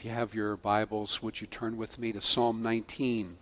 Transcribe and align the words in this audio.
If 0.00 0.06
you 0.06 0.12
have 0.12 0.34
your 0.34 0.56
Bibles, 0.56 1.22
would 1.22 1.42
you 1.42 1.46
turn 1.46 1.76
with 1.76 1.98
me 1.98 2.10
to 2.12 2.22
Psalm 2.22 2.62
19? 2.62 3.36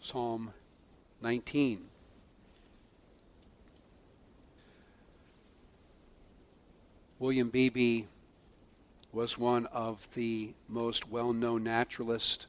Psalm 0.00 0.52
19. 1.22 1.82
William 7.20 7.48
Beebe 7.48 8.06
was 9.12 9.38
one 9.38 9.66
of 9.66 10.08
the 10.14 10.54
most 10.68 11.08
well 11.08 11.32
known 11.32 11.62
naturalists 11.62 12.48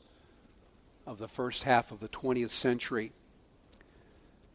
of 1.06 1.20
the 1.20 1.28
first 1.28 1.66
half 1.66 1.92
of 1.92 2.00
the 2.00 2.10
20th 2.10 2.50
century. 2.50 3.12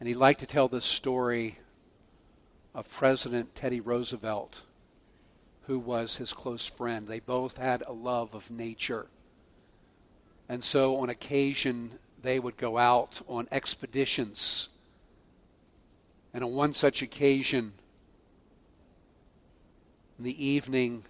And 0.01 0.09
he 0.09 0.15
liked 0.15 0.41
to 0.41 0.45
tell 0.45 0.67
this 0.67 0.83
story 0.83 1.59
of 2.75 2.91
President 2.91 3.55
Teddy 3.55 3.79
Roosevelt 3.79 4.63
who 5.67 5.77
was 5.77 6.15
his 6.17 6.31
close 6.33 6.65
friend. 6.65 7.07
They 7.07 7.19
both 7.19 7.57
had 7.57 7.83
a 7.85 7.91
love 7.91 8.33
of 8.33 8.49
nature. 8.49 9.07
And 10.49 10.63
so 10.63 10.97
on 10.97 11.09
occasion, 11.09 11.99
they 12.21 12.39
would 12.39 12.55
go 12.55 12.77
out 12.77 13.21
on 13.27 13.49
expeditions. 13.51 14.69
And 16.33 16.41
on 16.41 16.53
one 16.53 16.73
such 16.73 17.01
occasion, 17.01 17.73
in 20.17 20.23
the 20.23 20.45
evening, 20.45 21.03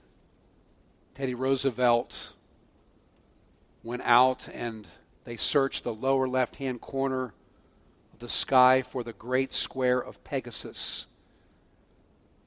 Teddy 1.13 1.35
Roosevelt 1.35 2.33
went 3.83 4.01
out 4.05 4.49
and 4.51 4.87
they 5.23 5.37
searched 5.37 5.83
the 5.83 5.93
lower 5.93 6.27
left 6.27 6.55
hand 6.55 6.81
corner 6.81 7.33
of 8.11 8.19
the 8.19 8.29
sky 8.29 8.81
for 8.81 9.03
the 9.03 9.13
great 9.13 9.53
square 9.53 9.99
of 9.99 10.23
Pegasus. 10.23 11.05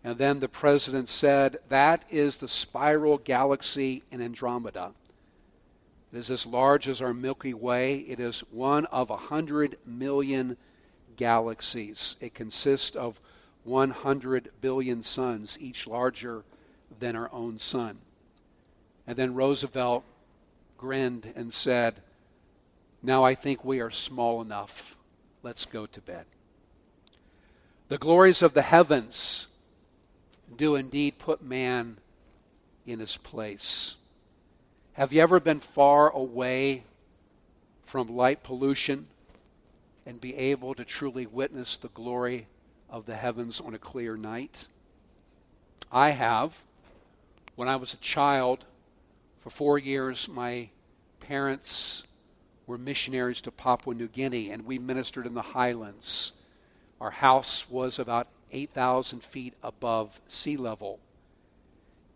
And 0.03 0.17
then 0.17 0.41
the 0.41 0.49
president 0.49 1.09
said, 1.09 1.59
That 1.69 2.05
is 2.11 2.39
the 2.39 2.49
spiral 2.49 3.19
galaxy 3.19 4.03
in 4.11 4.23
Andromeda. 4.23 4.93
It 6.13 6.19
is 6.19 6.31
as 6.31 6.47
large 6.47 6.89
as 6.89 7.03
our 7.03 7.15
Milky 7.15 7.55
Way. 7.55 7.99
It 7.99 8.19
is 8.19 8.41
one 8.51 8.87
of 8.87 9.11
a 9.11 9.17
hundred 9.17 9.77
million 9.87 10.57
galaxies. 11.17 12.17
It 12.21 12.35
consists 12.35 12.97
of 12.97 13.21
100 13.65 14.51
billion 14.61 15.03
suns, 15.03 15.59
each 15.61 15.87
larger 15.87 16.45
than 16.99 17.15
our 17.15 17.31
own 17.33 17.59
sun. 17.59 17.99
And 19.07 19.17
then 19.17 19.35
Roosevelt 19.35 20.05
grinned 20.79 21.33
and 21.37 21.53
said, 21.53 21.97
Now 23.03 23.23
I 23.23 23.35
think 23.35 23.65
we 23.65 23.81
are 23.81 23.91
small 23.91 24.41
enough. 24.41 24.97
Let's 25.43 25.67
go 25.67 25.87
to 25.87 26.01
bed. 26.01 26.25
The 27.89 27.99
glories 27.99 28.41
of 28.41 28.55
the 28.55 28.63
heavens 28.63 29.49
do 30.57 30.75
indeed 30.75 31.19
put 31.19 31.43
man 31.43 31.99
in 32.87 32.99
his 32.99 33.17
place. 33.17 33.97
Have 34.95 35.13
you 35.13 35.23
ever 35.23 35.41
been 35.41 35.61
far 35.61 36.11
away 36.11 36.85
from 37.85 38.15
light 38.15 38.43
pollution 38.43 39.07
and 40.05 40.21
be 40.21 40.37
able 40.37 40.75
to 40.75 40.85
truly 40.85 41.27
witness 41.27 41.77
the 41.77 41.89
glory 41.89 42.47
of 42.89 43.07
the 43.07 43.17
heavens 43.17 43.61
on 43.61 43.75
a 43.75 43.79
clear 43.79 44.17
night? 44.17 44.67
I 45.93 46.11
have. 46.11 46.63
When 47.57 47.69
I 47.69 47.77
was 47.77 47.95
a 47.95 47.99
child, 47.99 48.65
for 49.41 49.51
four 49.51 49.79
years, 49.79 50.29
my 50.29 50.69
parents 51.21 52.05
were 52.67 52.79
missionaries 52.79 53.41
to 53.43 53.51
Papua 53.51 53.95
New 53.95 54.09
Guinea, 54.09 54.51
and 54.51 54.65
we 54.65 54.79
ministered 54.79 55.27
in 55.27 55.35
the 55.35 55.43
highlands. 55.43 56.33
Our 57.01 57.11
house 57.11 57.69
was 57.71 57.99
about 57.99 58.29
8,000 58.53 59.23
feet 59.23 59.55
above 59.63 60.21
sea 60.29 60.57
level, 60.57 61.01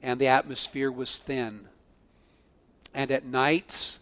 and 0.02 0.20
the 0.20 0.28
atmosphere 0.28 0.91
was 0.91 1.16
thin. 1.16 1.68
And 2.92 3.10
at 3.10 3.24
night, 3.24 3.98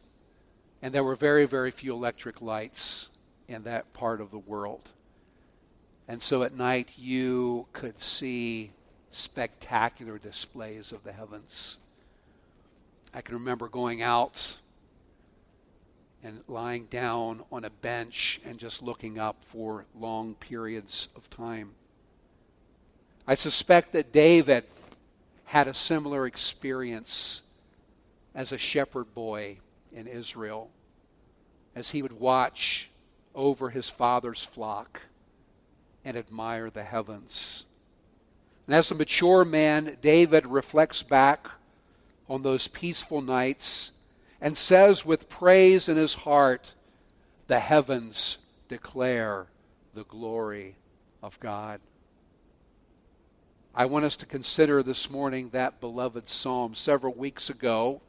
and 0.82 0.92
there 0.92 1.04
were 1.04 1.16
very, 1.16 1.46
very 1.46 1.70
few 1.70 1.92
electric 1.92 2.42
lights 2.42 3.10
in 3.48 3.62
that 3.62 3.92
part 3.92 4.20
of 4.20 4.30
the 4.30 4.38
world. 4.38 4.92
And 6.08 6.20
so 6.20 6.42
at 6.42 6.54
night, 6.54 6.92
you 6.96 7.66
could 7.72 8.00
see 8.00 8.72
spectacular 9.10 10.18
displays 10.18 10.92
of 10.92 11.04
the 11.04 11.12
heavens. 11.12 11.78
I 13.14 13.20
can 13.20 13.34
remember 13.34 13.68
going 13.68 14.02
out 14.02 14.58
and 16.22 16.42
lying 16.48 16.86
down 16.86 17.42
on 17.50 17.64
a 17.64 17.70
bench 17.70 18.40
and 18.44 18.58
just 18.58 18.82
looking 18.82 19.18
up 19.18 19.36
for 19.42 19.84
long 19.94 20.34
periods 20.34 21.08
of 21.16 21.28
time. 21.30 21.72
I 23.26 23.34
suspect 23.36 23.92
that 23.92 24.12
David 24.12 24.64
had 25.44 25.68
a 25.68 25.74
similar 25.74 26.26
experience 26.26 27.42
as 28.34 28.52
a 28.52 28.58
shepherd 28.58 29.14
boy 29.14 29.58
in 29.92 30.06
Israel 30.06 30.70
as 31.74 31.90
he 31.90 32.02
would 32.02 32.18
watch 32.18 32.90
over 33.34 33.70
his 33.70 33.88
father's 33.88 34.44
flock 34.44 35.02
and 36.04 36.16
admire 36.16 36.68
the 36.68 36.82
heavens. 36.82 37.64
And 38.66 38.74
as 38.74 38.90
a 38.90 38.94
mature 38.94 39.44
man, 39.44 39.96
David 40.00 40.46
reflects 40.46 41.02
back 41.02 41.48
on 42.28 42.42
those 42.42 42.66
peaceful 42.66 43.20
nights 43.20 43.92
and 44.40 44.56
says 44.56 45.04
with 45.04 45.28
praise 45.28 45.88
in 45.88 45.96
his 45.96 46.14
heart, 46.14 46.74
The 47.46 47.60
heavens 47.60 48.38
declare 48.68 49.46
the 49.94 50.04
glory 50.04 50.76
of 51.22 51.38
God. 51.38 51.80
I 53.74 53.86
want 53.86 54.04
us 54.04 54.18
to 54.18 54.26
consider 54.26 54.82
this 54.82 55.08
morning 55.08 55.48
that 55.50 55.80
beloved 55.80 56.28
psalm. 56.28 56.74
Several 56.74 57.14
weeks 57.14 57.48
ago, 57.48 58.02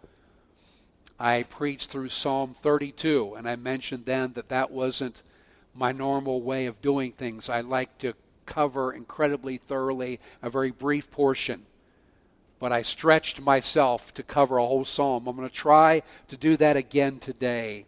I 1.18 1.44
preached 1.44 1.90
through 1.90 2.10
Psalm 2.10 2.54
32, 2.54 3.36
and 3.36 3.48
I 3.48 3.56
mentioned 3.56 4.04
then 4.06 4.34
that 4.34 4.50
that 4.50 4.72
wasn't 4.72 5.24
my 5.74 5.94
normal 5.94 6.42
way 6.42 6.66
of 6.66 6.82
doing 6.82 7.14
things. 7.14 7.48
I 7.48 7.62
like 7.62 7.98
to 8.00 8.14
cover 8.46 8.92
incredibly 8.92 9.56
thoroughly 9.56 10.20
a 10.42 10.50
very 10.50 10.72
brief 10.72 11.10
portion. 11.10 11.66
But 12.60 12.74
I 12.74 12.82
stretched 12.82 13.40
myself 13.40 14.14
to 14.16 14.24
cover 14.24 14.58
a 14.58 14.66
whole 14.66 14.84
psalm. 14.84 15.28
I'm 15.28 15.38
going 15.38 15.48
to 15.48 15.56
try 15.56 16.04
to 16.28 16.36
do 16.36 16.58
that 16.58 16.76
again 16.76 17.20
today, 17.20 17.86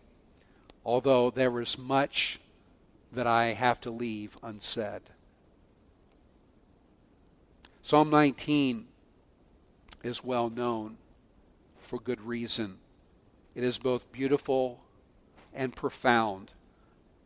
although 0.85 1.29
there 1.29 1.59
is 1.59 1.77
much 1.77 2.39
that 3.11 3.27
I 3.27 3.47
have 3.47 3.81
to 3.81 3.91
leave 3.91 4.37
unsaid. 4.41 5.01
Psalm 7.85 8.09
19 8.09 8.87
is 10.01 10.23
well 10.23 10.49
known 10.49 10.97
for 11.81 11.99
good 11.99 12.19
reason. 12.19 12.79
It 13.53 13.63
is 13.63 13.77
both 13.77 14.11
beautiful 14.11 14.79
and 15.53 15.75
profound. 15.75 16.53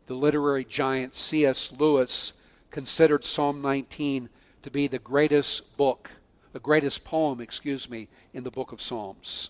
The 0.04 0.12
literary 0.12 0.66
giant 0.66 1.14
C.S. 1.14 1.72
Lewis 1.72 2.34
considered 2.70 3.24
Psalm 3.24 3.62
19 3.62 4.28
to 4.60 4.70
be 4.70 4.86
the 4.86 4.98
greatest 4.98 5.78
book, 5.78 6.10
the 6.52 6.60
greatest 6.60 7.04
poem, 7.04 7.40
excuse 7.40 7.88
me, 7.88 8.08
in 8.34 8.44
the 8.44 8.50
book 8.50 8.70
of 8.70 8.82
Psalms. 8.82 9.48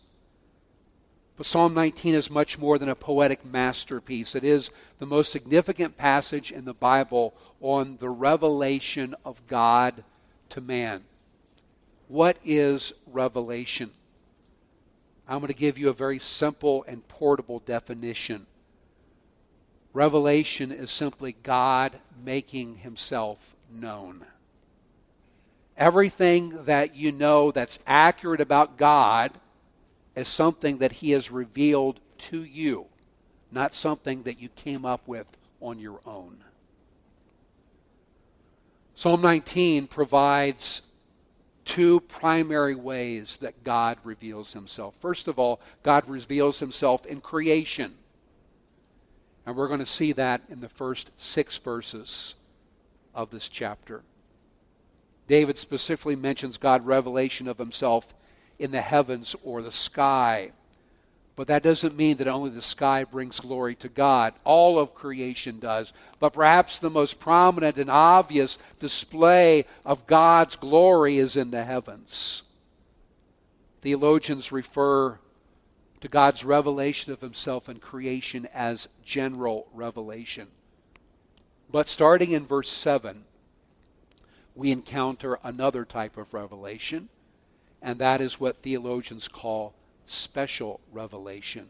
But 1.36 1.46
Psalm 1.46 1.74
19 1.74 2.14
is 2.14 2.30
much 2.30 2.56
more 2.56 2.78
than 2.78 2.88
a 2.88 2.94
poetic 2.94 3.44
masterpiece. 3.44 4.36
It 4.36 4.44
is 4.44 4.70
the 5.00 5.06
most 5.06 5.32
significant 5.32 5.96
passage 5.96 6.52
in 6.52 6.66
the 6.66 6.72
Bible 6.72 7.34
on 7.60 7.96
the 7.96 8.10
revelation 8.10 9.16
of 9.24 9.44
God 9.48 10.04
to 10.50 10.60
man. 10.60 11.04
What 12.08 12.36
is 12.44 12.92
revelation? 13.06 13.90
I'm 15.28 15.38
going 15.38 15.48
to 15.48 15.54
give 15.54 15.78
you 15.78 15.88
a 15.88 15.94
very 15.94 16.18
simple 16.18 16.84
and 16.88 17.06
portable 17.06 17.60
definition. 17.60 18.46
Revelation 19.92 20.72
is 20.72 20.90
simply 20.90 21.36
God 21.42 21.98
making 22.24 22.78
himself 22.78 23.54
known. 23.72 24.24
Everything 25.76 26.64
that 26.64 26.94
you 26.94 27.12
know 27.12 27.50
that's 27.52 27.78
accurate 27.86 28.40
about 28.40 28.76
God 28.76 29.32
is 30.14 30.28
something 30.28 30.78
that 30.78 30.92
he 30.92 31.12
has 31.12 31.30
revealed 31.30 32.00
to 32.18 32.42
you, 32.42 32.86
not 33.50 33.74
something 33.74 34.24
that 34.24 34.40
you 34.40 34.48
came 34.50 34.84
up 34.84 35.06
with 35.06 35.26
on 35.60 35.78
your 35.78 36.00
own. 36.04 36.44
Psalm 39.00 39.22
19 39.22 39.86
provides 39.86 40.82
two 41.64 42.00
primary 42.00 42.74
ways 42.74 43.38
that 43.38 43.64
God 43.64 43.96
reveals 44.04 44.52
himself. 44.52 44.94
First 45.00 45.26
of 45.26 45.38
all, 45.38 45.58
God 45.82 46.06
reveals 46.06 46.60
himself 46.60 47.06
in 47.06 47.22
creation. 47.22 47.94
And 49.46 49.56
we're 49.56 49.68
going 49.68 49.80
to 49.80 49.86
see 49.86 50.12
that 50.12 50.42
in 50.50 50.60
the 50.60 50.68
first 50.68 51.12
six 51.16 51.56
verses 51.56 52.34
of 53.14 53.30
this 53.30 53.48
chapter. 53.48 54.02
David 55.26 55.56
specifically 55.56 56.14
mentions 56.14 56.58
God's 56.58 56.84
revelation 56.84 57.48
of 57.48 57.56
himself 57.56 58.14
in 58.58 58.70
the 58.70 58.82
heavens 58.82 59.34
or 59.42 59.62
the 59.62 59.72
sky. 59.72 60.52
But 61.40 61.46
that 61.46 61.62
doesn't 61.62 61.96
mean 61.96 62.18
that 62.18 62.28
only 62.28 62.50
the 62.50 62.60
sky 62.60 63.04
brings 63.04 63.40
glory 63.40 63.74
to 63.76 63.88
God. 63.88 64.34
All 64.44 64.78
of 64.78 64.92
creation 64.92 65.58
does. 65.58 65.94
But 66.18 66.34
perhaps 66.34 66.78
the 66.78 66.90
most 66.90 67.18
prominent 67.18 67.78
and 67.78 67.90
obvious 67.90 68.58
display 68.78 69.64
of 69.82 70.06
God's 70.06 70.56
glory 70.56 71.16
is 71.16 71.36
in 71.36 71.50
the 71.50 71.64
heavens. 71.64 72.42
Theologians 73.80 74.52
refer 74.52 75.18
to 76.02 76.08
God's 76.08 76.44
revelation 76.44 77.10
of 77.10 77.22
himself 77.22 77.70
in 77.70 77.78
creation 77.78 78.46
as 78.52 78.88
general 79.02 79.66
revelation. 79.72 80.48
But 81.70 81.88
starting 81.88 82.32
in 82.32 82.44
verse 82.44 82.70
7, 82.70 83.24
we 84.54 84.70
encounter 84.70 85.38
another 85.42 85.86
type 85.86 86.18
of 86.18 86.34
revelation, 86.34 87.08
and 87.80 87.98
that 87.98 88.20
is 88.20 88.38
what 88.38 88.58
theologians 88.58 89.26
call 89.26 89.72
special 90.10 90.80
revelation. 90.92 91.68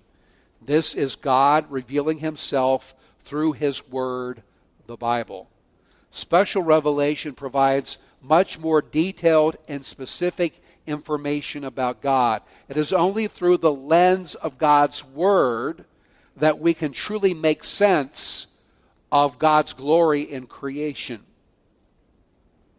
This 0.61 0.95
is 0.95 1.17
God 1.17 1.71
revealing 1.71 2.19
himself 2.19 2.95
through 3.21 3.53
his 3.53 3.89
word, 3.89 4.43
the 4.87 4.97
Bible. 4.97 5.49
Special 6.11 6.63
revelation 6.63 7.35
provides 7.35 7.99
much 8.21 8.59
more 8.59 8.83
detailed 8.83 9.57
and 9.69 9.85
specific 9.85 10.63
information 10.87 11.65
about 11.65 12.03
God. 12.03 12.43
It 12.69 12.77
is 12.77 12.93
only 12.93 13.29
through 13.29 13.59
the 13.59 13.73
lens 13.73 14.35
of 14.35 14.59
God's 14.59 15.05
Word 15.05 15.85
that 16.37 16.59
we 16.59 16.75
can 16.75 16.93
truly 16.93 17.35
make 17.35 17.65
sense 17.65 18.49
of 19.13 19.39
God's 19.39 19.73
glory 19.73 20.23
in 20.23 20.47
creation. 20.47 21.21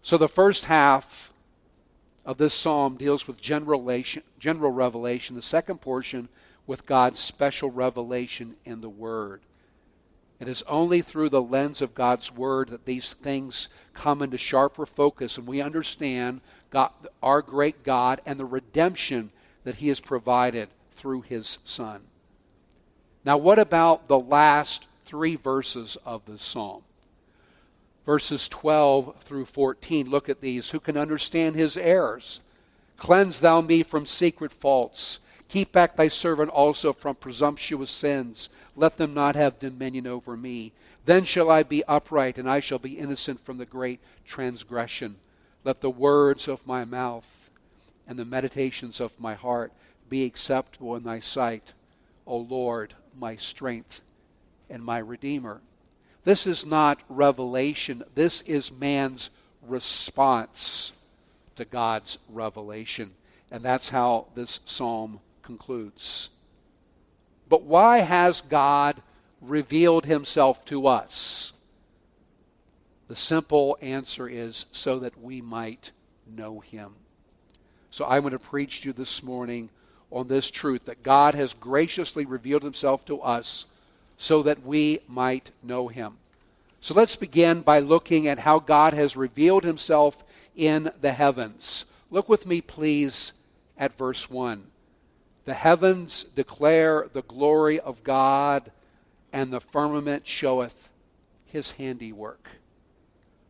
So 0.02 0.18
the 0.18 0.30
first 0.30 0.66
half 0.66 1.31
of 2.26 2.38
this 2.38 2.54
psalm 2.54 2.96
deals 2.98 3.28
with 3.28 3.42
general 3.42 3.82
revelation, 4.72 5.36
the 5.36 5.42
second 5.42 5.82
portion 5.82 6.30
with 6.68 6.86
God's 6.86 7.20
special 7.20 7.70
revelation 7.70 8.56
in 8.66 8.82
the 8.82 8.90
Word. 8.90 9.42
It 10.40 10.48
is 10.48 10.64
only 10.64 11.02
through 11.02 11.30
the 11.30 11.42
lens 11.42 11.82
of 11.82 11.94
God's 11.94 12.32
Word 12.32 12.70
that 12.70 12.86
these 12.86 13.14
things 13.14 13.70
come 13.94 14.22
into 14.22 14.38
sharper 14.38 14.86
focus 14.86 15.38
and 15.38 15.46
we 15.46 15.62
understand 15.62 16.42
God, 16.72 16.92
our 17.22 17.42
great 17.42 17.84
God 17.84 18.22
and 18.26 18.40
the 18.40 18.46
redemption 18.46 19.32
that 19.64 19.76
He 19.76 19.90
has 19.90 20.00
provided 20.00 20.70
through 20.94 21.22
His 21.22 21.60
Son. 21.64 22.02
Now, 23.24 23.38
what 23.38 23.60
about 23.60 24.08
the 24.08 24.20
last 24.20 24.88
three 25.06 25.36
verses 25.36 25.98
of 26.06 26.26
the 26.26 26.40
psalm? 26.40 26.84
Verses 28.06 28.50
12 28.50 29.16
through 29.22 29.46
14. 29.46 30.10
Look 30.10 30.30
at 30.30 30.42
these. 30.42 30.72
Who 30.72 30.80
can 30.80 30.98
understand 30.98 31.56
His 31.56 31.78
errors? 31.78 32.40
Cleanse 32.98 33.40
thou 33.40 33.62
me 33.62 33.84
from 33.84 34.06
secret 34.06 34.52
faults. 34.52 35.20
Keep 35.50 35.72
back 35.72 35.96
thy 35.96 36.08
servant 36.08 36.50
also 36.50 36.94
from 36.94 37.16
presumptuous 37.16 37.92
sins. 37.92 38.50
Let 38.76 38.98
them 38.98 39.14
not 39.14 39.36
have 39.36 39.60
dominion 39.60 40.08
over 40.08 40.38
me. 40.38 40.72
Then 41.06 41.26
shall 41.26 41.50
I 41.50 41.64
be 41.64 41.84
upright, 41.86 42.38
and 42.38 42.50
I 42.50 42.60
shall 42.60 42.80
be 42.80 42.98
innocent 42.98 43.44
from 43.44 43.58
the 43.58 43.66
great 43.66 44.00
transgression. 44.26 45.16
Let 45.64 45.82
the 45.82 45.90
words 45.90 46.48
of 46.48 46.66
my 46.66 46.86
mouth 46.86 47.50
and 48.08 48.18
the 48.18 48.26
meditations 48.26 49.00
of 49.00 49.20
my 49.20 49.34
heart 49.34 49.72
be 50.10 50.26
acceptable 50.26 50.96
in 50.96 51.04
thy 51.04 51.20
sight, 51.20 51.74
O 52.26 52.38
Lord, 52.38 52.94
my 53.18 53.36
strength 53.36 54.02
and 54.70 54.84
my 54.84 54.98
Redeemer. 54.98 55.62
This 56.24 56.46
is 56.46 56.66
not 56.66 57.00
revelation, 57.10 58.04
this 58.16 58.42
is 58.42 58.72
man's 58.72 59.30
response 59.62 60.94
to 61.56 61.66
God's 61.66 62.18
revelation. 62.30 63.12
And 63.52 63.64
that's 63.64 63.90
how 63.90 64.28
this 64.34 64.60
psalm 64.66 65.20
concludes. 65.44 66.30
But 67.50 67.64
why 67.64 68.00
has 68.00 68.42
God 68.42 69.02
revealed 69.42 70.06
himself 70.06 70.64
to 70.66 70.88
us? 70.88 71.52
The 73.08 73.16
simple 73.16 73.78
answer 73.82 74.30
is 74.30 74.68
so 74.72 75.00
that 75.00 75.22
we 75.22 75.42
might 75.42 75.92
know 76.26 76.62
him. 76.62 76.94
So 77.90 78.06
I'm 78.06 78.22
going 78.22 78.32
to 78.32 78.40
preach 78.40 78.82
to 78.82 78.90
you 78.90 78.94
this 78.94 79.22
morning 79.22 79.70
on 80.12 80.30
this 80.30 80.50
truth 80.50 80.86
that 80.86 81.04
God 81.04 81.36
has 81.36 81.54
graciously 81.54 82.26
revealed 82.26 82.64
himself 82.64 83.04
to 83.06 83.20
us 83.22 83.66
so 84.22 84.44
that 84.44 84.64
we 84.64 85.00
might 85.08 85.50
know 85.64 85.88
him. 85.88 86.16
So 86.80 86.94
let's 86.94 87.16
begin 87.16 87.62
by 87.62 87.80
looking 87.80 88.28
at 88.28 88.38
how 88.38 88.60
God 88.60 88.94
has 88.94 89.18
revealed 89.18 89.64
himself 89.64 90.24
in 90.56 90.92
the 91.02 91.14
heavens. 91.14 91.86
Look 92.12 92.30
with 92.30 92.46
me, 92.46 92.62
please, 92.62 93.34
at 93.80 93.98
verse 93.98 94.30
1. 94.30 94.68
The 95.46 95.56
heavens 95.56 96.24
declare 96.36 97.10
the 97.12 97.24
glory 97.24 97.80
of 97.80 98.04
God, 98.04 98.72
and 99.34 99.52
the 99.52 99.60
firmament 99.60 100.28
showeth 100.28 100.88
his 101.48 101.72
handiwork. 101.72 102.48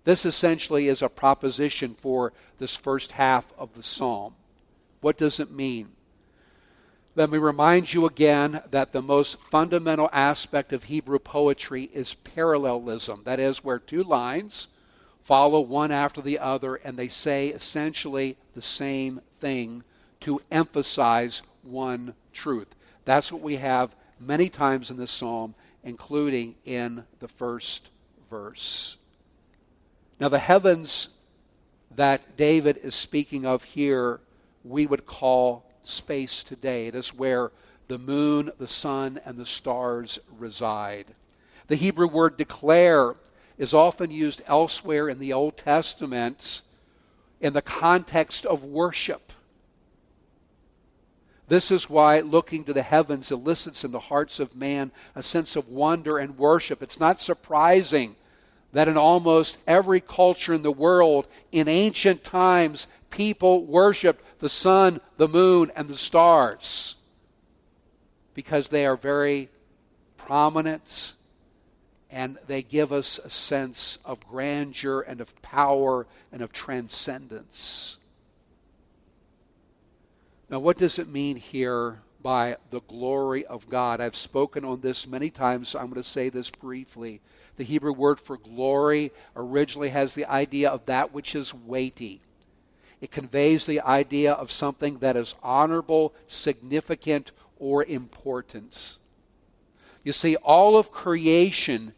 This 0.05 0.25
essentially 0.25 0.87
is 0.87 1.01
a 1.01 1.09
proposition 1.09 1.95
for 1.95 2.31
this 2.59 2.77
first 2.77 3.11
half 3.11 3.51
of 3.57 3.73
the 3.73 3.83
psalm. 3.83 4.35
What 5.01 5.17
does 5.17 5.41
it 5.41 5.51
mean? 5.51 5.89
Let 7.13 7.29
me 7.29 7.37
remind 7.37 7.93
you 7.93 8.05
again 8.05 8.61
that 8.71 8.93
the 8.93 9.01
most 9.01 9.37
fundamental 9.37 10.09
aspect 10.13 10.71
of 10.71 10.85
Hebrew 10.85 11.19
poetry 11.19 11.89
is 11.93 12.13
parallelism. 12.13 13.23
That 13.25 13.37
is, 13.37 13.65
where 13.65 13.79
two 13.79 14.01
lines 14.01 14.69
follow 15.21 15.59
one 15.59 15.91
after 15.91 16.21
the 16.21 16.39
other 16.39 16.75
and 16.75 16.97
they 16.97 17.09
say 17.09 17.49
essentially 17.49 18.37
the 18.55 18.61
same 18.61 19.19
thing 19.41 19.83
to 20.21 20.41
emphasize 20.49 21.41
one 21.63 22.13
truth. 22.31 22.73
That's 23.03 23.29
what 23.29 23.41
we 23.41 23.57
have 23.57 23.93
many 24.17 24.47
times 24.47 24.89
in 24.89 24.95
this 24.95 25.11
psalm, 25.11 25.53
including 25.83 26.55
in 26.63 27.03
the 27.19 27.27
first 27.27 27.91
verse. 28.29 28.95
Now, 30.17 30.29
the 30.29 30.39
heavens 30.39 31.09
that 31.93 32.37
David 32.37 32.77
is 32.77 32.95
speaking 32.95 33.45
of 33.45 33.65
here, 33.65 34.21
we 34.63 34.85
would 34.85 35.05
call 35.05 35.65
space 35.83 36.43
today. 36.43 36.87
It 36.87 36.95
is 36.95 37.13
where 37.13 37.51
the 37.87 37.97
moon, 37.97 38.51
the 38.57 38.67
sun, 38.67 39.19
and 39.25 39.37
the 39.37 39.45
stars 39.45 40.19
reside. 40.37 41.07
The 41.67 41.75
Hebrew 41.75 42.07
word 42.07 42.37
declare 42.37 43.15
is 43.57 43.73
often 43.73 44.11
used 44.11 44.41
elsewhere 44.47 45.09
in 45.09 45.19
the 45.19 45.33
Old 45.33 45.57
Testament 45.57 46.61
in 47.39 47.53
the 47.53 47.61
context 47.61 48.45
of 48.45 48.63
worship. 48.63 49.31
This 51.47 51.69
is 51.69 51.89
why 51.89 52.21
looking 52.21 52.63
to 52.63 52.73
the 52.73 52.81
heavens 52.81 53.29
elicits 53.29 53.83
in 53.83 53.91
the 53.91 53.99
hearts 53.99 54.39
of 54.39 54.55
man 54.55 54.91
a 55.15 55.21
sense 55.21 55.57
of 55.57 55.67
wonder 55.67 56.17
and 56.17 56.37
worship. 56.37 56.81
It's 56.81 56.99
not 56.99 57.19
surprising 57.19 58.15
that 58.71 58.87
in 58.87 58.95
almost 58.95 59.57
every 59.67 59.99
culture 59.99 60.53
in 60.53 60.61
the 60.61 60.71
world, 60.71 61.27
in 61.51 61.67
ancient 61.67 62.23
times, 62.23 62.87
people 63.09 63.65
worshiped 63.65 64.23
the 64.41 64.49
sun, 64.49 64.99
the 65.17 65.27
moon, 65.27 65.71
and 65.75 65.87
the 65.87 65.95
stars 65.95 66.95
because 68.33 68.67
they 68.67 68.85
are 68.85 68.97
very 68.97 69.49
prominent 70.17 71.13
and 72.09 72.37
they 72.47 72.61
give 72.61 72.91
us 72.91 73.19
a 73.19 73.29
sense 73.29 73.97
of 74.03 74.19
grandeur 74.27 75.01
and 75.01 75.21
of 75.21 75.39
power 75.41 76.07
and 76.31 76.41
of 76.41 76.51
transcendence. 76.51 77.97
Now, 80.49 80.59
what 80.59 80.77
does 80.77 80.99
it 80.99 81.07
mean 81.07 81.37
here 81.37 81.99
by 82.21 82.57
the 82.71 82.81
glory 82.81 83.45
of 83.45 83.69
God? 83.69 84.01
I've 84.01 84.17
spoken 84.17 84.65
on 84.65 84.81
this 84.81 85.07
many 85.07 85.29
times, 85.29 85.69
so 85.69 85.79
I'm 85.79 85.85
going 85.85 86.01
to 86.01 86.07
say 86.07 86.29
this 86.29 86.49
briefly. 86.49 87.21
The 87.55 87.63
Hebrew 87.63 87.93
word 87.93 88.19
for 88.19 88.37
glory 88.37 89.11
originally 89.35 89.89
has 89.89 90.13
the 90.13 90.25
idea 90.25 90.69
of 90.69 90.87
that 90.87 91.13
which 91.13 91.35
is 91.35 91.53
weighty. 91.53 92.21
It 93.01 93.11
conveys 93.11 93.65
the 93.65 93.81
idea 93.81 94.31
of 94.33 94.51
something 94.51 94.99
that 94.99 95.17
is 95.17 95.35
honorable, 95.41 96.13
significant, 96.27 97.31
or 97.57 97.83
important. 97.83 98.97
You 100.03 100.13
see, 100.13 100.35
all 100.37 100.77
of 100.77 100.91
creation 100.91 101.93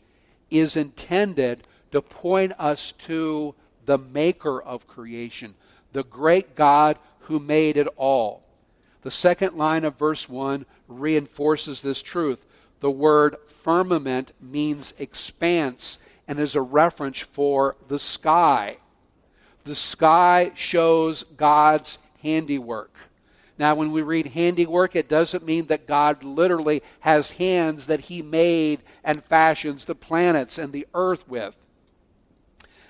is 0.50 0.78
intended 0.78 1.68
to 1.92 2.02
point 2.02 2.54
us 2.58 2.92
to 2.94 3.54
the 3.86 3.98
maker 3.98 4.62
of 4.62 4.88
creation, 4.88 5.56
the 5.92 6.04
great 6.04 6.56
God 6.56 6.98
who 7.20 7.40
made 7.40 7.78
it 7.78 7.88
all. 7.98 8.44
The 9.02 9.12
second 9.12 9.58
line 9.58 9.84
of 9.84 9.98
verse 9.98 10.30
1 10.30 10.66
reinforces 10.88 11.82
this 11.82 12.02
truth. 12.02 12.46
The 12.80 12.92
word 12.92 13.36
firmament 13.48 14.32
means 14.42 14.94
expanse 14.98 16.00
and 16.28 16.40
is 16.40 16.56
a 16.56 16.62
reference 16.62 17.20
for 17.20 17.76
the 17.88 18.00
sky. 18.00 18.78
The 19.64 19.76
sky 19.76 20.52
shows 20.56 21.24
God's 21.24 21.98
handiwork. 22.22 22.96
Now, 23.58 23.76
when 23.76 23.92
we 23.92 24.02
read 24.02 24.28
handiwork, 24.28 24.96
it 24.96 25.08
doesn't 25.08 25.46
mean 25.46 25.68
that 25.68 25.88
God 25.88 26.24
literally 26.24 26.82
has 27.02 27.32
hands 27.32 27.86
that 27.86 28.02
He 28.02 28.22
made 28.22 28.82
and 29.04 29.24
fashions 29.24 29.86
the 29.86 29.96
planets 29.96 30.58
and 30.58 30.74
the 30.74 30.88
earth 30.94 31.28
with. 31.28 31.56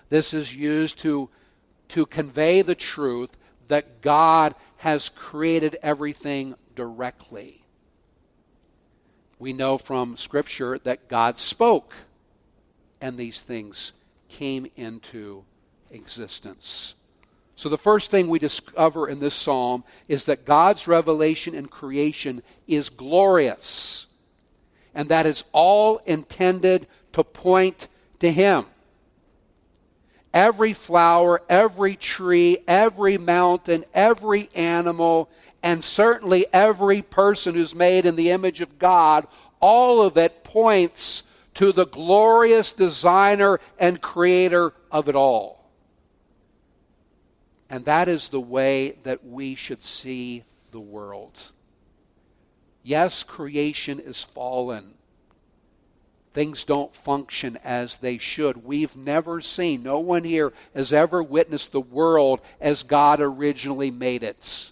This 0.09 0.33
is 0.33 0.55
used 0.55 0.97
to, 0.99 1.29
to 1.89 2.05
convey 2.05 2.61
the 2.61 2.75
truth 2.75 3.37
that 3.67 4.01
God 4.01 4.55
has 4.77 5.09
created 5.09 5.77
everything 5.81 6.55
directly 6.75 7.63
we 9.43 9.51
know 9.51 9.77
from 9.77 10.15
Scripture 10.15 10.79
that 10.85 11.09
God 11.09 11.37
spoke, 11.37 11.93
and 13.01 13.17
these 13.17 13.41
things 13.41 13.91
came 14.29 14.71
into 14.77 15.43
existence. 15.93 16.95
So, 17.55 17.69
the 17.69 17.77
first 17.77 18.09
thing 18.11 18.27
we 18.27 18.39
discover 18.39 19.07
in 19.07 19.19
this 19.19 19.35
psalm 19.35 19.83
is 20.07 20.25
that 20.25 20.45
God's 20.45 20.87
revelation 20.87 21.53
in 21.53 21.67
creation 21.67 22.41
is 22.67 22.89
glorious, 22.89 24.07
and 24.95 25.07
that 25.09 25.25
it's 25.25 25.43
all 25.51 25.99
intended 25.99 26.87
to 27.13 27.23
point 27.23 27.87
to 28.19 28.31
Him. 28.31 28.65
Every 30.33 30.73
flower, 30.73 31.43
every 31.47 31.95
tree, 31.95 32.57
every 32.67 33.19
mountain, 33.19 33.85
every 33.93 34.49
animal, 34.55 35.29
and 35.61 35.83
certainly 35.83 36.47
every 36.51 37.03
person 37.03 37.53
who's 37.53 37.75
made 37.75 38.07
in 38.07 38.15
the 38.15 38.31
image 38.31 38.61
of 38.61 38.79
God, 38.79 39.27
all 39.59 40.01
of 40.01 40.17
it 40.17 40.43
points 40.43 41.23
to 41.53 41.71
the 41.71 41.85
glorious 41.85 42.71
designer 42.71 43.59
and 43.77 44.01
creator 44.01 44.73
of 44.91 45.07
it 45.07 45.15
all. 45.15 45.62
And 47.73 47.85
that 47.85 48.07
is 48.07 48.29
the 48.29 48.39
way 48.39 48.97
that 49.01 49.25
we 49.25 49.55
should 49.55 49.83
see 49.83 50.43
the 50.69 50.79
world. 50.79 51.51
Yes, 52.83 53.23
creation 53.23 53.99
is 53.99 54.21
fallen. 54.21 54.93
Things 56.33 56.65
don't 56.65 56.95
function 56.95 57.57
as 57.63 57.97
they 57.97 58.19
should. 58.19 58.63
We've 58.63 58.95
never 58.95 59.41
seen, 59.41 59.81
no 59.81 59.97
one 59.97 60.23
here 60.23 60.53
has 60.75 60.93
ever 60.93 61.23
witnessed 61.23 61.71
the 61.71 61.81
world 61.81 62.41
as 62.61 62.83
God 62.83 63.19
originally 63.19 63.89
made 63.89 64.21
it. 64.21 64.69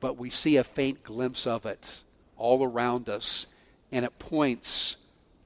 But 0.00 0.16
we 0.16 0.30
see 0.30 0.56
a 0.56 0.64
faint 0.64 1.04
glimpse 1.04 1.46
of 1.46 1.64
it 1.64 2.00
all 2.36 2.64
around 2.64 3.08
us, 3.08 3.46
and 3.92 4.04
it 4.04 4.18
points 4.18 4.96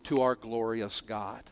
to 0.04 0.22
our 0.22 0.34
glorious 0.34 1.02
God. 1.02 1.42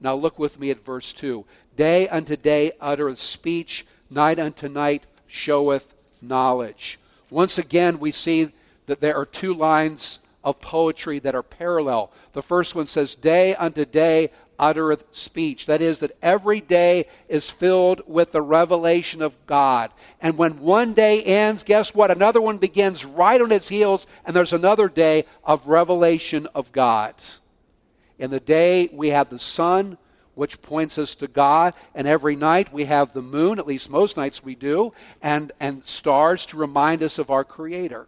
Now 0.00 0.14
look 0.14 0.38
with 0.38 0.58
me 0.58 0.70
at 0.70 0.82
verse 0.82 1.12
2. 1.12 1.44
Day 1.80 2.08
unto 2.08 2.36
day 2.36 2.72
uttereth 2.78 3.20
speech, 3.20 3.86
night 4.10 4.38
unto 4.38 4.68
night 4.68 5.04
showeth 5.26 5.94
knowledge. 6.20 6.98
Once 7.30 7.56
again, 7.56 7.98
we 7.98 8.10
see 8.10 8.50
that 8.84 9.00
there 9.00 9.16
are 9.16 9.24
two 9.24 9.54
lines 9.54 10.18
of 10.44 10.60
poetry 10.60 11.18
that 11.20 11.34
are 11.34 11.42
parallel. 11.42 12.12
The 12.34 12.42
first 12.42 12.74
one 12.74 12.86
says, 12.86 13.14
Day 13.14 13.54
unto 13.54 13.86
day 13.86 14.30
uttereth 14.58 15.06
speech. 15.12 15.64
That 15.64 15.80
is, 15.80 16.00
that 16.00 16.18
every 16.20 16.60
day 16.60 17.06
is 17.30 17.48
filled 17.48 18.02
with 18.06 18.32
the 18.32 18.42
revelation 18.42 19.22
of 19.22 19.38
God. 19.46 19.90
And 20.20 20.36
when 20.36 20.60
one 20.60 20.92
day 20.92 21.22
ends, 21.22 21.62
guess 21.62 21.94
what? 21.94 22.10
Another 22.10 22.42
one 22.42 22.58
begins 22.58 23.06
right 23.06 23.40
on 23.40 23.52
its 23.52 23.70
heels, 23.70 24.06
and 24.26 24.36
there's 24.36 24.52
another 24.52 24.90
day 24.90 25.24
of 25.44 25.66
revelation 25.66 26.46
of 26.54 26.72
God. 26.72 27.14
In 28.18 28.30
the 28.30 28.38
day, 28.38 28.90
we 28.92 29.08
have 29.08 29.30
the 29.30 29.38
sun, 29.38 29.96
which 30.34 30.62
points 30.62 30.98
us 30.98 31.14
to 31.16 31.28
God, 31.28 31.74
and 31.94 32.06
every 32.06 32.36
night 32.36 32.72
we 32.72 32.84
have 32.84 33.12
the 33.12 33.22
moon, 33.22 33.58
at 33.58 33.66
least 33.66 33.90
most 33.90 34.16
nights 34.16 34.42
we 34.42 34.54
do, 34.54 34.92
and, 35.20 35.52
and 35.60 35.84
stars 35.84 36.46
to 36.46 36.56
remind 36.56 37.02
us 37.02 37.18
of 37.18 37.30
our 37.30 37.44
Creator. 37.44 38.06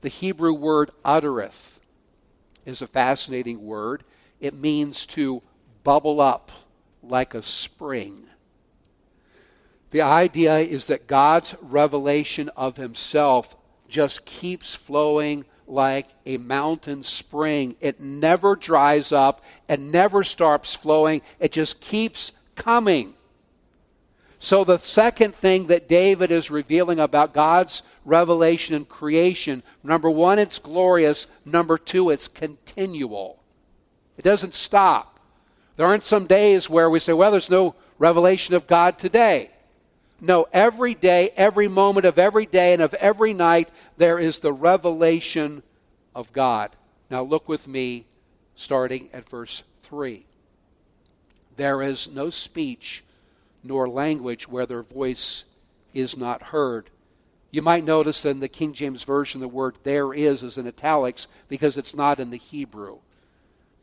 The 0.00 0.08
Hebrew 0.08 0.52
word 0.52 0.90
uttereth 1.04 1.80
is 2.64 2.82
a 2.82 2.86
fascinating 2.86 3.64
word. 3.64 4.02
It 4.40 4.54
means 4.54 5.06
to 5.06 5.42
bubble 5.84 6.20
up 6.20 6.50
like 7.02 7.34
a 7.34 7.42
spring. 7.42 8.24
The 9.90 10.02
idea 10.02 10.58
is 10.58 10.86
that 10.86 11.06
God's 11.06 11.54
revelation 11.62 12.50
of 12.56 12.76
Himself 12.76 13.56
just 13.88 14.26
keeps 14.26 14.74
flowing 14.74 15.44
like 15.66 16.08
a 16.24 16.36
mountain 16.38 17.02
spring. 17.02 17.76
It 17.80 18.00
never 18.00 18.56
dries 18.56 19.12
up, 19.12 19.42
it 19.68 19.80
never 19.80 20.24
stops 20.24 20.74
flowing, 20.74 21.22
it 21.40 21.52
just 21.52 21.80
keeps 21.80 22.32
coming. 22.54 23.14
So, 24.38 24.64
the 24.64 24.78
second 24.78 25.34
thing 25.34 25.66
that 25.68 25.88
David 25.88 26.30
is 26.30 26.50
revealing 26.50 27.00
about 27.00 27.32
God's 27.32 27.82
revelation 28.04 28.74
and 28.74 28.88
creation 28.88 29.62
number 29.82 30.10
one, 30.10 30.38
it's 30.38 30.58
glorious. 30.58 31.26
Number 31.44 31.78
two, 31.78 32.10
it's 32.10 32.28
continual. 32.28 33.42
It 34.18 34.24
doesn't 34.24 34.54
stop. 34.54 35.18
There 35.76 35.86
aren't 35.86 36.04
some 36.04 36.26
days 36.26 36.70
where 36.70 36.88
we 36.88 37.00
say, 37.00 37.12
well, 37.12 37.30
there's 37.30 37.50
no 37.50 37.74
revelation 37.98 38.54
of 38.54 38.66
God 38.66 38.98
today. 38.98 39.50
No, 40.20 40.46
every 40.52 40.94
day, 40.94 41.30
every 41.36 41.68
moment 41.68 42.06
of 42.06 42.18
every 42.18 42.46
day 42.46 42.72
and 42.72 42.82
of 42.82 42.94
every 42.94 43.34
night, 43.34 43.68
there 43.96 44.18
is 44.18 44.38
the 44.38 44.52
revelation 44.52 45.62
of 46.14 46.32
God. 46.32 46.70
Now, 47.10 47.22
look 47.22 47.48
with 47.48 47.68
me, 47.68 48.06
starting 48.54 49.10
at 49.12 49.28
verse 49.28 49.62
3. 49.82 50.24
There 51.56 51.82
is 51.82 52.08
no 52.08 52.30
speech 52.30 53.04
nor 53.62 53.88
language 53.88 54.48
where 54.48 54.66
their 54.66 54.82
voice 54.82 55.44
is 55.92 56.16
not 56.16 56.44
heard. 56.44 56.88
You 57.50 57.62
might 57.62 57.84
notice 57.84 58.22
that 58.22 58.30
in 58.30 58.40
the 58.40 58.48
King 58.48 58.72
James 58.72 59.02
Version, 59.02 59.40
the 59.40 59.48
word 59.48 59.76
there 59.82 60.12
is 60.12 60.42
is 60.42 60.58
in 60.58 60.66
italics 60.66 61.28
because 61.48 61.76
it's 61.76 61.94
not 61.94 62.20
in 62.20 62.30
the 62.30 62.36
Hebrew. 62.36 62.98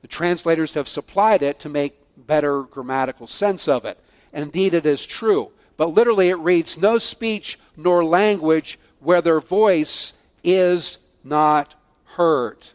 The 0.02 0.08
translators 0.08 0.74
have 0.74 0.88
supplied 0.88 1.42
it 1.42 1.60
to 1.62 1.70
make 1.70 2.00
better 2.18 2.64
grammatical 2.64 3.28
sense 3.28 3.68
of 3.68 3.86
it. 3.86 3.98
And 4.32 4.44
indeed, 4.44 4.74
it 4.74 4.86
is 4.86 5.06
true 5.06 5.52
but 5.78 5.94
literally 5.94 6.30
it 6.30 6.38
reads, 6.38 6.78
No 6.78 6.98
speech 6.98 7.60
nor 7.76 8.04
language 8.04 8.80
where 9.00 9.22
their 9.22 9.40
voice 9.40 10.14
is 10.44 11.00
not 11.24 11.76
heard. 12.06 12.68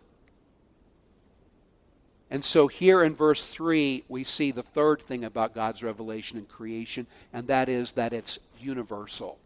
And 2.30 2.44
so 2.44 2.66
here 2.66 3.02
in 3.02 3.14
verse 3.14 3.46
3, 3.48 4.04
we 4.08 4.22
see 4.22 4.50
the 4.50 4.62
third 4.62 5.00
thing 5.00 5.24
about 5.24 5.54
God's 5.54 5.82
revelation 5.82 6.36
and 6.36 6.48
creation, 6.48 7.06
and 7.32 7.46
that 7.48 7.68
is 7.68 7.92
that 7.92 8.12
it's 8.12 8.38
universal. 8.60 9.38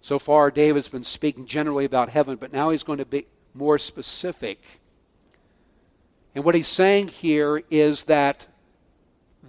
So 0.00 0.18
far, 0.18 0.50
David's 0.50 0.88
been 0.88 1.04
speaking 1.04 1.44
generally 1.44 1.84
about 1.84 2.08
heaven, 2.08 2.36
but 2.36 2.52
now 2.52 2.70
he's 2.70 2.84
going 2.84 2.98
to 2.98 3.04
be 3.04 3.26
more 3.52 3.78
specific. 3.78 4.62
And 6.34 6.42
what 6.42 6.54
he's 6.54 6.68
saying 6.68 7.08
here 7.08 7.62
is 7.70 8.04
that 8.04 8.46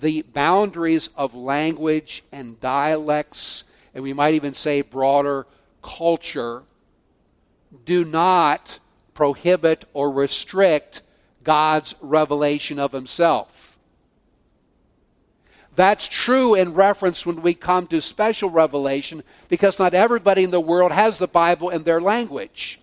the 0.02 0.24
boundaries 0.24 1.10
of 1.16 1.34
language 1.34 2.24
and 2.32 2.60
dialects, 2.60 3.64
and 3.94 4.04
we 4.04 4.14
might 4.14 4.34
even 4.34 4.54
say 4.54 4.82
broader 4.82 5.46
culture, 5.82 6.64
do 7.86 8.04
not 8.04 8.80
prohibit 9.14 9.86
or 9.94 10.12
restrict 10.12 11.02
God's 11.44 11.96
revelation 12.02 12.80
of 12.80 12.92
Himself. 12.92 13.78
That's 15.76 16.08
true 16.08 16.54
in 16.54 16.74
reference 16.74 17.26
when 17.26 17.42
we 17.42 17.54
come 17.54 17.88
to 17.88 18.02
special 18.02 18.50
revelation 18.50 19.24
because 19.48 19.80
not 19.80 19.94
everybody 19.94 20.44
in 20.44 20.52
the 20.52 20.60
world 20.60 20.92
has 20.92 21.18
the 21.18 21.28
Bible 21.28 21.70
in 21.70 21.84
their 21.84 22.02
language. 22.02 22.80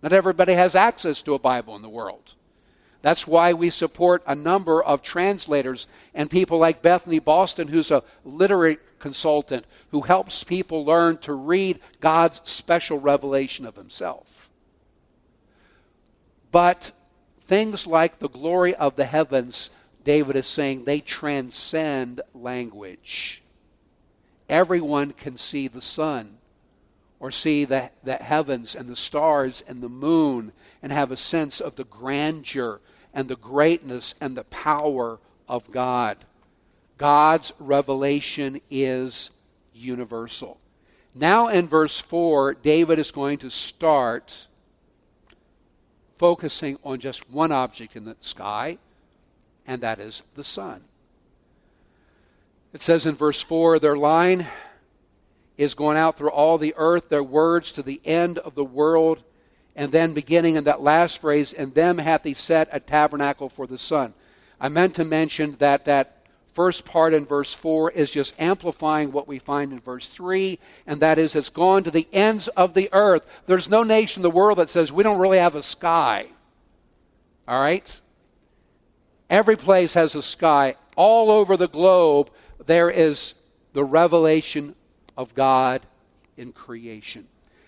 Not 0.00 0.12
everybody 0.12 0.52
has 0.52 0.74
access 0.74 1.22
to 1.22 1.34
a 1.34 1.38
Bible 1.38 1.74
in 1.74 1.82
the 1.82 1.88
world. 1.88 2.34
That's 3.04 3.26
why 3.26 3.52
we 3.52 3.68
support 3.68 4.22
a 4.26 4.34
number 4.34 4.82
of 4.82 5.02
translators 5.02 5.86
and 6.14 6.30
people 6.30 6.56
like 6.56 6.80
Bethany 6.80 7.18
Boston, 7.18 7.68
who's 7.68 7.90
a 7.90 8.02
literary 8.24 8.78
consultant 8.98 9.66
who 9.90 10.00
helps 10.00 10.42
people 10.42 10.86
learn 10.86 11.18
to 11.18 11.34
read 11.34 11.80
God's 12.00 12.40
special 12.44 12.98
revelation 12.98 13.66
of 13.66 13.76
Himself. 13.76 14.48
But 16.50 16.92
things 17.42 17.86
like 17.86 18.20
the 18.20 18.30
glory 18.30 18.74
of 18.74 18.96
the 18.96 19.04
heavens, 19.04 19.68
David 20.02 20.34
is 20.34 20.46
saying, 20.46 20.86
they 20.86 21.00
transcend 21.00 22.22
language. 22.32 23.42
Everyone 24.48 25.12
can 25.12 25.36
see 25.36 25.68
the 25.68 25.82
sun 25.82 26.38
or 27.20 27.30
see 27.30 27.66
the, 27.66 27.90
the 28.02 28.16
heavens 28.16 28.74
and 28.74 28.88
the 28.88 28.96
stars 28.96 29.62
and 29.68 29.82
the 29.82 29.90
moon 29.90 30.52
and 30.82 30.90
have 30.90 31.10
a 31.10 31.18
sense 31.18 31.60
of 31.60 31.76
the 31.76 31.84
grandeur 31.84 32.80
and 33.14 33.28
the 33.28 33.36
greatness 33.36 34.14
and 34.20 34.36
the 34.36 34.44
power 34.44 35.20
of 35.48 35.70
God. 35.70 36.18
God's 36.98 37.52
revelation 37.58 38.60
is 38.70 39.30
universal. 39.72 40.58
Now, 41.14 41.48
in 41.48 41.68
verse 41.68 42.00
4, 42.00 42.54
David 42.54 42.98
is 42.98 43.12
going 43.12 43.38
to 43.38 43.50
start 43.50 44.48
focusing 46.16 46.78
on 46.84 46.98
just 46.98 47.30
one 47.30 47.52
object 47.52 47.96
in 47.96 48.04
the 48.04 48.16
sky, 48.20 48.78
and 49.66 49.80
that 49.82 50.00
is 50.00 50.22
the 50.34 50.44
sun. 50.44 50.82
It 52.72 52.82
says 52.82 53.06
in 53.06 53.14
verse 53.14 53.40
4 53.40 53.78
their 53.78 53.96
line 53.96 54.48
is 55.56 55.74
going 55.74 55.96
out 55.96 56.16
through 56.16 56.30
all 56.30 56.58
the 56.58 56.74
earth, 56.76 57.08
their 57.08 57.22
words 57.22 57.72
to 57.74 57.82
the 57.82 58.00
end 58.04 58.38
of 58.38 58.56
the 58.56 58.64
world. 58.64 59.22
And 59.76 59.90
then 59.90 60.12
beginning 60.12 60.56
in 60.56 60.64
that 60.64 60.82
last 60.82 61.20
phrase, 61.20 61.52
in 61.52 61.72
them 61.72 61.98
hath 61.98 62.24
he 62.24 62.34
set 62.34 62.68
a 62.70 62.80
tabernacle 62.80 63.48
for 63.48 63.66
the 63.66 63.78
sun. 63.78 64.14
I 64.60 64.68
meant 64.68 64.94
to 64.96 65.04
mention 65.04 65.56
that 65.58 65.84
that 65.86 66.26
first 66.52 66.84
part 66.84 67.12
in 67.12 67.26
verse 67.26 67.52
4 67.52 67.90
is 67.90 68.10
just 68.10 68.40
amplifying 68.40 69.10
what 69.10 69.26
we 69.26 69.40
find 69.40 69.72
in 69.72 69.80
verse 69.80 70.08
3, 70.08 70.58
and 70.86 71.00
that 71.00 71.18
is 71.18 71.34
it's 71.34 71.48
gone 71.48 71.82
to 71.82 71.90
the 71.90 72.06
ends 72.12 72.46
of 72.48 72.74
the 72.74 72.88
earth. 72.92 73.26
There's 73.46 73.68
no 73.68 73.82
nation 73.82 74.20
in 74.20 74.22
the 74.22 74.30
world 74.30 74.58
that 74.58 74.70
says 74.70 74.92
we 74.92 75.02
don't 75.02 75.20
really 75.20 75.38
have 75.38 75.56
a 75.56 75.62
sky. 75.62 76.28
All 77.48 77.60
right? 77.60 78.00
Every 79.28 79.56
place 79.56 79.94
has 79.94 80.14
a 80.14 80.22
sky. 80.22 80.76
all 80.96 81.28
over 81.28 81.56
the 81.56 81.66
globe, 81.66 82.30
there 82.66 82.88
is 82.88 83.34
the 83.72 83.82
revelation 83.82 84.76
of 85.16 85.34
God 85.34 85.84
in 86.36 86.52
creation. 86.52 87.26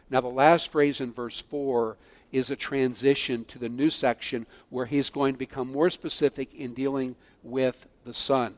Now, 0.09 0.21
the 0.21 0.29
last 0.29 0.71
phrase 0.71 1.01
in 1.01 1.13
verse 1.13 1.41
4 1.41 1.97
is 2.33 2.51
a 2.51 2.57
transition 2.57 3.45
to 3.47 3.59
the 3.59 3.69
new 3.69 3.91
section 3.91 4.47
where 4.71 4.87
he's 4.87 5.11
going 5.11 5.35
to 5.35 5.39
become 5.39 5.73
more 5.73 5.91
specific 5.91 6.55
in 6.55 6.75
dealing 6.75 7.17
with 7.43 7.89
the 8.05 8.15
sun. 8.15 8.57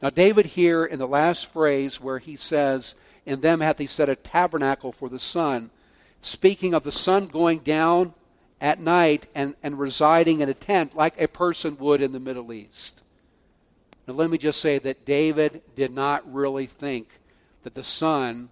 Now, 0.00 0.10
David 0.10 0.46
here 0.46 0.84
in 0.84 0.98
the 0.98 1.08
last 1.08 1.52
phrase 1.52 2.00
where 2.00 2.18
he 2.18 2.36
says, 2.36 2.94
In 3.26 3.40
them 3.40 3.60
hath 3.60 3.78
he 3.78 3.86
set 3.86 4.08
a 4.08 4.16
tabernacle 4.16 4.92
for 4.92 5.08
the 5.08 5.18
sun, 5.18 5.70
speaking 6.22 6.74
of 6.74 6.84
the 6.84 6.92
sun 6.92 7.26
going 7.26 7.58
down 7.60 8.14
at 8.60 8.80
night 8.80 9.26
and, 9.34 9.54
and 9.62 9.78
residing 9.78 10.40
in 10.40 10.48
a 10.48 10.54
tent 10.54 10.96
like 10.96 11.20
a 11.20 11.28
person 11.28 11.76
would 11.78 12.00
in 12.00 12.12
the 12.12 12.20
Middle 12.20 12.52
East. 12.52 13.02
Now, 14.06 14.14
let 14.14 14.30
me 14.30 14.38
just 14.38 14.60
say 14.60 14.78
that 14.78 15.04
David 15.04 15.62
did 15.76 15.92
not 15.92 16.32
really 16.32 16.66
think 16.66 17.08
that 17.62 17.74
the 17.74 17.84
sun 17.84 18.50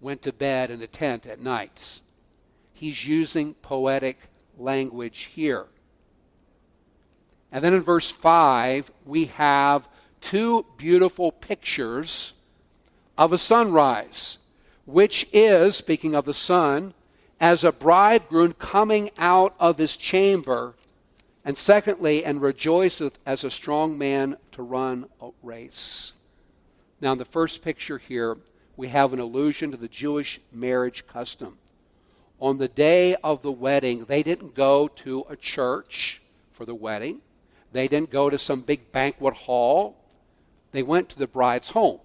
went 0.00 0.22
to 0.22 0.32
bed 0.32 0.70
in 0.70 0.82
a 0.82 0.86
tent 0.86 1.26
at 1.26 1.40
nights. 1.40 2.02
He's 2.72 3.06
using 3.06 3.54
poetic 3.54 4.28
language 4.58 5.30
here. 5.34 5.66
And 7.50 7.64
then 7.64 7.74
in 7.74 7.82
verse 7.82 8.10
5, 8.10 8.90
we 9.04 9.26
have 9.26 9.88
two 10.20 10.66
beautiful 10.76 11.32
pictures 11.32 12.34
of 13.16 13.32
a 13.32 13.38
sunrise, 13.38 14.38
which 14.84 15.26
is, 15.32 15.76
speaking 15.76 16.14
of 16.14 16.24
the 16.24 16.34
sun, 16.34 16.92
as 17.40 17.64
a 17.64 17.72
bridegroom 17.72 18.52
coming 18.54 19.10
out 19.16 19.54
of 19.58 19.78
his 19.78 19.96
chamber, 19.96 20.74
and 21.44 21.56
secondly, 21.56 22.24
and 22.24 22.42
rejoiceth 22.42 23.18
as 23.24 23.44
a 23.44 23.50
strong 23.50 23.96
man 23.96 24.36
to 24.52 24.62
run 24.62 25.06
a 25.20 25.30
race. 25.42 26.12
Now, 27.00 27.12
in 27.12 27.18
the 27.18 27.24
first 27.24 27.62
picture 27.62 27.98
here, 27.98 28.36
we 28.76 28.88
have 28.88 29.12
an 29.12 29.20
allusion 29.20 29.70
to 29.70 29.76
the 29.76 29.88
Jewish 29.88 30.40
marriage 30.52 31.06
custom. 31.06 31.58
On 32.38 32.58
the 32.58 32.68
day 32.68 33.14
of 33.24 33.42
the 33.42 33.52
wedding, 33.52 34.04
they 34.04 34.22
didn't 34.22 34.54
go 34.54 34.88
to 34.88 35.24
a 35.28 35.36
church 35.36 36.20
for 36.52 36.66
the 36.66 36.74
wedding. 36.74 37.20
They 37.72 37.88
didn't 37.88 38.10
go 38.10 38.28
to 38.28 38.38
some 38.38 38.60
big 38.60 38.92
banquet 38.92 39.34
hall. 39.34 39.96
They 40.72 40.82
went 40.82 41.08
to 41.10 41.18
the 41.18 41.26
bride's 41.26 41.70
home. 41.70 42.00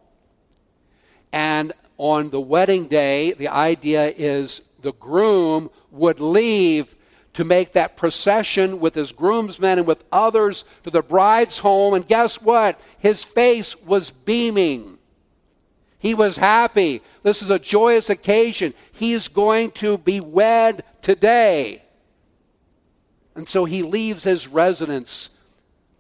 And 1.34 1.74
on 1.98 2.30
the 2.30 2.42
wedding 2.42 2.88
day, 2.88 3.34
the 3.34 3.50
idea 3.50 4.14
is 4.16 4.62
the 4.82 4.94
groom 4.94 5.70
would 5.92 6.20
leave 6.20 6.96
to 7.34 7.44
make 7.44 7.74
that 7.74 7.96
procession 7.96 8.80
with 8.80 8.96
his 8.96 9.12
groomsmen 9.12 9.80
and 9.80 9.88
with 9.88 10.04
others 10.12 10.66
to 10.84 10.90
the 10.90 11.02
bride's 11.02 11.60
home. 11.60 11.94
And 11.94 12.08
guess 12.08 12.42
what? 12.42 12.80
His 12.98 13.24
face 13.24 13.80
was 13.82 14.12
beaming. 14.12 14.98
He 16.02 16.16
was 16.16 16.38
happy. 16.38 17.04
This 17.22 17.44
is 17.44 17.52
a 17.52 17.60
joyous 17.60 18.10
occasion. 18.10 18.74
He's 18.92 19.28
going 19.28 19.70
to 19.74 20.00
be 20.00 20.20
wed 20.20 20.84
today. 21.04 21.84
And 23.36 23.48
so 23.48 23.66
he 23.66 23.84
leaves 23.84 24.24
his 24.24 24.48
residence 24.48 25.30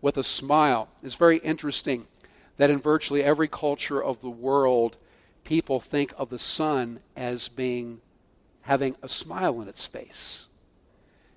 with 0.01 0.17
a 0.17 0.23
smile. 0.23 0.89
It's 1.03 1.13
very 1.13 1.37
interesting 1.37 2.07
that 2.57 2.71
in 2.71 2.81
virtually 2.81 3.23
every 3.23 3.47
culture 3.47 4.03
of 4.03 4.21
the 4.21 4.29
world, 4.31 4.97
people 5.43 5.79
think 5.79 6.15
of 6.17 6.29
the 6.29 6.39
sun 6.39 7.01
as 7.15 7.47
being 7.47 8.01
having 8.61 8.95
a 9.03 9.07
smile 9.07 9.59
on 9.59 9.67
its 9.67 9.85
face. 9.85 10.47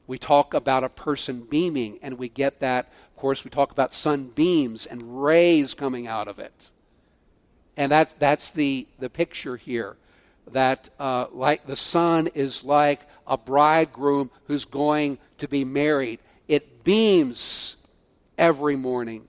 We 0.06 0.16
talk 0.16 0.54
about 0.54 0.84
a 0.84 0.88
person 0.88 1.42
beaming, 1.42 1.98
and 2.00 2.16
we 2.18 2.30
get 2.30 2.60
that. 2.60 2.90
Of 3.10 3.16
course, 3.16 3.44
we 3.44 3.50
talk 3.50 3.72
about 3.72 3.92
sunbeams 3.92 4.86
and 4.86 5.22
rays 5.22 5.74
coming 5.74 6.06
out 6.06 6.28
of 6.28 6.38
it. 6.38 6.70
And 7.76 7.90
that, 7.92 8.18
that's 8.18 8.50
the, 8.50 8.86
the 8.98 9.10
picture 9.10 9.56
here. 9.56 9.96
That 10.52 10.90
uh, 10.98 11.26
like 11.32 11.66
the 11.66 11.76
sun 11.76 12.28
is 12.34 12.64
like 12.64 13.00
a 13.26 13.38
bridegroom 13.38 14.30
who's 14.46 14.64
going 14.64 15.18
to 15.38 15.48
be 15.48 15.64
married. 15.64 16.20
It 16.48 16.84
beams 16.84 17.76
every 18.36 18.76
morning. 18.76 19.26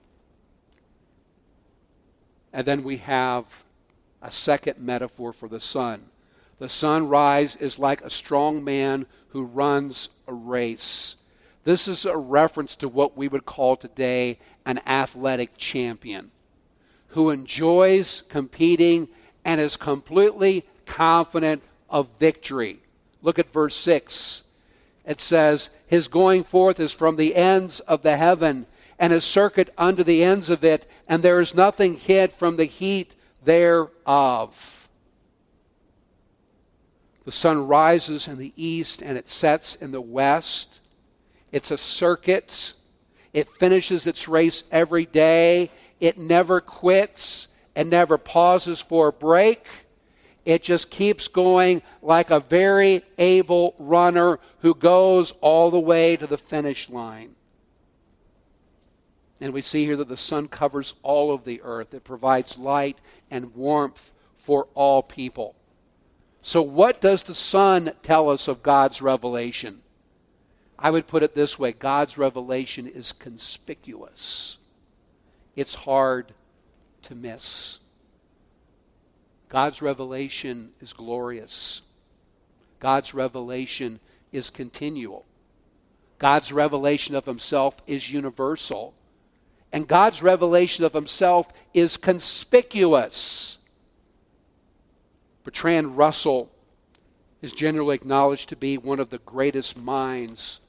And 2.52 2.66
then 2.66 2.84
we 2.84 2.98
have 2.98 3.64
a 4.22 4.32
second 4.32 4.80
metaphor 4.80 5.32
for 5.32 5.48
the 5.48 5.60
sun. 5.60 6.08
The 6.60 6.70
sunrise 6.70 7.56
is 7.56 7.80
like 7.80 8.02
a 8.02 8.10
strong 8.10 8.64
man 8.64 9.06
who 9.30 9.44
runs 9.44 10.10
a 10.28 10.34
race. 10.34 11.16
This 11.64 11.88
is 11.88 12.06
a 12.06 12.18
reference 12.18 12.76
to 12.78 12.88
what 12.88 13.18
we 13.18 13.28
would 13.28 13.46
call 13.46 13.76
today 13.76 14.40
an 14.66 14.82
athletic 14.86 15.58
champion 15.58 16.32
who 17.16 17.30
enjoys 17.30 18.24
competing 18.30 19.08
and 19.46 19.62
is 19.62 19.78
completely 19.78 20.66
confident 20.86 21.64
of 21.90 22.10
victory. 22.20 22.80
Look 23.22 23.40
at 23.40 23.54
verse 23.54 23.76
6. 23.78 24.44
It 25.06 25.22
says, 25.22 25.70
His 25.88 26.10
going 26.10 26.44
forth 26.44 26.78
is 26.78 26.92
from 26.92 27.16
the 27.16 27.36
ends 27.36 27.80
of 27.80 28.02
the 28.02 28.18
heaven, 28.18 28.66
and 29.00 29.14
his 29.14 29.24
circuit 29.24 29.74
unto 29.78 30.04
the 30.04 30.26
ends 30.26 30.50
of 30.50 30.66
it, 30.66 30.90
and 31.08 31.24
there 31.24 31.40
is 31.40 31.56
nothing 31.56 31.94
hid 31.94 32.34
from 32.34 32.58
the 32.58 32.66
heat 32.66 33.16
thereof. 33.46 34.90
The 37.24 37.32
sun 37.32 37.66
rises 37.66 38.28
in 38.28 38.38
the 38.38 38.52
east 38.58 39.02
and 39.02 39.18
it 39.18 39.30
sets 39.30 39.76
in 39.76 39.94
the 39.94 40.02
west. 40.02 40.82
It's 41.54 41.72
a 41.72 41.78
circuit. 41.78 42.74
It 43.32 43.48
finishes 43.58 44.06
its 44.06 44.28
race 44.28 44.66
every 44.70 45.06
day. 45.06 45.72
It 46.00 46.18
never 46.18 46.62
quits 46.62 47.48
and 47.76 47.90
never 47.90 48.18
pauses 48.18 48.82
for 48.82 49.10
a 49.10 49.14
break. 49.14 49.66
It 50.46 50.62
just 50.62 50.92
keeps 50.92 51.28
going 51.28 51.82
like 52.02 52.30
a 52.30 52.40
very 52.40 53.02
able 53.18 53.76
runner 53.80 54.40
who 54.60 54.76
goes 54.76 55.32
all 55.42 55.72
the 55.72 55.80
way 55.80 56.16
to 56.18 56.28
the 56.28 56.38
finish 56.38 56.90
line. 56.90 57.36
And 59.42 59.54
we 59.54 59.62
see 59.62 59.86
here 59.86 59.98
that 59.98 60.08
the 60.08 60.18
sun 60.18 60.48
covers 60.48 60.94
all 61.04 61.34
of 61.34 61.44
the 61.44 61.62
earth. 61.64 61.94
It 61.94 62.04
provides 62.04 62.58
light 62.58 63.00
and 63.30 63.54
warmth 63.56 64.12
for 64.36 64.68
all 64.74 65.04
people. 65.04 65.56
So, 66.42 66.62
what 66.62 67.02
does 67.02 67.24
the 67.24 67.34
sun 67.34 67.94
tell 68.04 68.30
us 68.30 68.48
of 68.48 68.62
God's 68.62 69.02
revelation? 69.02 69.82
I 70.78 70.92
would 70.92 71.08
put 71.08 71.24
it 71.24 71.34
this 71.34 71.58
way 71.58 71.72
God's 71.72 72.18
revelation 72.18 72.86
is 72.88 73.12
conspicuous, 73.12 74.58
it's 75.56 75.76
hard 75.76 76.34
to 77.04 77.16
miss. 77.16 77.80
God's 79.50 79.82
revelation 79.82 80.72
is 80.82 80.94
glorious. 80.94 81.82
God's 82.80 83.14
revelation 83.14 84.00
is 84.32 84.50
continual. 84.50 85.26
God's 86.20 86.52
revelation 86.52 87.16
of 87.16 87.26
himself 87.26 87.76
is 87.88 88.12
universal. 88.12 88.94
And 89.72 89.88
God's 89.88 90.22
revelation 90.22 90.84
of 90.86 90.94
himself 90.94 91.48
is 91.74 91.98
conspicuous. 91.98 93.58
Bertrand 95.44 95.98
Russell 95.98 96.52
is 97.42 97.54
generally 97.54 97.96
acknowledged 97.96 98.50
to 98.50 98.56
be 98.56 98.78
one 98.78 99.00
of 99.00 99.10
the 99.10 99.20
greatest 99.20 99.78
minds 99.78 100.62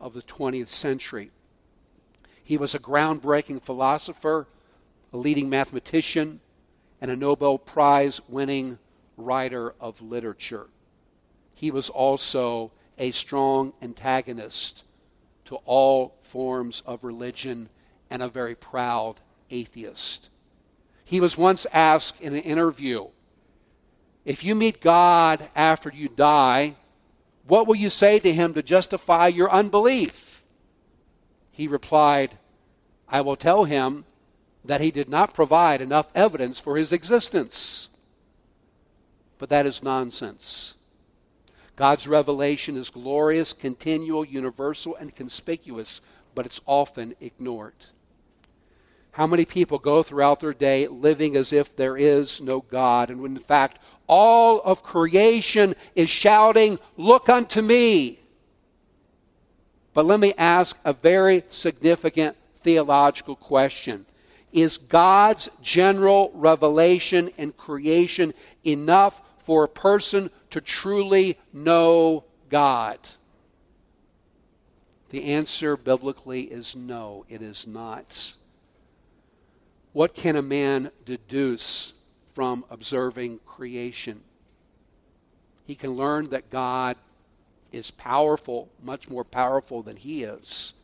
of 0.00 0.14
the 0.14 0.22
20th 0.22 0.68
century. 0.68 1.30
He 2.50 2.56
was 2.56 2.74
a 2.74 2.80
groundbreaking 2.80 3.62
philosopher, 3.62 4.48
a 5.12 5.16
leading 5.16 5.48
mathematician, 5.48 6.40
and 7.00 7.08
a 7.08 7.14
Nobel 7.14 7.58
Prize 7.58 8.20
winning 8.28 8.80
writer 9.16 9.72
of 9.78 10.02
literature. 10.02 10.66
He 11.54 11.70
was 11.70 11.88
also 11.88 12.72
a 12.98 13.12
strong 13.12 13.72
antagonist 13.80 14.82
to 15.44 15.60
all 15.64 16.16
forms 16.24 16.82
of 16.86 17.04
religion 17.04 17.68
and 18.10 18.20
a 18.20 18.26
very 18.26 18.56
proud 18.56 19.20
atheist. 19.52 20.28
He 21.04 21.20
was 21.20 21.38
once 21.38 21.68
asked 21.72 22.20
in 22.20 22.34
an 22.34 22.42
interview 22.42 23.10
if 24.24 24.42
you 24.42 24.56
meet 24.56 24.80
God 24.80 25.48
after 25.54 25.92
you 25.94 26.08
die, 26.08 26.74
what 27.46 27.68
will 27.68 27.76
you 27.76 27.90
say 27.90 28.18
to 28.18 28.32
him 28.32 28.54
to 28.54 28.62
justify 28.64 29.28
your 29.28 29.52
unbelief? 29.52 30.29
He 31.60 31.68
replied, 31.68 32.38
I 33.06 33.20
will 33.20 33.36
tell 33.36 33.64
him 33.64 34.06
that 34.64 34.80
he 34.80 34.90
did 34.90 35.10
not 35.10 35.34
provide 35.34 35.82
enough 35.82 36.10
evidence 36.14 36.58
for 36.58 36.78
his 36.78 36.90
existence. 36.90 37.90
But 39.36 39.50
that 39.50 39.66
is 39.66 39.82
nonsense. 39.82 40.76
God's 41.76 42.08
revelation 42.08 42.78
is 42.78 42.88
glorious, 42.88 43.52
continual, 43.52 44.24
universal, 44.24 44.96
and 44.96 45.14
conspicuous, 45.14 46.00
but 46.34 46.46
it's 46.46 46.62
often 46.64 47.14
ignored. 47.20 47.74
How 49.10 49.26
many 49.26 49.44
people 49.44 49.78
go 49.78 50.02
throughout 50.02 50.40
their 50.40 50.54
day 50.54 50.86
living 50.86 51.36
as 51.36 51.52
if 51.52 51.76
there 51.76 51.98
is 51.98 52.40
no 52.40 52.62
God, 52.62 53.10
and 53.10 53.20
when 53.20 53.36
in 53.36 53.42
fact 53.42 53.80
all 54.06 54.62
of 54.62 54.82
creation 54.82 55.76
is 55.94 56.08
shouting, 56.08 56.78
Look 56.96 57.28
unto 57.28 57.60
me. 57.60 58.19
But 59.92 60.06
let 60.06 60.20
me 60.20 60.34
ask 60.38 60.78
a 60.84 60.92
very 60.92 61.44
significant 61.50 62.36
theological 62.62 63.36
question. 63.36 64.06
Is 64.52 64.78
God's 64.78 65.48
general 65.62 66.30
revelation 66.34 67.30
and 67.38 67.56
creation 67.56 68.34
enough 68.64 69.20
for 69.38 69.64
a 69.64 69.68
person 69.68 70.30
to 70.50 70.60
truly 70.60 71.38
know 71.52 72.24
God? 72.48 72.98
The 75.10 75.24
answer 75.24 75.76
biblically 75.76 76.42
is 76.42 76.76
no, 76.76 77.24
it 77.28 77.42
is 77.42 77.66
not. 77.66 78.34
What 79.92 80.14
can 80.14 80.36
a 80.36 80.42
man 80.42 80.92
deduce 81.04 81.94
from 82.34 82.64
observing 82.70 83.40
creation? 83.44 84.20
He 85.66 85.74
can 85.74 85.92
learn 85.92 86.30
that 86.30 86.50
God 86.50 86.96
is 87.72 87.90
powerful, 87.90 88.68
much 88.82 89.08
more 89.08 89.24
powerful 89.24 89.82
than 89.82 89.96
he 89.96 90.22
is. 90.22 90.74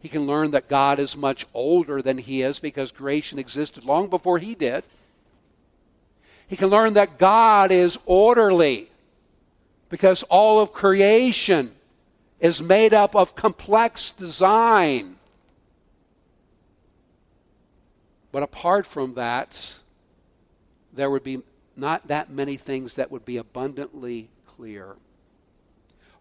He 0.00 0.08
can 0.08 0.26
learn 0.26 0.50
that 0.50 0.68
God 0.68 0.98
is 0.98 1.16
much 1.16 1.46
older 1.54 2.02
than 2.02 2.18
he 2.18 2.42
is 2.42 2.58
because 2.58 2.92
creation 2.92 3.38
existed 3.38 3.84
long 3.84 4.08
before 4.08 4.38
he 4.38 4.54
did. 4.54 4.84
He 6.46 6.56
can 6.56 6.68
learn 6.68 6.92
that 6.92 7.18
God 7.18 7.72
is 7.72 7.98
orderly 8.04 8.90
because 9.88 10.22
all 10.24 10.60
of 10.60 10.72
creation 10.72 11.72
is 12.38 12.62
made 12.62 12.92
up 12.92 13.16
of 13.16 13.34
complex 13.34 14.10
design. 14.10 15.16
But 18.30 18.42
apart 18.42 18.86
from 18.86 19.14
that, 19.14 19.78
there 20.92 21.10
would 21.10 21.24
be 21.24 21.42
not 21.76 22.08
that 22.08 22.30
many 22.30 22.56
things 22.56 22.96
that 22.96 23.10
would 23.10 23.24
be 23.24 23.36
abundantly 23.36 24.28
clear. 24.46 24.96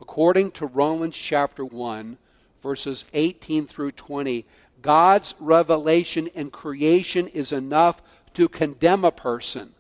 According 0.04 0.52
to 0.52 0.66
Romans 0.66 1.16
chapter 1.16 1.64
1, 1.64 2.18
verses 2.62 3.06
18 3.14 3.68
through 3.68 3.94
20, 3.94 4.46
God's 4.82 5.34
revelation 5.40 6.30
and 6.36 6.52
creation 6.52 7.30
is 7.30 7.54
enough 7.54 8.04
to 8.34 8.50
condemn 8.50 9.06
a 9.06 9.14
person, 9.14 9.74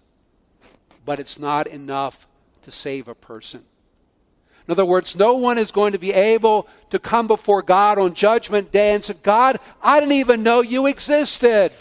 but 1.04 1.20
it's 1.20 1.38
not 1.38 1.68
enough 1.68 2.26
to 2.62 2.72
save 2.72 3.10
a 3.10 3.14
person. 3.14 3.64
In 4.66 4.72
other 4.72 4.86
words, 4.86 5.18
no 5.18 5.36
one 5.36 5.58
is 5.58 5.72
going 5.72 5.92
to 5.92 6.00
be 6.00 6.14
able 6.14 6.70
to 6.90 7.00
come 7.00 7.28
before 7.28 7.62
God 7.62 8.00
on 8.00 8.14
Judgment 8.14 8.72
Day 8.72 8.94
and 8.94 9.04
say, 9.04 9.16
God, 9.24 9.60
I 9.82 10.00
didn't 10.00 10.16
even 10.16 10.42
know 10.42 10.62
you 10.62 10.88
existed. 10.88 11.74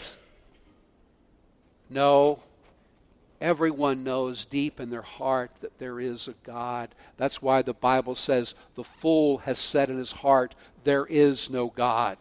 No, 1.89 2.42
everyone 3.43 4.03
knows 4.03 4.45
deep 4.45 4.79
in 4.79 4.89
their 4.89 5.03
heart 5.03 5.51
that 5.61 5.77
there 5.77 5.99
is 5.99 6.27
a 6.27 6.33
God. 6.43 6.89
That's 7.17 7.41
why 7.41 7.61
the 7.61 7.73
Bible 7.73 8.15
says 8.15 8.55
the 8.75 8.83
fool 8.83 9.39
has 9.39 9.59
said 9.59 9.89
in 9.89 9.97
his 9.97 10.11
heart, 10.13 10.55
There 10.83 11.05
is 11.05 11.49
no 11.49 11.67
God. 11.67 12.17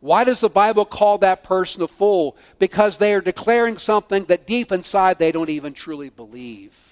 Why 0.00 0.24
does 0.24 0.40
the 0.40 0.48
Bible 0.48 0.84
call 0.84 1.18
that 1.18 1.42
person 1.42 1.82
a 1.82 1.88
fool? 1.88 2.36
Because 2.58 2.98
they 2.98 3.14
are 3.14 3.20
declaring 3.20 3.78
something 3.78 4.24
that 4.24 4.46
deep 4.46 4.72
inside 4.72 5.18
they 5.18 5.32
don't 5.32 5.50
even 5.50 5.74
truly 5.74 6.08
believe 6.08 6.88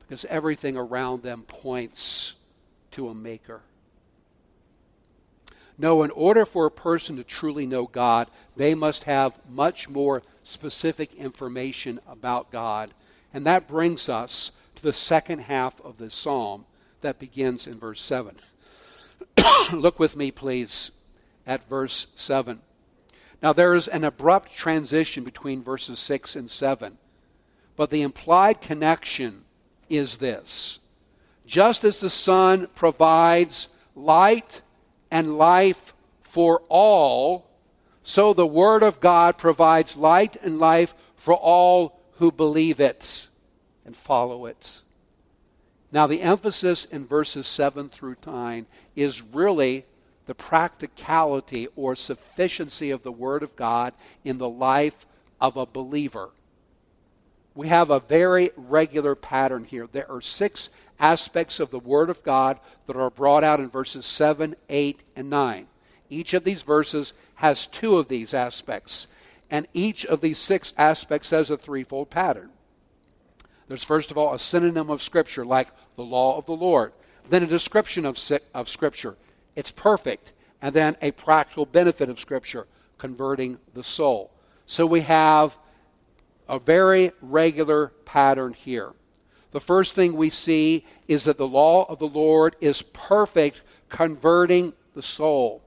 because 0.00 0.24
everything 0.26 0.76
around 0.76 1.22
them 1.22 1.42
points 1.42 2.34
to 2.92 3.08
a 3.08 3.14
maker. 3.14 3.62
No, 5.76 6.02
in 6.02 6.10
order 6.12 6.44
for 6.44 6.66
a 6.66 6.70
person 6.70 7.16
to 7.16 7.24
truly 7.24 7.66
know 7.66 7.86
God, 7.86 8.28
they 8.56 8.74
must 8.74 9.04
have 9.04 9.38
much 9.48 9.88
more 9.88 10.22
specific 10.42 11.14
information 11.14 12.00
about 12.08 12.52
God. 12.52 12.94
And 13.32 13.44
that 13.46 13.66
brings 13.66 14.08
us 14.08 14.52
to 14.76 14.82
the 14.82 14.92
second 14.92 15.40
half 15.40 15.80
of 15.80 15.98
this 15.98 16.14
psalm 16.14 16.66
that 17.00 17.18
begins 17.18 17.66
in 17.66 17.74
verse 17.74 18.00
7. 18.00 18.36
Look 19.72 19.98
with 19.98 20.16
me, 20.16 20.30
please, 20.30 20.92
at 21.46 21.68
verse 21.68 22.06
7. 22.14 22.60
Now, 23.42 23.52
there 23.52 23.74
is 23.74 23.88
an 23.88 24.04
abrupt 24.04 24.54
transition 24.54 25.24
between 25.24 25.62
verses 25.62 25.98
6 25.98 26.36
and 26.36 26.50
7, 26.50 26.98
but 27.76 27.90
the 27.90 28.02
implied 28.02 28.60
connection 28.60 29.44
is 29.88 30.18
this 30.18 30.78
just 31.46 31.84
as 31.84 32.00
the 32.00 32.10
sun 32.10 32.68
provides 32.74 33.68
light 33.94 34.62
and 35.14 35.38
life 35.38 35.94
for 36.22 36.60
all, 36.68 37.46
so 38.02 38.32
the 38.32 38.44
Word 38.44 38.82
of 38.82 38.98
God 38.98 39.38
provides 39.38 39.96
light 39.96 40.36
and 40.42 40.58
life 40.58 40.92
for 41.14 41.34
all 41.34 42.00
who 42.18 42.32
believe 42.32 42.80
it 42.80 43.28
and 43.86 43.96
follow 43.96 44.46
it. 44.46 44.82
Now, 45.92 46.08
the 46.08 46.20
emphasis 46.20 46.84
in 46.84 47.06
verses 47.06 47.46
7 47.46 47.90
through 47.90 48.16
9 48.26 48.66
is 48.96 49.22
really 49.22 49.84
the 50.26 50.34
practicality 50.34 51.68
or 51.76 51.94
sufficiency 51.94 52.90
of 52.90 53.04
the 53.04 53.12
Word 53.12 53.44
of 53.44 53.54
God 53.54 53.94
in 54.24 54.38
the 54.38 54.48
life 54.48 55.06
of 55.40 55.56
a 55.56 55.64
believer 55.64 56.30
we 57.54 57.68
have 57.68 57.90
a 57.90 58.00
very 58.00 58.50
regular 58.56 59.14
pattern 59.14 59.64
here. 59.64 59.88
There 59.90 60.10
are 60.10 60.20
six 60.20 60.70
aspects 60.98 61.60
of 61.60 61.70
the 61.70 61.78
Word 61.78 62.10
of 62.10 62.22
God 62.22 62.58
that 62.86 62.96
are 62.96 63.10
brought 63.10 63.44
out 63.44 63.60
in 63.60 63.68
verses 63.68 64.06
7, 64.06 64.54
8, 64.68 65.02
and 65.16 65.30
9. 65.30 65.66
Each 66.10 66.34
of 66.34 66.44
these 66.44 66.62
verses 66.62 67.14
has 67.36 67.66
two 67.66 67.98
of 67.98 68.08
these 68.08 68.34
aspects, 68.34 69.06
and 69.50 69.66
each 69.72 70.06
of 70.06 70.20
these 70.20 70.38
six 70.38 70.72
aspects 70.78 71.30
has 71.30 71.50
a 71.50 71.56
threefold 71.56 72.10
pattern. 72.10 72.50
There's, 73.68 73.84
first 73.84 74.10
of 74.10 74.18
all, 74.18 74.34
a 74.34 74.38
synonym 74.38 74.90
of 74.90 75.02
Scripture, 75.02 75.44
like 75.44 75.68
the 75.96 76.04
law 76.04 76.36
of 76.36 76.46
the 76.46 76.52
Lord, 76.52 76.92
then 77.28 77.42
a 77.42 77.46
description 77.46 78.04
of, 78.04 78.18
of 78.52 78.68
Scripture. 78.68 79.16
It's 79.56 79.70
perfect. 79.70 80.32
And 80.60 80.74
then 80.74 80.96
a 81.02 81.10
practical 81.12 81.66
benefit 81.66 82.08
of 82.08 82.20
Scripture, 82.20 82.66
converting 82.98 83.58
the 83.74 83.84
soul. 83.84 84.30
So 84.66 84.86
we 84.86 85.00
have 85.02 85.58
a 86.48 86.58
very 86.58 87.12
regular 87.20 87.88
pattern 88.04 88.52
here. 88.52 88.92
The 89.54 89.60
first 89.60 89.94
thing 89.94 90.16
we 90.16 90.30
see 90.30 90.84
is 91.06 91.22
that 91.24 91.38
the 91.38 91.46
law 91.46 91.84
of 91.84 92.00
the 92.00 92.08
Lord 92.08 92.56
is 92.60 92.82
perfect, 92.82 93.60
converting 93.88 94.72
the 94.96 95.02
soul. 95.02 95.62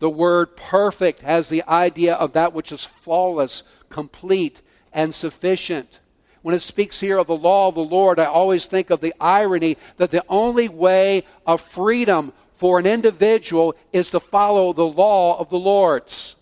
The 0.00 0.10
word 0.10 0.54
perfect 0.54 1.22
has 1.22 1.48
the 1.48 1.62
idea 1.66 2.14
of 2.14 2.34
that 2.34 2.52
which 2.52 2.72
is 2.72 2.84
flawless, 2.84 3.62
complete, 3.88 4.60
and 4.92 5.14
sufficient. 5.14 6.00
When 6.42 6.54
it 6.54 6.60
speaks 6.60 7.00
here 7.00 7.16
of 7.16 7.26
the 7.26 7.38
law 7.38 7.68
of 7.68 7.74
the 7.74 7.80
Lord, 7.80 8.18
I 8.18 8.26
always 8.26 8.66
think 8.66 8.90
of 8.90 9.00
the 9.00 9.14
irony 9.18 9.78
that 9.96 10.10
the 10.10 10.24
only 10.28 10.68
way 10.68 11.24
of 11.46 11.62
freedom 11.62 12.34
for 12.56 12.78
an 12.78 12.84
individual 12.84 13.74
is 13.94 14.10
to 14.10 14.20
follow 14.20 14.74
the 14.74 14.86
law 14.86 15.40
of 15.40 15.48
the 15.48 15.58
Lord's. 15.58 16.36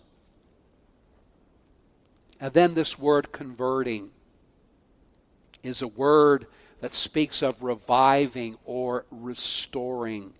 And 2.41 2.51
then 2.51 2.73
this 2.73 2.99
word 2.99 3.31
converting 3.31 4.09
is 5.63 5.81
a 5.81 5.87
word 5.87 6.47
that 6.85 6.93
speaks 6.93 7.41
of 7.41 7.63
reviving 7.63 8.55
or 8.63 9.05
restoring. 9.09 10.31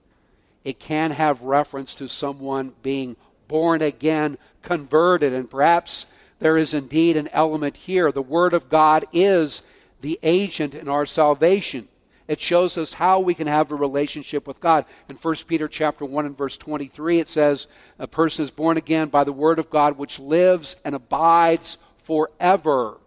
It 0.64 0.78
can 0.78 1.10
have 1.10 1.42
reference 1.42 1.96
to 1.96 2.08
someone 2.08 2.74
being 2.84 3.16
born 3.48 3.82
again, 3.82 4.38
converted, 4.62 5.34
and 5.34 5.50
perhaps 5.50 6.06
there 6.38 6.56
is 6.56 6.76
indeed 6.76 7.18
an 7.18 7.30
element 7.30 7.76
here. 7.76 8.12
The 8.12 8.22
Word 8.22 8.54
of 8.54 8.70
God 8.70 9.08
is 9.12 9.64
the 10.02 10.20
agent 10.22 10.76
in 10.76 10.88
our 10.88 11.08
salvation. 11.08 11.88
It 12.28 12.40
shows 12.40 12.78
us 12.78 12.94
how 12.94 13.22
we 13.22 13.34
can 13.34 13.48
have 13.48 13.72
a 13.72 13.76
relationship 13.76 14.46
with 14.46 14.60
God. 14.60 14.86
In 15.10 15.16
1 15.16 15.36
Peter 15.48 15.68
chapter 15.68 16.06
1 16.06 16.28
and 16.28 16.38
verse 16.38 16.58
23, 16.58 17.18
it 17.18 17.28
says, 17.28 17.66
A 17.98 18.06
person 18.06 18.46
is 18.46 18.52
born 18.52 18.78
again 18.78 19.08
by 19.08 19.24
the 19.24 19.34
Word 19.34 19.58
of 19.58 19.72
God, 19.72 19.98
which 19.98 20.20
lives 20.20 20.76
and 20.86 20.94
abides 20.94 21.80
forever. 22.04 23.00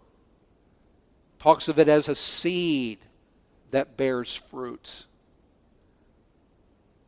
Talks 1.39 1.69
of 1.69 1.79
it 1.79 1.87
as 1.87 2.09
a 2.09 2.15
seed 2.15 2.99
that 3.71 3.97
bears 3.97 4.35
fruit. 4.35 5.05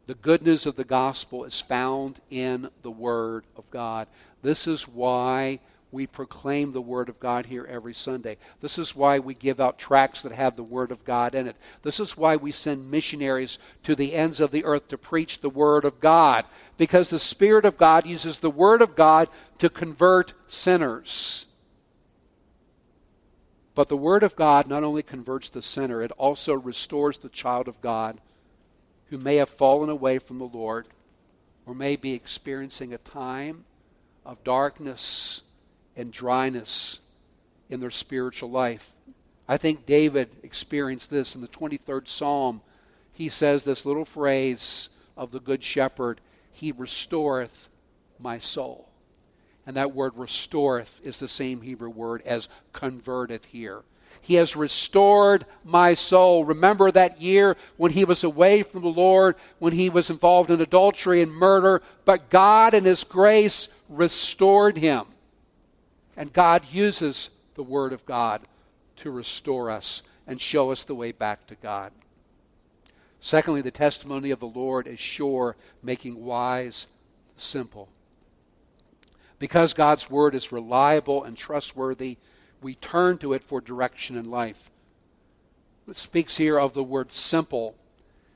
The 0.08 0.15
goodness 0.15 0.65
of 0.65 0.76
the 0.76 0.84
gospel 0.84 1.45
is 1.45 1.62
found 1.62 2.19
in 2.30 2.69
the 2.82 2.91
Word 2.91 3.45
of 3.56 3.69
God. 3.71 4.08
This 4.41 4.67
is 4.67 4.88
why 4.88 5.60
we 5.91 6.08
proclaim 6.08 6.71
the 6.71 6.82
Word 6.82 7.10
of 7.10 7.19
God 7.19 7.45
here 7.45 7.67
every 7.69 7.93
Sunday. 7.93 8.38
This 8.62 8.78
is 8.78 8.95
why 8.95 9.19
we 9.19 9.34
give 9.34 9.60
out 9.60 9.78
tracts 9.78 10.21
that 10.21 10.32
have 10.32 10.56
the 10.56 10.63
Word 10.63 10.91
of 10.91 11.06
God 11.06 11.36
in 11.36 11.47
it. 11.47 11.56
This 11.84 12.00
is 12.00 12.17
why 12.17 12.36
we 12.38 12.52
send 12.52 12.89
missionaries 12.89 13.60
to 13.84 13.95
the 13.95 14.13
ends 14.13 14.39
of 14.39 14.52
the 14.52 14.63
earth 14.63 14.88
to 14.89 14.97
preach 14.97 15.41
the 15.41 15.50
Word 15.50 15.86
of 15.86 16.00
God. 16.00 16.45
Because 16.78 17.10
the 17.10 17.19
Spirit 17.19 17.65
of 17.65 17.78
God 17.78 18.06
uses 18.06 18.39
the 18.39 18.50
Word 18.50 18.82
of 18.82 18.95
God 18.95 19.28
to 19.60 19.69
convert 19.69 20.34
sinners. 20.47 21.45
But 23.74 23.90
the 23.90 23.98
Word 23.98 24.24
of 24.24 24.36
God 24.36 24.68
not 24.68 24.84
only 24.84 25.04
converts 25.04 25.50
the 25.50 25.62
sinner, 25.62 26.02
it 26.02 26.12
also 26.18 26.54
restores 26.54 27.18
the 27.18 27.30
child 27.30 27.68
of 27.68 27.82
God 27.82 28.20
who 29.10 29.18
may 29.18 29.38
have 29.38 29.50
fallen 29.50 29.90
away 29.90 30.20
from 30.20 30.40
the 30.40 30.46
Lord 30.46 30.88
or 31.66 31.74
may 31.74 31.96
be 31.96 32.14
experiencing 32.14 32.94
a 32.94 32.98
time 32.98 33.66
of 34.26 34.44
darkness 34.44 35.42
and 35.96 36.12
dryness 36.12 37.00
in 37.70 37.80
their 37.80 37.92
spiritual 37.92 38.50
life. 38.50 38.92
I 39.48 39.58
think 39.58 39.86
David 39.86 40.30
experienced 40.44 41.10
this 41.10 41.36
in 41.36 41.42
the 41.42 41.48
23rd 41.48 42.08
Psalm. 42.08 42.62
He 43.14 43.30
says 43.30 43.64
this 43.64 43.86
little 43.86 44.06
phrase 44.06 44.90
of 45.18 45.32
the 45.32 45.40
Good 45.40 45.64
Shepherd 45.64 46.22
He 46.52 46.72
restoreth 46.72 47.70
my 48.20 48.40
soul. 48.40 48.90
And 49.65 49.78
that 49.78 49.93
word 49.93 50.13
restoreth 50.15 51.00
is 51.04 51.19
the 51.19 51.28
same 51.28 51.62
Hebrew 51.62 51.89
word 51.89 52.21
as 52.26 52.50
converteth 52.74 53.45
here. 53.45 53.84
He 54.21 54.36
has 54.36 54.56
restored 54.56 55.45
my 55.63 55.95
soul. 55.95 56.45
Remember 56.45 56.91
that 56.91 57.19
year 57.19 57.58
when 57.78 57.91
he 57.91 58.06
was 58.06 58.24
away 58.24 58.62
from 58.63 58.82
the 58.82 58.88
Lord, 58.88 59.36
when 59.60 59.74
he 59.74 59.89
was 59.89 60.10
involved 60.10 60.52
in 60.52 60.62
adultery 60.62 61.21
and 61.21 61.32
murder, 61.32 61.82
but 62.06 62.30
God 62.30 62.74
in 62.74 62.86
his 62.86 63.04
grace 63.04 63.67
restored 63.89 64.78
him. 64.78 65.06
And 66.15 66.32
God 66.32 66.63
uses 66.71 67.30
the 67.56 67.63
Word 67.63 67.93
of 67.93 68.06
God 68.06 68.41
to 68.97 69.10
restore 69.10 69.71
us 69.71 70.04
and 70.28 70.39
show 70.39 70.71
us 70.71 70.84
the 70.84 70.95
way 70.95 71.12
back 71.12 71.47
to 71.47 71.56
God. 71.56 71.91
Secondly, 73.19 73.62
the 73.62 73.71
testimony 73.71 74.32
of 74.32 74.39
the 74.39 74.47
Lord 74.47 74.88
is 74.88 75.00
sure, 75.00 75.56
making 75.82 76.24
wise 76.24 76.88
simple. 77.38 77.89
Because 79.41 79.73
God's 79.73 80.08
Word 80.08 80.36
is 80.36 80.51
reliable 80.51 81.23
and 81.23 81.36
trustworthy, 81.36 82.17
we 82.62 82.75
turn 82.75 83.17
to 83.17 83.34
it 83.34 83.43
for 83.43 83.60
direction 83.60 84.15
in 84.15 84.30
life. 84.30 84.69
It 85.89 85.97
speaks 85.97 86.38
here 86.38 86.60
of 86.60 86.75
the 86.75 86.84
word 86.84 87.12
simple. 87.12 87.73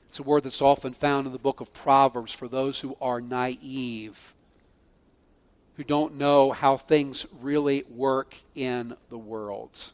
It's 0.08 0.18
a 0.18 0.24
word 0.24 0.42
that's 0.42 0.60
often 0.60 0.94
found 0.94 1.28
in 1.28 1.32
the 1.32 1.38
book 1.38 1.60
of 1.60 1.72
Proverbs 1.72 2.32
for 2.32 2.48
those 2.48 2.80
who 2.80 2.96
are 3.00 3.20
naive, 3.20 4.34
who 5.76 5.84
don't 5.84 6.16
know 6.16 6.50
how 6.50 6.76
things 6.76 7.24
really 7.40 7.84
work 7.88 8.34
in 8.56 8.96
the 9.08 9.16
world. 9.16 9.92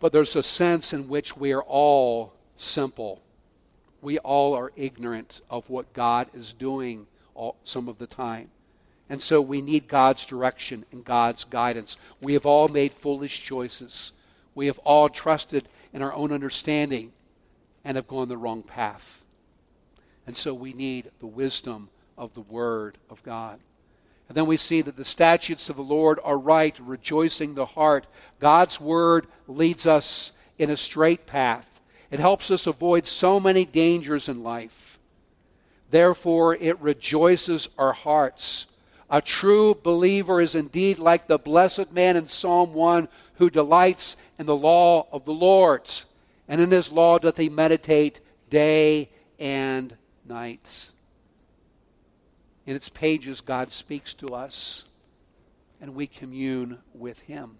But 0.00 0.14
there's 0.14 0.36
a 0.36 0.42
sense 0.42 0.94
in 0.94 1.06
which 1.06 1.36
we 1.36 1.52
are 1.52 1.64
all 1.64 2.32
simple. 2.56 3.20
We 4.00 4.16
all 4.20 4.54
are 4.54 4.72
ignorant 4.74 5.42
of 5.50 5.68
what 5.68 5.92
God 5.92 6.28
is 6.32 6.54
doing 6.54 7.06
all, 7.34 7.56
some 7.62 7.88
of 7.88 7.98
the 7.98 8.06
time. 8.06 8.48
And 9.08 9.22
so 9.22 9.40
we 9.40 9.60
need 9.60 9.88
God's 9.88 10.26
direction 10.26 10.84
and 10.90 11.04
God's 11.04 11.44
guidance. 11.44 11.96
We 12.20 12.32
have 12.32 12.46
all 12.46 12.68
made 12.68 12.92
foolish 12.92 13.42
choices. 13.42 14.12
We 14.54 14.66
have 14.66 14.78
all 14.80 15.08
trusted 15.08 15.68
in 15.92 16.02
our 16.02 16.12
own 16.12 16.32
understanding 16.32 17.12
and 17.84 17.96
have 17.96 18.08
gone 18.08 18.28
the 18.28 18.36
wrong 18.36 18.62
path. 18.62 19.22
And 20.26 20.36
so 20.36 20.52
we 20.52 20.72
need 20.72 21.10
the 21.20 21.26
wisdom 21.26 21.88
of 22.18 22.34
the 22.34 22.40
Word 22.40 22.98
of 23.08 23.22
God. 23.22 23.60
And 24.28 24.36
then 24.36 24.46
we 24.46 24.56
see 24.56 24.82
that 24.82 24.96
the 24.96 25.04
statutes 25.04 25.68
of 25.68 25.76
the 25.76 25.82
Lord 25.82 26.18
are 26.24 26.38
right, 26.38 26.76
rejoicing 26.80 27.54
the 27.54 27.66
heart. 27.66 28.08
God's 28.40 28.80
Word 28.80 29.28
leads 29.46 29.86
us 29.86 30.32
in 30.58 30.68
a 30.68 30.76
straight 30.76 31.26
path. 31.26 31.80
It 32.10 32.18
helps 32.18 32.50
us 32.50 32.66
avoid 32.66 33.06
so 33.06 33.38
many 33.38 33.64
dangers 33.64 34.28
in 34.28 34.42
life. 34.42 34.98
Therefore, 35.90 36.56
it 36.56 36.80
rejoices 36.80 37.68
our 37.78 37.92
hearts. 37.92 38.66
A 39.08 39.22
true 39.22 39.74
believer 39.74 40.40
is 40.40 40.54
indeed 40.54 40.98
like 40.98 41.26
the 41.26 41.38
blessed 41.38 41.92
man 41.92 42.16
in 42.16 42.26
Psalm 42.26 42.74
1 42.74 43.08
who 43.34 43.50
delights 43.50 44.16
in 44.38 44.46
the 44.46 44.56
law 44.56 45.06
of 45.12 45.24
the 45.24 45.34
Lord, 45.34 45.90
and 46.48 46.60
in 46.60 46.70
his 46.70 46.90
law 46.90 47.18
doth 47.18 47.36
he 47.36 47.48
meditate 47.48 48.20
day 48.50 49.10
and 49.38 49.96
night. 50.26 50.90
In 52.66 52.74
its 52.74 52.88
pages, 52.88 53.40
God 53.40 53.70
speaks 53.70 54.12
to 54.14 54.34
us, 54.34 54.86
and 55.80 55.94
we 55.94 56.08
commune 56.08 56.78
with 56.92 57.20
him. 57.20 57.58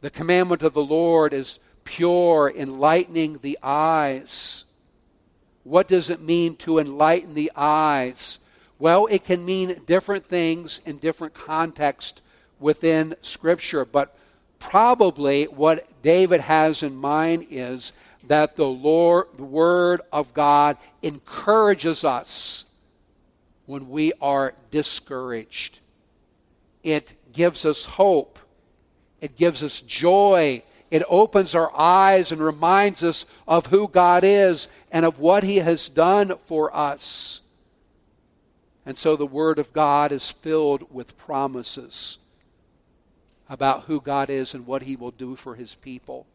The 0.00 0.10
commandment 0.10 0.62
of 0.62 0.72
the 0.72 0.84
Lord 0.84 1.34
is 1.34 1.58
pure, 1.84 2.50
enlightening 2.54 3.38
the 3.42 3.58
eyes. 3.62 4.64
What 5.62 5.88
does 5.88 6.08
it 6.08 6.22
mean 6.22 6.56
to 6.56 6.78
enlighten 6.78 7.34
the 7.34 7.52
eyes? 7.54 8.38
Well, 8.78 9.06
it 9.06 9.24
can 9.24 9.44
mean 9.44 9.82
different 9.86 10.26
things 10.26 10.80
in 10.84 10.98
different 10.98 11.34
contexts 11.34 12.22
within 12.58 13.14
Scripture, 13.22 13.84
but 13.84 14.16
probably 14.58 15.44
what 15.44 16.02
David 16.02 16.40
has 16.40 16.82
in 16.82 16.96
mind 16.96 17.46
is 17.50 17.92
that 18.26 18.56
the 18.56 18.66
Lord, 18.66 19.26
the 19.36 19.44
Word 19.44 20.00
of 20.12 20.32
God 20.34 20.76
encourages 21.02 22.04
us 22.04 22.64
when 23.66 23.88
we 23.88 24.12
are 24.20 24.54
discouraged. 24.70 25.80
It 26.82 27.14
gives 27.32 27.64
us 27.64 27.84
hope. 27.84 28.38
It 29.20 29.36
gives 29.36 29.62
us 29.62 29.80
joy. 29.80 30.62
It 30.90 31.02
opens 31.08 31.54
our 31.54 31.72
eyes 31.74 32.32
and 32.32 32.40
reminds 32.40 33.02
us 33.02 33.26
of 33.48 33.66
who 33.66 33.88
God 33.88 34.24
is 34.24 34.68
and 34.90 35.04
of 35.04 35.18
what 35.18 35.44
He 35.44 35.56
has 35.58 35.88
done 35.88 36.34
for 36.44 36.74
us. 36.76 37.40
And 38.86 38.98
so 38.98 39.16
the 39.16 39.26
Word 39.26 39.58
of 39.58 39.72
God 39.72 40.12
is 40.12 40.30
filled 40.30 40.92
with 40.92 41.16
promises 41.16 42.18
about 43.48 43.84
who 43.84 44.00
God 44.00 44.30
is 44.30 44.54
and 44.54 44.66
what 44.66 44.82
He 44.82 44.96
will 44.96 45.10
do 45.10 45.36
for 45.36 45.54
His 45.54 45.74
people. 45.74 46.26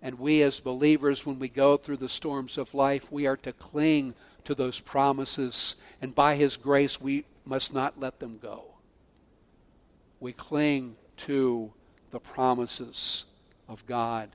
And 0.00 0.18
we, 0.18 0.42
as 0.42 0.60
believers, 0.60 1.24
when 1.24 1.38
we 1.38 1.48
go 1.48 1.76
through 1.76 1.96
the 1.98 2.08
storms 2.08 2.58
of 2.58 2.74
life, 2.74 3.10
we 3.10 3.26
are 3.26 3.38
to 3.38 3.52
cling 3.52 4.14
to 4.44 4.54
those 4.54 4.80
promises. 4.80 5.76
And 6.00 6.14
by 6.14 6.36
His 6.36 6.56
grace, 6.56 7.00
we 7.00 7.24
must 7.44 7.72
not 7.74 7.98
let 7.98 8.20
them 8.20 8.38
go. 8.40 8.64
We 10.20 10.32
cling 10.32 10.96
to 11.18 11.72
the 12.10 12.20
promises 12.20 13.24
of 13.68 13.86
God. 13.86 14.30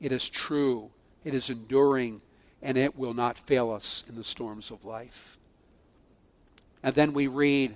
It 0.00 0.12
is 0.12 0.28
true, 0.28 0.90
it 1.24 1.34
is 1.34 1.50
enduring, 1.50 2.20
and 2.62 2.76
it 2.76 2.98
will 2.98 3.14
not 3.14 3.38
fail 3.38 3.70
us 3.70 4.04
in 4.08 4.16
the 4.16 4.24
storms 4.24 4.70
of 4.70 4.84
life. 4.84 5.35
And 6.86 6.94
then 6.94 7.14
we 7.14 7.26
read 7.26 7.74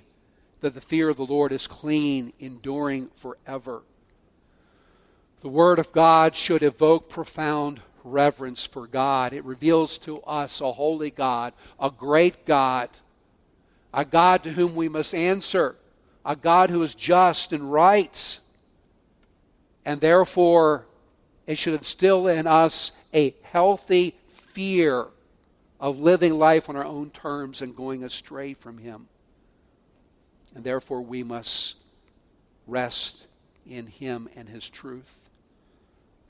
that 0.61 0.73
the 0.73 0.79
fear 0.79 1.09
of 1.09 1.17
the 1.17 1.25
Lord 1.25 1.51
is 1.51 1.67
clean, 1.67 2.31
enduring 2.39 3.09
forever. 3.17 3.81
The 5.41 5.49
Word 5.49 5.79
of 5.79 5.91
God 5.91 6.33
should 6.33 6.63
evoke 6.63 7.09
profound 7.09 7.81
reverence 8.05 8.65
for 8.65 8.87
God. 8.87 9.33
It 9.33 9.43
reveals 9.43 9.97
to 9.97 10.21
us 10.21 10.61
a 10.61 10.71
holy 10.71 11.09
God, 11.09 11.51
a 11.77 11.91
great 11.91 12.45
God, 12.45 12.87
a 13.93 14.05
God 14.05 14.43
to 14.43 14.53
whom 14.53 14.75
we 14.75 14.87
must 14.87 15.13
answer, 15.13 15.75
a 16.25 16.37
God 16.37 16.69
who 16.69 16.81
is 16.81 16.95
just 16.95 17.51
and 17.51 17.69
right. 17.69 18.39
And 19.83 19.99
therefore, 19.99 20.85
it 21.47 21.57
should 21.57 21.73
instill 21.73 22.27
in 22.27 22.47
us 22.47 22.93
a 23.13 23.35
healthy 23.41 24.15
fear 24.29 25.07
of 25.81 25.99
living 25.99 26.37
life 26.37 26.69
on 26.69 26.75
our 26.75 26.85
own 26.85 27.09
terms 27.09 27.61
and 27.61 27.75
going 27.75 28.03
astray 28.03 28.53
from 28.53 28.77
Him. 28.77 29.07
And 30.55 30.63
therefore, 30.63 31.01
we 31.01 31.23
must 31.23 31.77
rest 32.67 33.25
in 33.67 33.87
Him 33.87 34.29
and 34.35 34.47
His 34.47 34.69
truth. 34.69 35.29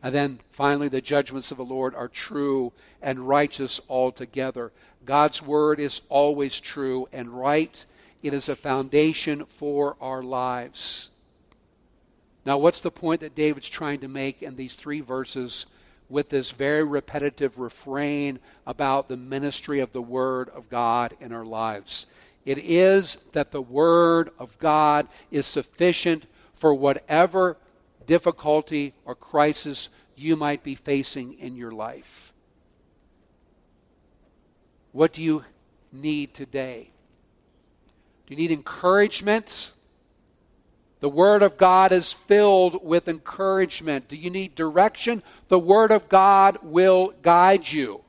And 0.02 0.16
then 0.16 0.40
finally, 0.52 0.88
the 0.88 1.02
judgments 1.02 1.52
of 1.52 1.58
the 1.58 1.66
Lord 1.66 1.94
are 1.94 2.08
true 2.08 2.72
and 3.02 3.28
righteous 3.28 3.82
altogether. 3.90 4.72
God's 5.06 5.42
word 5.42 5.80
is 5.80 6.02
always 6.10 6.60
true 6.60 7.08
and 7.12 7.30
right. 7.30 7.86
It 8.24 8.34
is 8.34 8.48
a 8.48 8.56
foundation 8.56 9.46
for 9.46 9.98
our 10.00 10.24
lives. 10.24 11.10
Now, 12.46 12.58
what's 12.58 12.82
the 12.82 12.90
point 12.90 13.22
that 13.22 13.36
David's 13.36 13.70
trying 13.70 14.00
to 14.00 14.08
make 14.08 14.42
in 14.42 14.56
these 14.56 14.76
three 14.76 15.02
verses 15.02 15.66
with 16.12 16.30
this 16.30 16.52
very 16.52 16.84
repetitive 16.84 17.58
refrain 17.58 18.40
about 18.68 19.08
the 19.08 19.18
ministry 19.18 19.80
of 19.80 19.94
the 19.94 20.02
Word 20.02 20.50
of 20.50 20.70
God 20.70 21.16
in 21.20 21.32
our 21.32 21.46
lives. 21.46 22.06
It 22.46 22.58
is 22.58 23.18
that 23.32 23.52
the 23.52 23.62
Word 23.62 24.32
of 24.38 24.58
God 24.60 25.08
is 25.32 25.46
sufficient 25.48 26.26
for 26.54 26.74
whatever 26.74 27.58
difficulty 28.06 28.94
or 29.06 29.16
crisis 29.16 29.90
you 30.16 30.36
might 30.36 30.64
be 30.64 30.76
facing 30.76 31.34
in 31.40 31.56
your 31.56 31.72
life. 31.72 32.34
What 34.92 35.14
do 35.14 35.24
you 35.24 35.46
need 35.92 36.34
today? 36.34 36.92
Do 38.28 38.34
you 38.34 38.38
need 38.38 38.52
encouragement? 38.52 39.72
The 41.02 41.10
Word 41.10 41.42
of 41.42 41.58
God 41.58 41.92
is 41.92 42.14
filled 42.14 42.86
with 42.86 43.08
encouragement. 43.08 44.08
Do 44.08 44.16
you 44.16 44.30
need 44.30 44.54
direction? 44.54 45.24
The 45.48 45.60
Word 45.60 45.92
of 45.92 46.08
God 46.08 46.60
will 46.62 47.14
guide 47.24 47.70
you. 47.70 48.04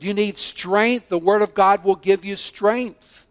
Do 0.00 0.08
you 0.08 0.14
need 0.14 0.36
strength? 0.36 1.08
The 1.08 1.18
Word 1.18 1.42
of 1.42 1.54
God 1.54 1.84
will 1.84 1.94
give 1.94 2.24
you 2.24 2.34
strength. 2.34 3.24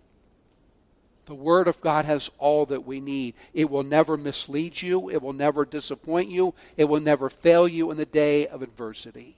The 1.25 1.35
Word 1.35 1.67
of 1.67 1.81
God 1.81 2.05
has 2.05 2.31
all 2.39 2.65
that 2.67 2.85
we 2.85 3.01
need. 3.01 3.35
It 3.53 3.69
will 3.69 3.83
never 3.83 4.15
mislead 4.15 4.81
you, 4.81 5.09
it 5.09 5.21
will 5.21 5.33
never 5.33 5.65
disappoint 5.65 6.29
you, 6.29 6.53
it 6.77 6.85
will 6.85 7.01
never 7.01 7.29
fail 7.29 7.67
you 7.67 7.91
in 7.91 7.97
the 7.97 8.05
day 8.05 8.47
of 8.47 8.61
adversity. 8.61 9.35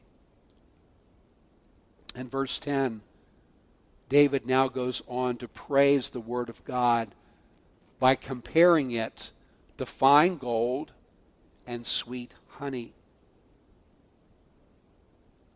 And 2.16 2.30
verse 2.30 2.60
10, 2.60 3.02
David 4.10 4.46
now 4.46 4.68
goes 4.68 5.02
on 5.08 5.38
to 5.38 5.48
praise 5.48 6.12
the 6.12 6.20
Word 6.20 6.50
of 6.50 6.64
God 6.66 7.10
by 8.04 8.16
comparing 8.16 8.92
it 8.92 9.32
to 9.78 9.86
fine 9.86 10.36
gold 10.36 10.92
and 11.66 11.86
sweet 11.86 12.34
honey. 12.50 12.92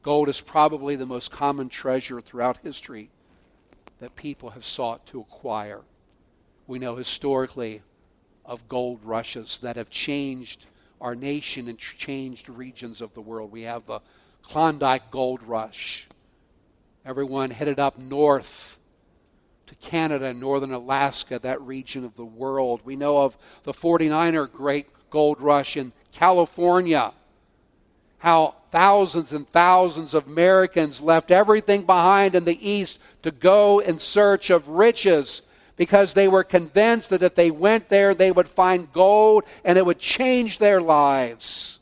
Gold 0.02 0.30
is 0.30 0.40
probably 0.40 0.96
the 0.96 1.06
most 1.06 1.30
common 1.30 1.68
treasure 1.68 2.22
throughout 2.22 2.60
history 2.64 3.10
that 4.00 4.16
people 4.16 4.52
have 4.52 4.64
sought 4.64 5.06
to 5.08 5.20
acquire. 5.20 5.82
we 6.68 6.80
know 6.80 6.96
historically 6.96 7.82
of 8.46 8.70
gold 8.70 9.02
rushes 9.04 9.58
that 9.58 9.76
have 9.76 9.90
changed 9.90 10.68
our 11.02 11.16
nation 11.16 11.68
and 11.68 11.78
changed 11.78 12.48
regions 12.48 13.02
of 13.02 13.14
the 13.14 13.20
world. 13.20 13.52
We 13.52 13.64
have 13.64 13.88
the 13.88 14.00
Klondike 14.42 15.12
Gold 15.12 15.44
Rush. 15.44 16.08
Everyone 17.06 17.50
headed 17.50 17.78
up 17.78 18.00
north 18.00 18.77
to 19.68 19.76
Canada 19.76 20.26
and 20.26 20.40
northern 20.40 20.72
Alaska, 20.72 21.40
that 21.40 21.62
region 21.62 22.04
of 22.04 22.16
the 22.16 22.26
world. 22.26 22.82
We 22.84 22.96
know 22.96 23.20
of 23.20 23.38
the 23.64 23.74
49er 23.74 24.52
Great 24.52 24.88
Gold 25.10 25.40
Rush 25.40 25.78
in 25.78 25.92
California. 26.12 27.14
How 28.20 28.56
thousands 28.72 29.32
and 29.32 29.48
thousands 29.50 30.14
of 30.14 30.28
Americans 30.28 31.02
left 31.02 31.32
everything 31.32 31.84
behind 31.84 32.34
in 32.34 32.46
the 32.46 32.70
East 32.70 33.00
to 33.24 33.32
go 33.32 33.80
in 33.80 34.00
search 34.00 34.50
of 34.50 34.70
riches 34.70 35.44
because 35.76 36.14
they 36.14 36.28
were 36.28 36.44
convinced 36.44 37.10
that 37.10 37.22
if 37.22 37.36
they 37.36 37.52
went 37.52 37.90
there, 37.90 38.16
they 38.16 38.32
would 38.32 38.48
find 38.48 38.92
gold 38.92 39.44
and 39.64 39.78
it 39.78 39.86
would 39.86 40.00
change 40.00 40.58
their 40.58 40.82
lives. 40.82 41.80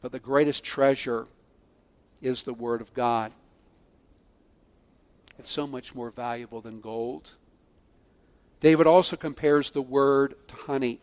But 0.00 0.12
the 0.12 0.20
greatest 0.20 0.62
treasure 0.62 1.26
is 2.22 2.42
the 2.42 2.54
Word 2.54 2.80
of 2.80 2.94
God. 2.94 3.32
It's 5.38 5.50
so 5.50 5.66
much 5.66 5.94
more 5.94 6.10
valuable 6.10 6.60
than 6.60 6.80
gold. 6.80 7.32
David 8.60 8.86
also 8.86 9.16
compares 9.16 9.70
the 9.70 9.82
Word 9.82 10.36
to 10.48 10.56
honey. 10.56 11.00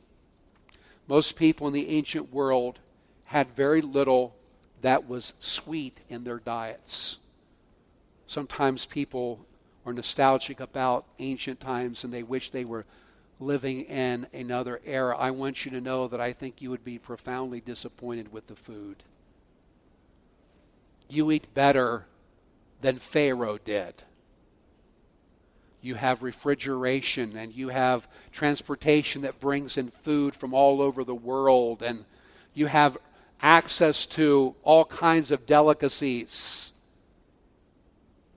Most 1.08 1.36
people 1.36 1.67
in 1.67 1.74
the 1.74 1.89
ancient 1.89 2.34
world 2.34 2.80
had 3.26 3.56
very 3.56 3.82
little 3.82 4.36
that 4.82 5.08
was 5.08 5.34
sweet 5.39 6.02
in 6.10 6.24
their 6.24 6.39
diets. 6.39 7.20
Sometimes 8.28 8.86
people 8.86 9.46
are 9.86 9.94
nostalgic 9.94 10.60
about 10.60 11.06
ancient 11.20 11.60
times 11.60 12.04
and 12.04 12.13
they 12.13 12.24
wish 12.24 12.50
they 12.50 12.65
were 12.65 12.86
living 13.39 13.82
in 13.82 14.28
another 14.34 14.80
era. 14.86 15.17
I 15.17 15.32
want 15.32 15.65
you 15.65 15.72
to 15.72 15.82
know 15.82 16.08
that 16.08 16.22
I 16.22 16.34
think 16.34 16.62
you 16.62 16.70
would 16.70 16.84
be 16.84 16.98
profoundly 16.98 17.60
disappointed 17.60 18.32
with 18.32 18.48
the 18.48 18.56
food. 18.56 19.04
You 21.10 21.32
eat 21.32 21.54
better 21.54 22.06
than 22.82 23.00
Pharaoh 23.00 23.58
did. 23.58 24.04
You 25.82 25.96
have 25.96 26.24
refrigeration 26.24 27.36
and 27.36 27.54
you 27.54 27.70
have 27.70 28.08
transportation 28.32 29.24
that 29.24 29.39
brings 29.39 29.78
in 29.78 29.89
food 29.89 30.36
from 30.36 30.54
all 30.54 30.82
over 30.82 31.04
the 31.04 31.15
world, 31.15 31.82
and 31.82 32.06
you 32.54 32.67
have 32.67 32.98
access 33.41 34.06
to 34.06 34.56
all 34.63 34.86
kinds 34.86 35.32
of 35.32 35.46
delicacies 35.46 36.72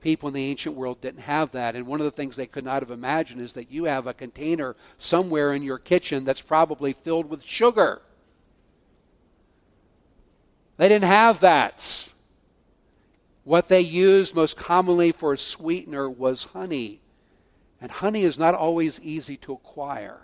people 0.04 0.28
in 0.28 0.35
the 0.35 0.44
ancient 0.44 0.76
world 0.76 1.00
didn't 1.00 1.22
have 1.22 1.50
that. 1.52 1.74
And 1.74 1.87
one 1.87 1.98
of 1.98 2.04
the 2.04 2.11
things 2.11 2.37
they 2.37 2.46
could 2.46 2.62
not 2.62 2.83
have 2.83 2.90
imagined 2.90 3.40
is 3.40 3.54
that 3.54 3.72
you 3.72 3.85
have 3.85 4.07
a 4.07 4.12
container 4.12 4.76
somewhere 4.98 5.54
in 5.54 5.62
your 5.62 5.78
kitchen 5.78 6.26
that's 6.26 6.42
probably 6.42 6.92
filled 6.92 7.30
with 7.30 7.42
sugar. 7.42 8.02
They 10.76 10.88
didn't 10.88 11.09
have 11.09 11.40
that. 11.40 12.12
What 13.44 13.68
they 13.68 13.80
used 13.80 14.35
most 14.35 14.59
commonly 14.59 15.11
for 15.11 15.33
a 15.33 15.38
sweetener 15.38 16.11
was 16.11 16.44
honey. 16.44 17.00
And 17.85 17.92
honey 17.92 18.23
is 18.23 18.38
not 18.38 18.55
always 18.55 18.99
easy 19.01 19.37
to 19.37 19.53
acquire. 19.53 20.18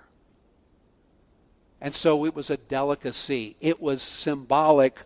And 1.81 1.94
so 1.94 2.25
it 2.25 2.35
was 2.35 2.51
a 2.51 2.57
delicacy, 2.57 3.55
it 3.61 3.81
was 3.81 4.03
symbolic 4.03 4.99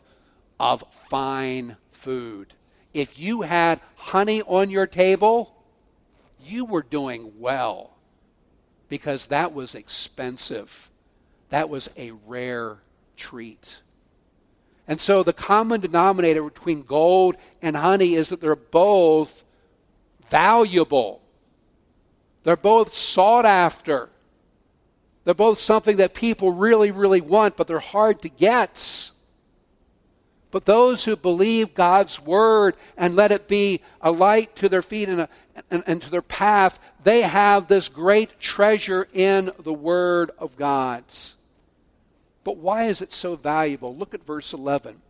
of 0.58 0.84
fine 0.90 1.76
food 1.90 2.54
if 2.94 3.18
you 3.18 3.42
had 3.42 3.80
honey 3.96 4.40
on 4.42 4.70
your 4.70 4.86
table, 4.86 5.52
you 6.42 6.64
were 6.64 6.82
doing 6.82 7.32
well 7.38 7.96
because 8.88 9.26
that 9.26 9.52
was 9.52 9.74
expensive. 9.74 10.90
That 11.50 11.68
was 11.68 11.90
a 11.96 12.12
rare 12.12 12.78
treat. 13.16 13.80
And 14.86 15.00
so 15.00 15.22
the 15.22 15.32
common 15.32 15.80
denominator 15.80 16.44
between 16.44 16.82
gold 16.82 17.36
and 17.60 17.76
honey 17.76 18.14
is 18.14 18.28
that 18.28 18.40
they're 18.40 18.54
both 18.54 19.44
valuable. 20.30 21.20
They're 22.44 22.56
both 22.56 22.94
sought 22.94 23.44
after. 23.44 24.10
They're 25.24 25.34
both 25.34 25.58
something 25.58 25.96
that 25.96 26.14
people 26.14 26.52
really, 26.52 26.90
really 26.90 27.20
want, 27.20 27.56
but 27.56 27.66
they're 27.66 27.78
hard 27.78 28.22
to 28.22 28.28
get. 28.28 29.10
But 30.50 30.66
those 30.66 31.04
who 31.04 31.16
believe 31.16 31.74
God's 31.74 32.20
word 32.20 32.76
and 32.96 33.16
let 33.16 33.32
it 33.32 33.48
be 33.48 33.80
a 34.00 34.12
light 34.12 34.54
to 34.56 34.68
their 34.68 34.82
feet 34.82 35.08
and, 35.08 35.22
a, 35.22 35.28
and, 35.70 35.82
and 35.86 36.00
to 36.02 36.10
their 36.10 36.22
path, 36.22 36.78
they 37.02 37.22
have 37.22 37.66
this 37.66 37.88
great 37.88 38.38
treasure 38.38 39.08
in 39.12 39.50
the 39.58 39.72
word 39.72 40.30
of 40.38 40.56
God. 40.56 41.02
But 42.44 42.58
why 42.58 42.84
is 42.84 43.00
it 43.00 43.12
so 43.12 43.34
valuable? 43.34 43.96
Look 43.96 44.14
at 44.14 44.26
verse 44.26 44.52
11. 44.52 45.00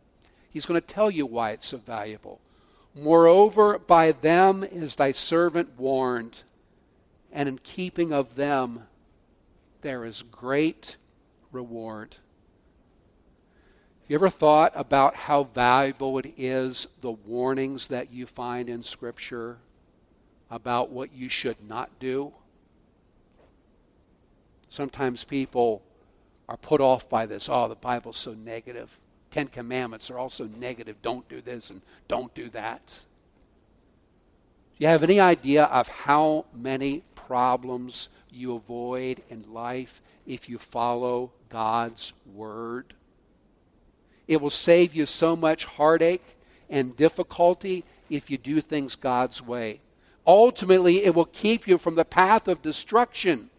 He's 0.51 0.67
going 0.67 0.81
to 0.81 0.87
tell 0.87 1.11
you 1.11 1.27
why 1.27 1.51
it's 1.51 1.67
so 1.67 1.79
valuable. 1.79 2.41
Moreover, 2.95 3.79
by 3.79 4.13
them 4.13 4.63
is 4.63 4.95
thy 4.95 5.11
servant 5.11 5.77
warned, 5.77 6.45
and 7.35 7.49
in 7.49 7.59
keeping 7.59 8.13
of 8.13 8.37
them 8.37 8.85
there 9.83 10.07
is 10.07 10.23
great 10.23 10.97
reward. 11.53 12.17
Have 14.01 14.11
you 14.11 14.15
ever 14.15 14.31
thought 14.31 14.73
about 14.75 15.15
how 15.15 15.45
valuable 15.45 16.19
it 16.19 16.33
is, 16.39 16.87
the 17.01 17.11
warnings 17.11 17.89
that 17.89 18.13
you 18.13 18.25
find 18.25 18.69
in 18.69 18.83
Scripture 18.83 19.59
about 20.51 20.91
what 20.91 21.13
you 21.13 21.29
should 21.29 21.57
not 21.69 21.91
do? 21.99 22.33
Sometimes 24.71 25.25
people 25.25 25.83
are 26.49 26.57
put 26.57 26.81
off 26.81 27.09
by 27.09 27.27
this. 27.27 27.49
Oh, 27.51 27.69
the 27.69 27.75
Bible's 27.75 28.17
so 28.17 28.35
negative. 28.35 29.01
Ten 29.31 29.49
Commandments 29.49 30.11
are 30.11 30.19
also 30.19 30.49
negative. 30.59 30.97
Don't 31.03 31.29
do 31.29 31.41
this 31.41 31.71
and 31.71 31.83
don't 32.09 32.35
do 32.35 32.49
that. 32.51 33.01
Do 34.77 34.85
you 34.85 34.89
have 34.89 35.03
any 35.03 35.21
idea 35.21 35.65
of 35.65 35.89
how 35.89 36.47
many 36.53 37.03
problems 37.27 38.09
you 38.31 38.55
avoid 38.55 39.23
in 39.31 39.53
life 39.53 40.01
if 40.27 40.49
you 40.49 40.59
follow 40.59 41.33
God's 41.49 42.13
Word? 42.27 42.95
It 44.27 44.41
will 44.41 44.51
save 44.51 44.95
you 44.95 45.07
so 45.07 45.37
much 45.37 45.65
heartache 45.65 46.37
and 46.71 46.97
difficulty 46.97 47.85
if 48.11 48.31
you 48.31 48.39
do 48.39 48.61
things 48.61 48.97
God's 48.97 49.43
way. 49.43 49.81
Ultimately, 50.27 51.05
it 51.05 51.15
will 51.15 51.27
keep 51.27 51.69
you 51.69 51.79
from 51.79 51.95
the 51.95 52.05
path 52.05 52.49
of 52.49 52.63
destruction. 52.63 53.51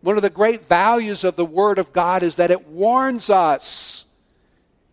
One 0.00 0.16
of 0.16 0.22
the 0.22 0.30
great 0.30 0.66
values 0.66 1.24
of 1.24 1.36
the 1.36 1.44
Word 1.44 1.78
of 1.78 1.92
God 1.92 2.22
is 2.22 2.36
that 2.36 2.50
it 2.50 2.66
warns 2.66 3.28
us. 3.28 4.06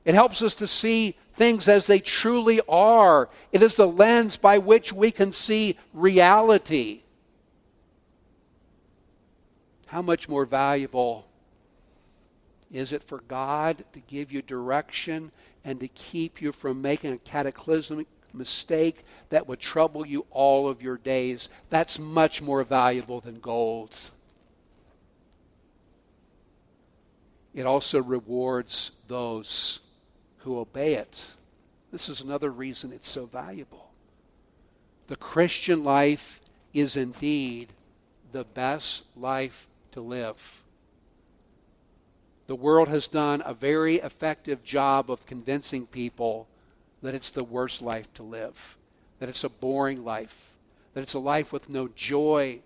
It 0.04 0.16
helps 0.16 0.42
us 0.42 0.56
to 0.56 0.68
see 0.68 1.16
things 1.38 1.68
as 1.68 1.88
they 1.88 2.00
truly 2.00 2.60
are. 2.68 3.30
It 3.52 3.62
is 3.62 3.76
the 3.76 3.88
lens 3.88 4.36
by 4.36 4.58
which 4.58 4.92
we 4.92 5.12
can 5.12 5.32
see 5.32 5.78
reality. 5.94 7.04
How 9.86 10.02
much 10.02 10.28
more 10.28 10.46
valuable 10.46 11.28
is 12.70 12.92
it 12.92 13.04
for 13.04 13.22
God 13.22 13.86
to 13.94 14.00
give 14.02 14.32
you 14.32 14.42
direction 14.42 15.32
and 15.64 15.80
to 15.80 15.88
keep 15.88 16.42
you 16.42 16.52
from 16.52 16.82
making 16.82 17.14
a 17.14 17.18
cataclysmic 17.18 18.08
mistake 18.34 19.06
that 19.30 19.48
would 19.48 19.60
trouble 19.60 20.06
you 20.06 20.26
all 20.32 20.68
of 20.68 20.82
your 20.82 20.98
days? 20.98 21.48
That's 21.70 22.00
much 22.00 22.42
more 22.42 22.64
valuable 22.64 23.22
than 23.22 23.40
gold. 23.40 23.98
It 27.54 27.66
also 27.66 28.02
rewards 28.04 28.92
those 29.08 29.80
who 30.48 30.60
obey 30.60 30.94
it. 30.94 31.36
This 31.92 32.08
is 32.08 32.22
another 32.22 32.50
reason 32.50 32.94
it's 32.94 33.10
so 33.10 33.26
valuable. 33.26 33.92
The 35.08 35.18
Christian 35.18 35.84
life 35.84 36.40
is 36.74 36.96
indeed 36.96 37.74
the 38.32 38.46
best 38.46 39.04
life 39.18 39.68
to 39.92 40.00
live. 40.00 40.64
The 42.48 42.56
world 42.56 42.88
has 42.88 43.10
done 43.10 43.44
a 43.46 43.54
very 43.54 43.98
effective 43.98 44.64
job 44.64 45.12
of 45.12 45.26
convincing 45.26 45.86
people 45.86 46.48
that 47.02 47.14
it's 47.14 47.32
the 47.32 47.44
worst 47.44 47.82
life 47.82 48.14
to 48.14 48.24
live, 48.24 48.78
that 49.20 49.28
it's 49.28 49.44
a 49.44 49.50
boring 49.50 50.06
life, 50.06 50.52
that 50.94 51.02
it's 51.02 51.14
a 51.14 51.20
life 51.20 51.52
with 51.52 51.70
no 51.70 51.90
joy 51.90 52.60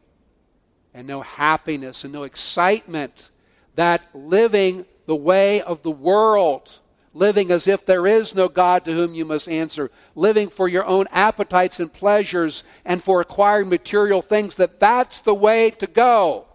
and 0.93 1.07
no 1.07 1.21
happiness 1.21 2.03
and 2.03 2.13
no 2.13 2.23
excitement, 2.23 3.31
that 3.73 4.03
living 4.13 4.85
the 5.07 5.15
way 5.15 5.61
of 5.61 5.81
the 5.81 5.89
world, 5.89 6.77
living 7.13 7.51
as 7.51 7.67
if 7.67 7.85
there 7.85 8.07
is 8.07 8.33
no 8.33 8.47
God 8.47 8.85
to 8.85 8.93
whom 8.93 9.13
you 9.13 9.25
must 9.25 9.49
answer, 9.49 9.91
living 10.15 10.49
for 10.49 10.67
your 10.67 10.85
own 10.85 11.07
appetites 11.11 11.79
and 11.79 11.91
pleasures 11.91 12.63
and 12.85 13.03
for 13.03 13.19
acquiring 13.21 13.69
material 13.69 14.21
things, 14.21 14.55
that 14.55 14.79
that's 14.79 15.19
the 15.19 15.33
way 15.33 15.71
to 15.71 15.87
go. 15.87 16.45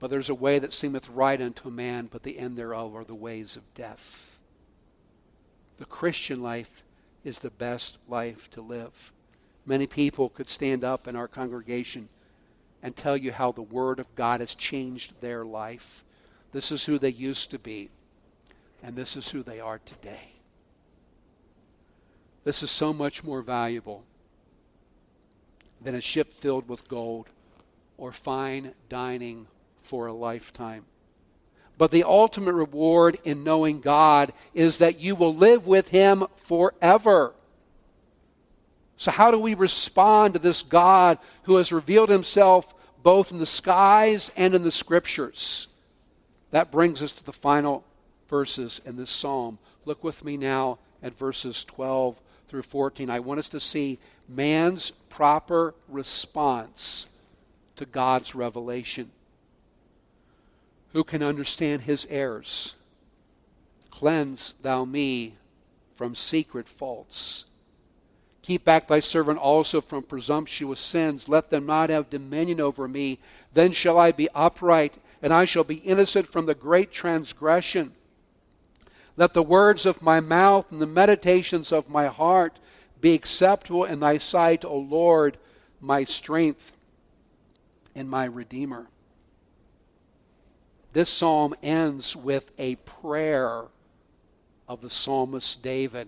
But 0.00 0.10
there's 0.10 0.28
a 0.28 0.34
way 0.34 0.58
that 0.58 0.72
seemeth 0.72 1.08
right 1.08 1.40
unto 1.40 1.68
a 1.68 1.72
man, 1.72 2.08
but 2.10 2.22
the 2.22 2.38
end 2.38 2.56
thereof 2.56 2.94
are 2.94 3.04
the 3.04 3.16
ways 3.16 3.56
of 3.56 3.74
death. 3.74 4.38
The 5.78 5.86
Christian 5.86 6.42
life 6.42 6.84
is 7.24 7.40
the 7.40 7.50
best 7.50 7.98
life 8.08 8.48
to 8.50 8.60
live. 8.60 9.12
Many 9.66 9.86
people 9.86 10.28
could 10.28 10.48
stand 10.48 10.84
up 10.84 11.08
in 11.08 11.16
our 11.16 11.28
congregation 11.28 12.08
and 12.82 12.94
tell 12.94 13.16
you 13.16 13.32
how 13.32 13.52
the 13.52 13.62
Word 13.62 13.98
of 13.98 14.14
God 14.14 14.40
has 14.40 14.54
changed 14.54 15.20
their 15.20 15.44
life. 15.44 16.04
This 16.52 16.70
is 16.70 16.84
who 16.84 16.98
they 16.98 17.10
used 17.10 17.50
to 17.50 17.58
be, 17.58 17.90
and 18.82 18.96
this 18.96 19.16
is 19.16 19.30
who 19.30 19.42
they 19.42 19.60
are 19.60 19.78
today. 19.78 20.32
This 22.44 22.62
is 22.62 22.70
so 22.70 22.92
much 22.92 23.24
more 23.24 23.42
valuable 23.42 24.04
than 25.80 25.94
a 25.94 26.00
ship 26.00 26.32
filled 26.32 26.68
with 26.68 26.88
gold 26.88 27.28
or 27.96 28.12
fine 28.12 28.72
dining 28.88 29.46
for 29.82 30.06
a 30.06 30.12
lifetime. 30.12 30.84
But 31.76 31.90
the 31.90 32.04
ultimate 32.04 32.54
reward 32.54 33.18
in 33.24 33.44
knowing 33.44 33.80
God 33.80 34.32
is 34.52 34.78
that 34.78 34.98
you 34.98 35.14
will 35.14 35.34
live 35.34 35.66
with 35.66 35.90
Him 35.90 36.24
forever. 36.36 37.34
So, 38.96 39.12
how 39.12 39.30
do 39.30 39.38
we 39.38 39.54
respond 39.54 40.34
to 40.34 40.40
this 40.40 40.62
God 40.62 41.18
who 41.44 41.56
has 41.56 41.70
revealed 41.70 42.08
Himself 42.08 42.74
both 43.02 43.30
in 43.30 43.38
the 43.38 43.46
skies 43.46 44.32
and 44.36 44.54
in 44.54 44.64
the 44.64 44.72
Scriptures? 44.72 45.68
That 46.50 46.72
brings 46.72 47.00
us 47.00 47.12
to 47.12 47.24
the 47.24 47.32
final 47.32 47.84
verses 48.28 48.80
in 48.84 48.96
this 48.96 49.10
psalm. 49.10 49.58
Look 49.84 50.04
with 50.04 50.24
me 50.24 50.36
now 50.36 50.78
at 51.02 51.16
verses 51.16 51.64
12 51.64 52.20
through 52.48 52.62
14. 52.62 53.10
I 53.10 53.20
want 53.20 53.40
us 53.40 53.48
to 53.50 53.60
see 53.60 53.98
man's 54.28 54.90
proper 54.90 55.74
response 55.88 57.06
to 57.76 57.84
God's 57.86 58.34
revelation. 58.34 59.10
Who 60.92 61.04
can 61.04 61.22
understand 61.22 61.82
his 61.82 62.06
errors? 62.10 62.74
Cleanse 63.90 64.54
thou 64.62 64.84
me 64.84 65.34
from 65.96 66.14
secret 66.14 66.68
faults. 66.68 67.44
Keep 68.42 68.64
back 68.64 68.88
thy 68.88 69.00
servant 69.00 69.38
also 69.38 69.80
from 69.80 70.02
presumptuous 70.02 70.80
sins. 70.80 71.28
Let 71.28 71.50
them 71.50 71.66
not 71.66 71.90
have 71.90 72.08
dominion 72.08 72.60
over 72.60 72.88
me. 72.88 73.18
Then 73.52 73.72
shall 73.72 73.98
I 73.98 74.12
be 74.12 74.28
upright, 74.34 74.98
and 75.20 75.34
I 75.34 75.44
shall 75.44 75.64
be 75.64 75.76
innocent 75.76 76.28
from 76.28 76.46
the 76.46 76.54
great 76.54 76.90
transgression. 76.90 77.92
Let 79.18 79.34
the 79.34 79.42
words 79.42 79.84
of 79.84 80.00
my 80.00 80.20
mouth 80.20 80.70
and 80.70 80.80
the 80.80 80.86
meditations 80.86 81.72
of 81.72 81.90
my 81.90 82.06
heart 82.06 82.60
be 83.00 83.14
acceptable 83.14 83.82
in 83.82 83.98
thy 83.98 84.16
sight, 84.18 84.64
O 84.64 84.76
Lord, 84.78 85.38
my 85.80 86.04
strength 86.04 86.70
and 87.96 88.08
my 88.08 88.26
Redeemer. 88.26 88.86
This 90.92 91.10
psalm 91.10 91.56
ends 91.64 92.14
with 92.14 92.52
a 92.58 92.76
prayer 92.76 93.64
of 94.68 94.82
the 94.82 94.90
psalmist 94.90 95.64
David, 95.64 96.06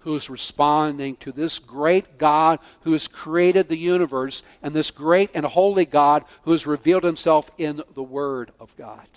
who 0.00 0.14
is 0.14 0.28
responding 0.28 1.16
to 1.16 1.32
this 1.32 1.58
great 1.58 2.18
God 2.18 2.58
who 2.82 2.92
has 2.92 3.08
created 3.08 3.70
the 3.70 3.78
universe 3.78 4.42
and 4.62 4.74
this 4.74 4.90
great 4.90 5.30
and 5.32 5.46
holy 5.46 5.86
God 5.86 6.26
who 6.42 6.50
has 6.50 6.66
revealed 6.66 7.04
himself 7.04 7.50
in 7.56 7.82
the 7.94 8.02
Word 8.02 8.52
of 8.60 8.76
God. 8.76 9.08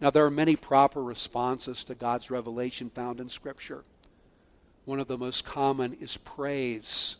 Now, 0.00 0.10
there 0.10 0.26
are 0.26 0.30
many 0.30 0.56
proper 0.56 1.02
responses 1.02 1.84
to 1.84 1.94
God's 1.94 2.30
revelation 2.30 2.90
found 2.90 3.20
in 3.20 3.28
Scripture. 3.28 3.84
One 4.84 5.00
of 5.00 5.08
the 5.08 5.18
most 5.18 5.44
common 5.44 5.96
is 6.00 6.16
praise. 6.18 7.16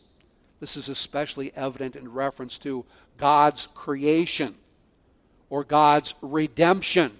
This 0.59 0.77
is 0.77 0.89
especially 0.89 1.51
evident 1.55 1.95
in 1.95 2.11
reference 2.11 2.57
to 2.59 2.85
God's 3.17 3.67
creation 3.67 4.55
or 5.49 5.63
God's 5.63 6.13
redemption. 6.21 7.11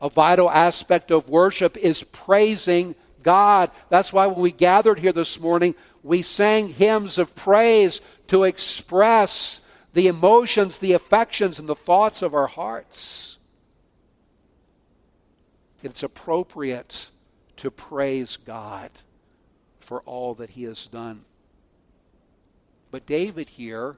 A 0.00 0.08
vital 0.08 0.50
aspect 0.50 1.10
of 1.10 1.28
worship 1.28 1.76
is 1.76 2.02
praising 2.04 2.94
God. 3.22 3.70
That's 3.90 4.12
why 4.12 4.26
when 4.26 4.40
we 4.40 4.52
gathered 4.52 4.98
here 4.98 5.12
this 5.12 5.38
morning, 5.38 5.74
we 6.02 6.22
sang 6.22 6.68
hymns 6.68 7.18
of 7.18 7.34
praise 7.34 8.00
to 8.28 8.44
express 8.44 9.60
the 9.92 10.06
emotions, 10.06 10.78
the 10.78 10.94
affections, 10.94 11.58
and 11.58 11.68
the 11.68 11.74
thoughts 11.74 12.22
of 12.22 12.34
our 12.34 12.46
hearts. 12.46 13.36
It's 15.82 16.02
appropriate 16.02 17.10
to 17.56 17.70
praise 17.70 18.36
God 18.36 18.90
for 19.80 20.02
all 20.02 20.34
that 20.34 20.50
he 20.50 20.64
has 20.64 20.86
done. 20.86 21.24
But 22.90 23.06
David 23.06 23.48
here 23.48 23.96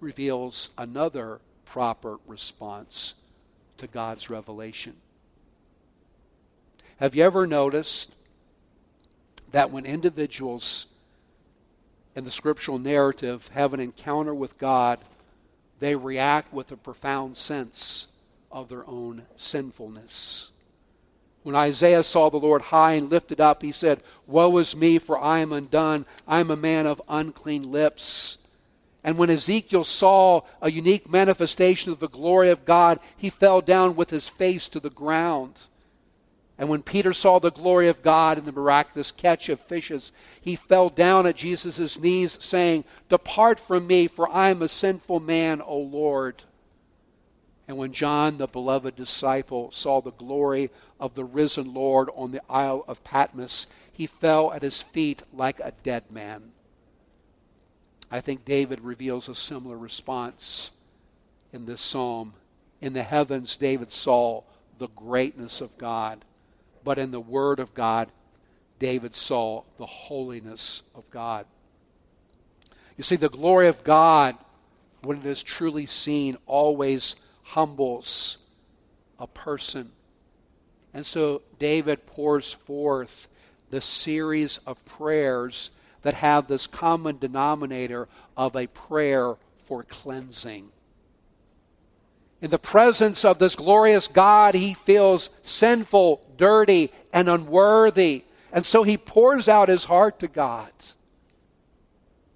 reveals 0.00 0.70
another 0.76 1.40
proper 1.64 2.18
response 2.26 3.14
to 3.78 3.86
God's 3.86 4.30
revelation. 4.30 4.94
Have 6.98 7.14
you 7.14 7.24
ever 7.24 7.46
noticed 7.46 8.14
that 9.50 9.70
when 9.70 9.84
individuals 9.84 10.86
in 12.14 12.24
the 12.24 12.30
scriptural 12.30 12.78
narrative 12.78 13.48
have 13.48 13.74
an 13.74 13.80
encounter 13.80 14.34
with 14.34 14.58
God, 14.58 15.00
they 15.80 15.96
react 15.96 16.52
with 16.52 16.70
a 16.70 16.76
profound 16.76 17.36
sense 17.36 18.06
of 18.52 18.68
their 18.68 18.86
own 18.86 19.22
sinfulness? 19.36 20.50
When 21.44 21.54
Isaiah 21.54 22.02
saw 22.02 22.30
the 22.30 22.38
Lord 22.38 22.62
high 22.62 22.94
and 22.94 23.10
lifted 23.10 23.38
up, 23.38 23.62
he 23.62 23.70
said, 23.70 24.02
Woe 24.26 24.56
is 24.56 24.74
me, 24.74 24.98
for 24.98 25.18
I 25.18 25.40
am 25.40 25.52
undone. 25.52 26.06
I 26.26 26.40
am 26.40 26.50
a 26.50 26.56
man 26.56 26.86
of 26.86 27.02
unclean 27.06 27.70
lips. 27.70 28.38
And 29.04 29.18
when 29.18 29.28
Ezekiel 29.28 29.84
saw 29.84 30.40
a 30.62 30.70
unique 30.70 31.10
manifestation 31.10 31.92
of 31.92 32.00
the 32.00 32.08
glory 32.08 32.48
of 32.48 32.64
God, 32.64 32.98
he 33.14 33.28
fell 33.28 33.60
down 33.60 33.94
with 33.94 34.08
his 34.08 34.26
face 34.26 34.66
to 34.68 34.80
the 34.80 34.88
ground. 34.88 35.60
And 36.56 36.70
when 36.70 36.82
Peter 36.82 37.12
saw 37.12 37.38
the 37.38 37.50
glory 37.50 37.88
of 37.88 38.02
God 38.02 38.38
in 38.38 38.46
the 38.46 38.52
miraculous 38.52 39.12
catch 39.12 39.50
of 39.50 39.60
fishes, 39.60 40.12
he 40.40 40.56
fell 40.56 40.88
down 40.88 41.26
at 41.26 41.36
Jesus' 41.36 41.98
knees, 41.98 42.38
saying, 42.40 42.84
Depart 43.10 43.60
from 43.60 43.86
me, 43.86 44.06
for 44.08 44.30
I 44.30 44.48
am 44.48 44.62
a 44.62 44.68
sinful 44.68 45.20
man, 45.20 45.60
O 45.60 45.76
Lord. 45.76 46.44
And 47.66 47.78
when 47.78 47.92
John, 47.92 48.36
the 48.36 48.46
beloved 48.46 48.94
disciple, 48.94 49.70
saw 49.70 50.00
the 50.00 50.12
glory 50.12 50.70
of 51.00 51.14
the 51.14 51.24
risen 51.24 51.72
Lord 51.72 52.10
on 52.14 52.30
the 52.30 52.42
Isle 52.50 52.84
of 52.86 53.02
Patmos, 53.04 53.66
he 53.90 54.06
fell 54.06 54.52
at 54.52 54.62
his 54.62 54.82
feet 54.82 55.22
like 55.32 55.60
a 55.60 55.72
dead 55.82 56.10
man. 56.10 56.52
I 58.10 58.20
think 58.20 58.44
David 58.44 58.80
reveals 58.80 59.28
a 59.28 59.34
similar 59.34 59.78
response 59.78 60.70
in 61.52 61.64
this 61.66 61.80
psalm. 61.80 62.34
In 62.80 62.92
the 62.92 63.02
heavens, 63.02 63.56
David 63.56 63.90
saw 63.90 64.42
the 64.78 64.88
greatness 64.88 65.60
of 65.60 65.78
God, 65.78 66.24
but 66.82 66.98
in 66.98 67.12
the 67.12 67.20
Word 67.20 67.60
of 67.60 67.72
God, 67.74 68.10
David 68.78 69.14
saw 69.14 69.62
the 69.78 69.86
holiness 69.86 70.82
of 70.94 71.08
God. 71.10 71.46
You 72.96 73.04
see, 73.04 73.16
the 73.16 73.28
glory 73.28 73.68
of 73.68 73.82
God, 73.84 74.36
when 75.02 75.18
it 75.18 75.26
is 75.26 75.42
truly 75.42 75.86
seen, 75.86 76.36
always 76.46 77.16
humbles 77.44 78.38
a 79.18 79.26
person. 79.26 79.90
And 80.92 81.06
so 81.06 81.42
David 81.58 82.06
pours 82.06 82.52
forth 82.52 83.28
the 83.70 83.80
series 83.80 84.58
of 84.58 84.84
prayers 84.84 85.70
that 86.02 86.14
have 86.14 86.46
this 86.46 86.66
common 86.66 87.18
denominator 87.18 88.08
of 88.36 88.54
a 88.54 88.66
prayer 88.66 89.36
for 89.64 89.82
cleansing. 89.82 90.68
In 92.40 92.50
the 92.50 92.58
presence 92.58 93.24
of 93.24 93.38
this 93.38 93.56
glorious 93.56 94.06
God, 94.06 94.54
he 94.54 94.74
feels 94.74 95.30
sinful, 95.42 96.20
dirty, 96.36 96.92
and 97.12 97.28
unworthy. 97.28 98.24
And 98.52 98.66
so 98.66 98.82
he 98.82 98.98
pours 98.98 99.48
out 99.48 99.70
his 99.70 99.84
heart 99.84 100.20
to 100.20 100.28
God. 100.28 100.70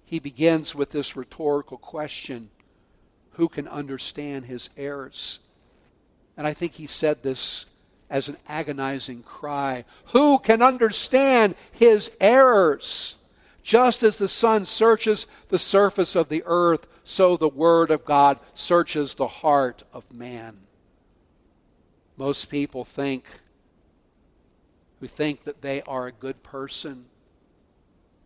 He 0.03 0.17
begins 0.17 0.73
with 0.73 0.89
this 0.89 1.15
rhetorical 1.15 1.77
question 1.77 2.49
who 3.39 3.47
can 3.47 3.69
understand 3.69 4.43
his 4.43 4.69
errors? 4.75 5.39
And 6.35 6.45
I 6.45 6.53
think 6.53 6.73
he 6.73 6.87
said 6.87 7.23
this 7.23 7.67
as 8.09 8.27
an 8.27 8.35
agonizing 8.49 9.23
cry 9.23 9.85
Who 10.07 10.39
can 10.39 10.61
understand 10.61 11.55
his 11.71 12.11
errors? 12.19 13.15
Just 13.63 14.03
as 14.03 14.17
the 14.17 14.27
sun 14.27 14.65
searches 14.65 15.25
the 15.47 15.57
surface 15.57 16.17
of 16.17 16.27
the 16.27 16.43
earth, 16.45 16.85
so 17.05 17.37
the 17.37 17.47
Word 17.47 17.91
of 17.91 18.03
God 18.03 18.39
searches 18.55 19.13
the 19.13 19.27
heart 19.29 19.83
of 19.93 20.11
man. 20.11 20.57
Most 22.17 22.51
people 22.51 22.83
think, 22.83 23.23
who 24.99 25.07
think 25.07 25.45
that 25.45 25.61
they 25.61 25.81
are 25.83 26.07
a 26.07 26.11
good 26.11 26.43
person, 26.43 27.05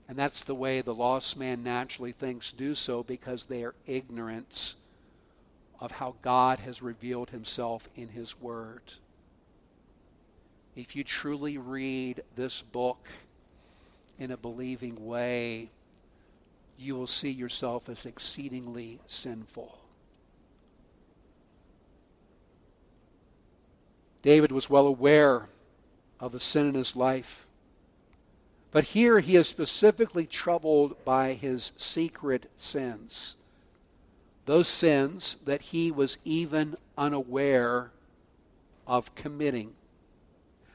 and 0.07 0.17
that's 0.17 0.43
the 0.43 0.55
way 0.55 0.81
the 0.81 0.95
lost 0.95 1.37
man 1.37 1.61
naturally 1.61 2.13
thinks, 2.13 2.51
do 2.51 2.73
so 2.73 3.03
because 3.03 3.45
they 3.45 3.63
are 3.63 3.75
ignorant 3.85 4.73
of 5.83 5.91
how 5.91 6.15
God 6.21 6.59
has 6.59 6.81
revealed 6.81 7.31
himself 7.31 7.89
in 7.93 8.07
his 8.07 8.39
word. 8.39 8.81
If 10.77 10.95
you 10.95 11.03
truly 11.03 11.57
read 11.57 12.23
this 12.37 12.61
book 12.61 13.05
in 14.17 14.31
a 14.31 14.37
believing 14.37 15.05
way, 15.05 15.71
you 16.77 16.95
will 16.95 17.05
see 17.05 17.31
yourself 17.31 17.89
as 17.89 18.05
exceedingly 18.05 19.01
sinful. 19.07 19.77
David 24.21 24.53
was 24.53 24.69
well 24.69 24.87
aware 24.87 25.49
of 26.21 26.31
the 26.31 26.39
sin 26.39 26.69
in 26.69 26.75
his 26.75 26.95
life. 26.95 27.45
But 28.71 28.85
here 28.85 29.19
he 29.19 29.35
is 29.35 29.49
specifically 29.49 30.27
troubled 30.27 31.03
by 31.03 31.33
his 31.33 31.73
secret 31.75 32.49
sins. 32.57 33.35
Those 34.45 34.67
sins 34.67 35.37
that 35.45 35.61
he 35.61 35.91
was 35.91 36.17
even 36.25 36.75
unaware 36.97 37.91
of 38.85 39.15
committing. 39.15 39.73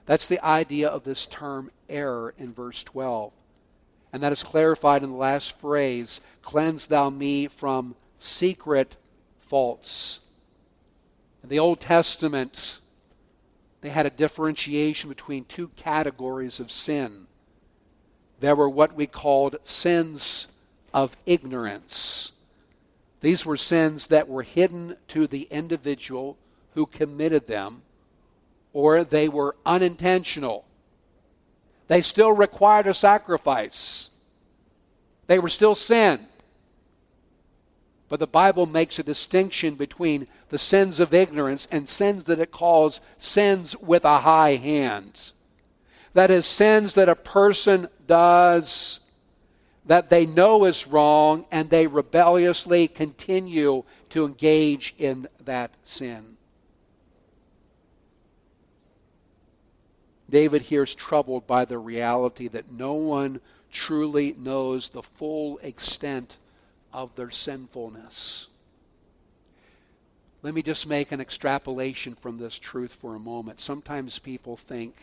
That's 0.07 0.27
the 0.27 0.43
idea 0.45 0.89
of 0.89 1.05
this 1.05 1.27
term 1.27 1.71
error 1.89 2.35
in 2.39 2.53
verse 2.55 2.83
12. 2.85 3.33
And 4.13 4.23
that 4.23 4.33
is 4.33 4.43
clarified 4.43 5.03
in 5.03 5.11
the 5.11 5.17
last 5.17 5.61
phrase 5.61 6.21
Cleanse 6.41 6.87
thou 6.87 7.11
me 7.11 7.47
from 7.47 7.95
secret 8.19 8.97
faults. 9.39 10.21
In 11.43 11.51
the 11.51 11.59
Old 11.59 11.81
Testament, 11.81 12.79
they 13.81 13.91
had 13.91 14.07
a 14.07 14.11
differentiation 14.11 15.09
between 15.09 15.45
two 15.45 15.69
categories 15.77 16.59
of 16.59 16.73
sin. 16.73 17.27
There 18.41 18.57
were 18.57 18.69
what 18.69 18.95
we 18.95 19.07
called 19.07 19.57
sins 19.65 20.49
of 20.95 21.17
ignorance. 21.27 22.33
These 23.21 23.45
were 23.45 23.57
sins 23.57 24.09
that 24.09 24.29
were 24.29 24.43
hidden 24.43 24.97
to 25.09 25.27
the 25.27 25.49
individual 25.51 26.39
who 26.75 26.87
committed 26.87 27.47
them, 27.47 27.83
or 28.73 29.03
they 29.03 29.29
were 29.29 29.57
unintentional. 29.67 30.65
They 31.89 32.03
still 32.03 32.33
required 32.33 32.87
a 32.87 32.95
sacrifice, 32.95 34.11
they 35.27 35.39
were 35.39 35.49
still 35.49 35.75
sin. 35.75 36.27
But 38.09 38.21
the 38.21 38.27
Bible 38.27 38.65
makes 38.65 38.99
a 38.99 39.03
distinction 39.03 39.75
between 39.75 40.29
the 40.49 40.59
sins 40.59 40.99
of 40.99 41.13
ignorance 41.13 41.69
and 41.71 41.87
sins 41.87 42.25
that 42.25 42.39
it 42.39 42.51
calls 42.51 43.03
sins 43.19 43.77
with 43.77 44.03
a 44.07 44.21
high 44.21 44.57
hand. 44.57 45.33
That 46.15 46.31
is, 46.31 46.47
sins 46.47 46.95
that 46.95 47.11
a 47.11 47.15
person 47.15 47.89
does 48.07 49.01
that 49.89 50.11
they 50.11 50.27
know 50.27 50.67
is 50.67 50.87
wrong 50.87 51.47
and 51.51 51.71
they 51.71 51.87
rebelliously 51.87 52.87
continue 52.87 53.83
to 54.11 54.27
engage 54.27 54.95
in 54.99 55.27
that 55.45 55.71
sin. 55.83 56.37
David 60.29 60.61
here 60.61 60.83
is 60.83 60.95
troubled 60.95 61.47
by 61.47 61.65
the 61.65 61.79
reality 61.79 62.49
that 62.49 62.71
no 62.71 62.93
one 62.93 63.41
truly 63.73 64.35
knows 64.39 64.91
the 64.91 65.03
full 65.03 65.59
extent 65.63 66.37
of 66.93 67.15
their 67.17 67.31
sinfulness. 67.31 68.49
Let 70.43 70.53
me 70.53 70.61
just 70.61 70.87
make 70.87 71.13
an 71.13 71.21
extrapolation 71.21 72.15
from 72.15 72.37
this 72.37 72.59
truth 72.59 72.93
for 72.93 73.15
a 73.15 73.21
moment. 73.21 73.59
Sometimes 73.59 74.19
people 74.19 74.59
think 74.59 74.95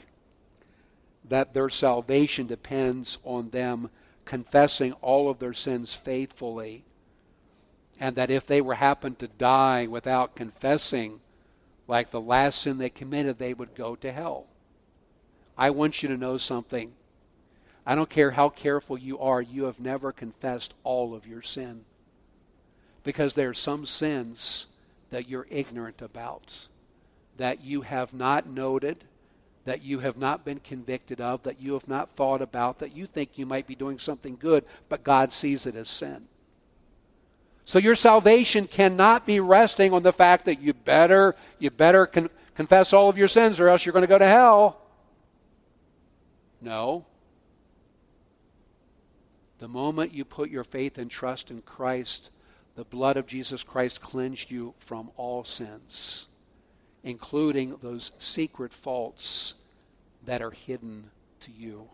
that 1.28 1.56
their 1.56 1.72
salvation 1.72 2.46
depends 2.46 3.18
on 3.24 3.50
them 3.50 3.90
confessing 4.26 4.94
all 5.02 5.30
of 5.30 5.40
their 5.40 5.54
sins 5.54 5.94
faithfully, 5.94 6.84
and 8.00 8.16
that 8.16 8.32
if 8.32 8.46
they 8.46 8.60
were 8.60 8.76
happened 8.76 9.20
to 9.20 9.28
die 9.28 9.88
without 9.88 10.36
confessing, 10.36 11.22
like 11.88 12.12
the 12.12 12.20
last 12.20 12.62
sin 12.62 12.78
they 12.78 12.90
committed, 12.90 13.38
they 13.38 13.54
would 13.54 13.76
go 13.76 13.96
to 13.96 14.12
hell. 14.12 14.48
I 15.58 15.70
want 15.70 16.04
you 16.04 16.10
to 16.10 16.18
know 16.18 16.38
something. 16.38 16.94
I 17.86 17.96
don't 17.96 18.10
care 18.10 18.32
how 18.32 18.50
careful 18.50 18.98
you 18.98 19.20
are, 19.20 19.42
you 19.42 19.66
have 19.66 19.80
never 19.80 20.12
confessed 20.12 20.74
all 20.84 21.14
of 21.14 21.28
your 21.28 21.44
sin. 21.44 21.86
Because 23.04 23.36
there 23.36 23.50
are 23.50 23.54
some 23.54 23.86
sins 23.86 24.68
that 25.12 25.30
you're 25.30 25.48
ignorant 25.52 26.02
about, 26.02 26.68
that 27.38 27.64
you 27.64 27.82
have 27.82 28.14
not 28.14 28.50
noted, 28.50 29.04
that 29.66 29.84
you 29.84 30.00
have 30.00 30.18
not 30.18 30.46
been 30.46 30.60
convicted 30.60 31.20
of, 31.20 31.44
that 31.44 31.60
you 31.60 31.74
have 31.74 31.88
not 31.88 32.10
thought 32.12 32.42
about, 32.42 32.80
that 32.80 32.96
you 32.96 33.06
think 33.06 33.38
you 33.38 33.46
might 33.46 33.68
be 33.68 33.76
doing 33.76 34.00
something 34.00 34.38
good, 34.40 34.64
but 34.90 35.04
God 35.04 35.34
sees 35.34 35.66
it 35.66 35.76
as 35.76 35.90
sin. 35.90 36.28
So 37.66 37.80
your 37.80 37.96
salvation 37.96 38.68
cannot 38.68 39.26
be 39.26 39.40
resting 39.40 39.92
on 39.92 40.04
the 40.04 40.14
fact 40.14 40.46
that 40.46 40.62
you 40.62 40.74
better 40.74 41.36
you 41.58 41.72
better 41.72 42.06
con- 42.06 42.30
confess 42.54 42.94
all 42.94 43.10
of 43.10 43.18
your 43.18 43.28
sins 43.28 43.60
or 43.60 43.68
else 43.68 43.86
you're 43.86 43.94
going 43.94 44.04
to 44.04 44.08
go 44.08 44.20
to 44.20 44.26
hell. 44.26 44.82
No. 46.62 47.06
The 49.58 49.68
moment 49.68 50.14
you 50.14 50.26
put 50.26 50.52
your 50.52 50.64
faith 50.64 51.00
and 51.00 51.10
trust 51.10 51.50
in 51.50 51.62
Christ, 51.62 52.30
the 52.76 52.86
blood 52.86 53.18
of 53.18 53.26
Jesus 53.26 53.64
Christ 53.64 54.02
cleansed 54.02 54.52
you 54.52 54.76
from 54.78 55.10
all 55.18 55.44
sins, 55.44 56.28
including 57.06 57.78
those 57.82 58.12
secret 58.18 58.74
faults 58.74 59.54
that 60.26 60.42
are 60.42 60.52
hidden 60.52 61.12
to 61.40 61.52
you. 61.52 61.88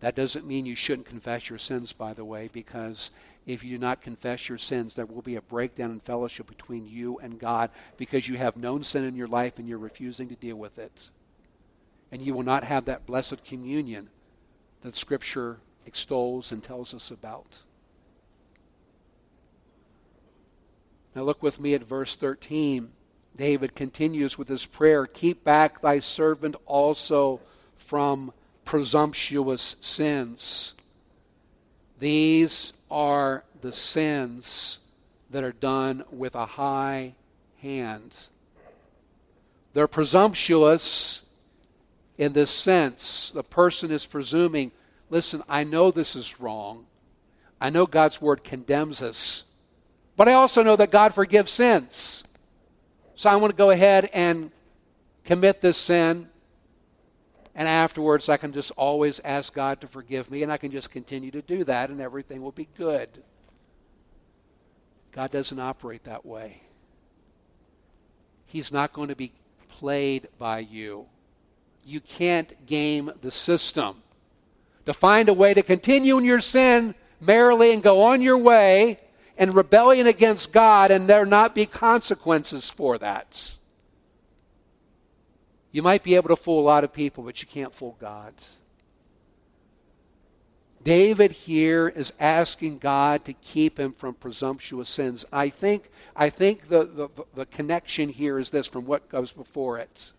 That 0.00 0.14
doesn't 0.14 0.46
mean 0.46 0.66
you 0.66 0.76
shouldn't 0.76 1.08
confess 1.08 1.48
your 1.48 1.58
sins, 1.58 1.94
by 1.94 2.12
the 2.12 2.26
way, 2.26 2.50
because 2.52 3.10
if 3.46 3.64
you 3.64 3.70
do 3.70 3.78
not 3.78 4.02
confess 4.02 4.50
your 4.50 4.58
sins, 4.58 4.94
there 4.94 5.06
will 5.06 5.22
be 5.22 5.36
a 5.36 5.40
breakdown 5.40 5.90
in 5.92 6.00
fellowship 6.00 6.46
between 6.46 6.86
you 6.86 7.18
and 7.20 7.40
God 7.40 7.70
because 7.96 8.28
you 8.28 8.36
have 8.36 8.58
known 8.58 8.84
sin 8.84 9.04
in 9.04 9.16
your 9.16 9.28
life 9.28 9.58
and 9.58 9.66
you're 9.66 9.78
refusing 9.78 10.28
to 10.28 10.36
deal 10.36 10.56
with 10.56 10.78
it. 10.78 11.10
And 12.12 12.20
you 12.20 12.34
will 12.34 12.42
not 12.42 12.64
have 12.64 12.84
that 12.84 13.06
blessed 13.06 13.44
communion 13.46 14.10
that 14.82 14.94
Scripture 14.94 15.56
extols 15.86 16.52
and 16.52 16.62
tells 16.62 16.92
us 16.92 17.10
about. 17.10 17.62
Now, 21.16 21.22
look 21.22 21.42
with 21.42 21.58
me 21.58 21.72
at 21.72 21.82
verse 21.82 22.14
13. 22.14 22.90
David 23.36 23.74
continues 23.74 24.38
with 24.38 24.48
his 24.48 24.66
prayer 24.66 25.06
Keep 25.06 25.44
back 25.44 25.80
thy 25.80 26.00
servant 26.00 26.56
also 26.66 27.40
from 27.76 28.32
presumptuous 28.64 29.76
sins. 29.80 30.74
These 31.98 32.72
are 32.90 33.44
the 33.60 33.72
sins 33.72 34.80
that 35.30 35.44
are 35.44 35.52
done 35.52 36.04
with 36.10 36.34
a 36.34 36.46
high 36.46 37.14
hand. 37.60 38.28
They're 39.72 39.88
presumptuous 39.88 41.24
in 42.16 42.32
this 42.32 42.50
sense. 42.50 43.30
The 43.30 43.42
person 43.42 43.90
is 43.90 44.06
presuming 44.06 44.70
listen, 45.10 45.42
I 45.48 45.64
know 45.64 45.90
this 45.90 46.16
is 46.16 46.40
wrong. 46.40 46.86
I 47.60 47.70
know 47.70 47.86
God's 47.86 48.20
word 48.20 48.44
condemns 48.44 49.02
us. 49.02 49.44
But 50.16 50.28
I 50.28 50.32
also 50.34 50.62
know 50.62 50.76
that 50.76 50.90
God 50.90 51.14
forgives 51.14 51.50
sins. 51.52 52.24
So 53.16 53.30
I 53.30 53.36
want 53.36 53.52
to 53.52 53.56
go 53.56 53.70
ahead 53.70 54.10
and 54.12 54.50
commit 55.24 55.60
this 55.60 55.76
sin. 55.76 56.28
And 57.54 57.68
afterwards, 57.68 58.28
I 58.28 58.36
can 58.36 58.52
just 58.52 58.72
always 58.72 59.20
ask 59.20 59.54
God 59.54 59.80
to 59.80 59.86
forgive 59.86 60.30
me, 60.30 60.42
and 60.42 60.50
I 60.50 60.56
can 60.56 60.72
just 60.72 60.90
continue 60.90 61.30
to 61.30 61.42
do 61.42 61.62
that, 61.64 61.90
and 61.90 62.00
everything 62.00 62.42
will 62.42 62.52
be 62.52 62.68
good. 62.76 63.08
God 65.12 65.30
doesn't 65.30 65.60
operate 65.60 66.02
that 66.04 66.26
way. 66.26 66.62
He's 68.46 68.72
not 68.72 68.92
going 68.92 69.08
to 69.08 69.16
be 69.16 69.32
played 69.68 70.28
by 70.38 70.58
you. 70.58 71.06
You 71.84 72.00
can't 72.00 72.66
game 72.66 73.12
the 73.20 73.30
system 73.30 74.02
to 74.86 74.92
find 74.92 75.28
a 75.28 75.34
way 75.34 75.54
to 75.54 75.62
continue 75.62 76.18
in 76.18 76.24
your 76.24 76.40
sin 76.40 76.94
merrily 77.20 77.72
and 77.72 77.82
go 77.82 78.02
on 78.02 78.20
your 78.20 78.38
way 78.38 78.98
in 79.36 79.50
rebellion 79.50 80.06
against 80.06 80.52
God 80.52 80.90
and 80.90 81.08
there 81.08 81.26
not 81.26 81.54
be 81.54 81.66
consequences 81.66 82.70
for 82.70 82.98
that. 82.98 83.56
You 85.72 85.82
might 85.82 86.04
be 86.04 86.14
able 86.14 86.28
to 86.28 86.36
fool 86.36 86.60
a 86.60 86.62
lot 86.62 86.84
of 86.84 86.92
people, 86.92 87.24
but 87.24 87.42
you 87.42 87.48
can't 87.48 87.74
fool 87.74 87.96
God. 88.00 88.34
David 90.84 91.32
here 91.32 91.88
is 91.88 92.12
asking 92.20 92.78
God 92.78 93.24
to 93.24 93.32
keep 93.32 93.80
him 93.80 93.92
from 93.92 94.14
presumptuous 94.14 94.88
sins. 94.88 95.24
I 95.32 95.48
think, 95.48 95.90
I 96.14 96.30
think 96.30 96.68
the, 96.68 96.84
the, 96.84 97.08
the 97.34 97.46
connection 97.46 98.10
here 98.10 98.38
is 98.38 98.50
this 98.50 98.66
from 98.66 98.84
what 98.84 99.08
goes 99.08 99.32
before 99.32 99.78
it 99.78 100.12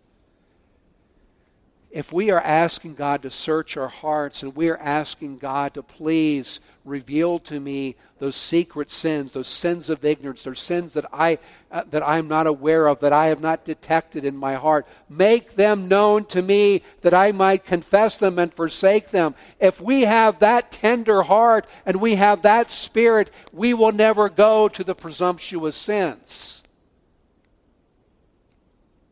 if 1.96 2.12
we 2.12 2.30
are 2.30 2.42
asking 2.42 2.94
God 2.94 3.22
to 3.22 3.32
search 3.32 3.78
our 3.78 3.88
hearts 3.88 4.44
and 4.44 4.54
we 4.54 4.68
are 4.68 4.78
asking 4.78 5.38
God 5.38 5.74
to 5.76 5.82
please 5.82 6.60
reveal 6.86 7.40
to 7.40 7.60
me 7.60 7.96
those 8.20 8.36
secret 8.36 8.90
sins, 8.90 9.34
those 9.34 9.48
sins 9.48 9.90
of 9.90 10.06
ignorance, 10.06 10.44
those 10.44 10.60
sins 10.60 10.94
that 10.94 11.06
I 11.12 11.40
uh, 11.72 11.84
that 11.90 12.08
I'm 12.08 12.28
not 12.28 12.48
aware 12.48 12.88
of, 12.88 13.00
that 13.02 13.12
I 13.12 13.28
have 13.28 13.42
not 13.42 13.66
detected 13.66 14.24
in 14.24 14.38
my 14.38 14.56
heart, 14.56 14.88
make 15.10 15.56
them 15.56 15.88
known 15.88 16.26
to 16.26 16.42
me 16.42 16.84
that 17.02 17.14
I 17.14 17.32
might 17.32 17.66
confess 17.66 18.16
them 18.16 18.40
and 18.40 18.54
forsake 18.54 19.10
them. 19.10 19.36
If 19.60 19.82
we 19.82 20.02
have 20.02 20.40
that 20.40 20.72
tender 20.72 21.24
heart 21.24 21.68
and 21.86 22.00
we 22.00 22.16
have 22.16 22.44
that 22.44 22.72
spirit, 22.72 23.32
we 23.52 23.74
will 23.74 23.92
never 23.92 24.30
go 24.30 24.70
to 24.70 24.84
the 24.84 24.96
presumptuous 24.96 25.76
sins. 25.76 26.64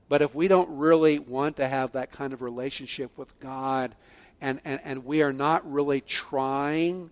But 0.08 0.22
if 0.22 0.36
we 0.36 0.48
don't 0.48 0.78
really 0.78 1.18
want 1.18 1.58
to 1.58 1.68
have 1.68 1.94
that 1.94 2.12
kind 2.12 2.34
of 2.34 2.44
relationship 2.44 3.18
with 3.18 3.38
God, 3.40 3.96
and, 4.40 4.60
and, 4.64 4.80
and 4.84 5.06
we 5.06 5.24
are 5.24 5.34
not 5.34 5.70
really 5.70 6.02
trying 6.02 7.10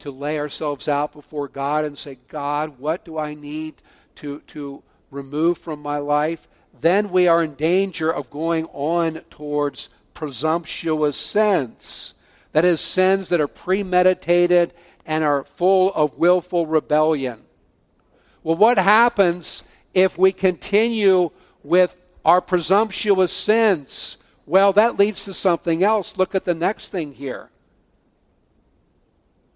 to 0.00 0.10
lay 0.10 0.38
ourselves 0.38 0.88
out 0.88 1.12
before 1.12 1.48
God 1.48 1.84
and 1.84 1.96
say, 1.96 2.18
God, 2.28 2.78
what 2.78 3.04
do 3.04 3.18
I 3.18 3.34
need 3.34 3.74
to, 4.16 4.40
to 4.48 4.82
remove 5.10 5.58
from 5.58 5.80
my 5.80 5.98
life? 5.98 6.48
Then 6.80 7.10
we 7.10 7.28
are 7.28 7.42
in 7.42 7.54
danger 7.54 8.12
of 8.12 8.30
going 8.30 8.66
on 8.66 9.20
towards 9.30 9.88
presumptuous 10.12 11.16
sins. 11.16 12.14
That 12.52 12.64
is, 12.64 12.80
sins 12.80 13.28
that 13.30 13.40
are 13.40 13.48
premeditated 13.48 14.72
and 15.06 15.24
are 15.24 15.44
full 15.44 15.92
of 15.94 16.18
willful 16.18 16.66
rebellion. 16.66 17.40
Well, 18.42 18.56
what 18.56 18.78
happens 18.78 19.64
if 19.92 20.18
we 20.18 20.32
continue 20.32 21.30
with 21.62 21.96
our 22.24 22.40
presumptuous 22.40 23.32
sins? 23.32 24.18
Well, 24.46 24.72
that 24.74 24.98
leads 24.98 25.24
to 25.24 25.34
something 25.34 25.82
else. 25.82 26.18
Look 26.18 26.34
at 26.34 26.44
the 26.44 26.54
next 26.54 26.90
thing 26.90 27.12
here. 27.14 27.50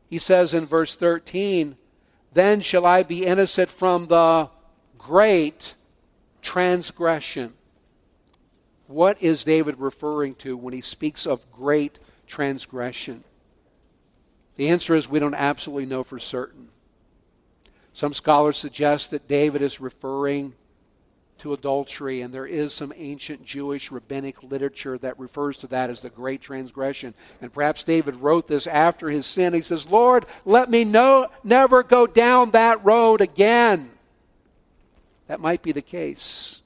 He 0.09 0.19
says 0.19 0.55
in 0.55 0.67
verse 0.67 0.97
13, 0.97 1.77
Then 2.33 2.61
shall 2.61 2.87
I 2.87 3.03
be 3.03 3.27
innocent 3.27 3.71
from 3.71 4.07
the 4.07 4.51
great 4.97 5.75
transgression. 6.43 7.55
What 8.87 9.23
is 9.23 9.45
David 9.45 9.79
referring 9.79 10.35
to 10.37 10.57
when 10.57 10.73
he 10.73 10.81
speaks 10.81 11.27
of 11.27 11.51
great 11.53 11.99
transgression? 12.27 13.25
The 14.57 14.69
answer 14.69 14.95
is 14.95 15.09
we 15.09 15.19
don't 15.19 15.35
absolutely 15.35 15.87
know 15.87 16.03
for 16.03 16.19
certain. 16.19 16.69
Some 17.93 18.15
scholars 18.15 18.57
suggest 18.57 19.11
that 19.11 19.29
David 19.29 19.61
is 19.61 19.81
referring 19.81 20.55
to 21.39 21.53
adultery, 21.53 22.21
and 22.21 22.33
there 22.33 22.47
is 22.47 22.75
some 22.75 22.93
ancient 22.97 23.45
Jewish 23.45 23.91
rabbinic 23.91 24.43
literature 24.43 24.99
that 24.99 25.19
refers 25.19 25.57
to 25.59 25.67
that 25.69 25.91
as 25.91 26.01
the 26.01 26.11
great 26.11 26.41
transgression. 26.41 27.15
And 27.41 27.53
perhaps 27.53 27.85
David 27.85 28.17
wrote 28.17 28.49
this 28.49 28.67
after 28.67 29.09
his 29.09 29.27
sin. 29.27 29.55
He 29.55 29.63
says, 29.63 29.89
Lord, 29.89 30.27
let 30.45 30.71
me 30.71 30.85
know, 30.85 31.29
never 31.45 31.83
go 31.83 32.07
down 32.07 32.51
that 32.53 32.85
road 32.85 33.21
again. 33.21 33.91
That 35.29 35.41
might 35.41 35.63
be 35.63 35.73
the 35.73 35.83
case. 35.83 36.61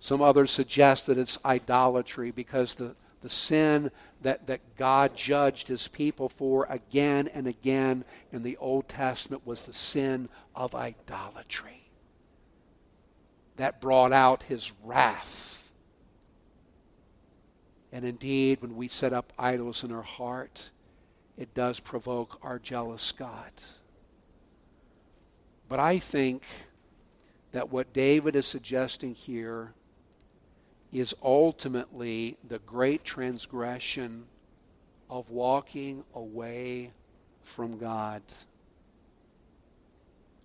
Some 0.00 0.22
others 0.22 0.50
suggest 0.50 1.06
that 1.06 1.18
it's 1.18 1.38
idolatry 1.44 2.30
because 2.30 2.74
the, 2.74 2.94
the 3.22 3.28
sin 3.28 3.90
that, 4.22 4.46
that 4.46 4.76
God 4.76 5.16
judged 5.16 5.68
his 5.68 5.88
people 5.88 6.28
for 6.28 6.66
again 6.70 7.28
and 7.28 7.46
again 7.46 8.04
in 8.32 8.42
the 8.42 8.56
Old 8.58 8.88
Testament 8.88 9.46
was 9.46 9.66
the 9.66 9.72
sin 9.72 10.28
of 10.54 10.74
idolatry 10.74 11.85
that 13.56 13.80
brought 13.80 14.12
out 14.12 14.44
his 14.44 14.72
wrath. 14.82 15.72
And 17.92 18.04
indeed, 18.04 18.60
when 18.60 18.76
we 18.76 18.88
set 18.88 19.12
up 19.12 19.32
idols 19.38 19.82
in 19.82 19.92
our 19.92 20.02
heart, 20.02 20.70
it 21.38 21.54
does 21.54 21.80
provoke 21.80 22.38
our 22.42 22.58
jealous 22.58 23.12
God. 23.12 23.50
But 25.68 25.80
I 25.80 25.98
think 25.98 26.42
that 27.52 27.70
what 27.70 27.92
David 27.92 28.36
is 28.36 28.46
suggesting 28.46 29.14
here 29.14 29.72
is 30.92 31.14
ultimately 31.22 32.36
the 32.46 32.58
great 32.60 33.04
transgression 33.04 34.24
of 35.08 35.30
walking 35.30 36.04
away 36.14 36.92
from 37.42 37.78
God. 37.78 38.22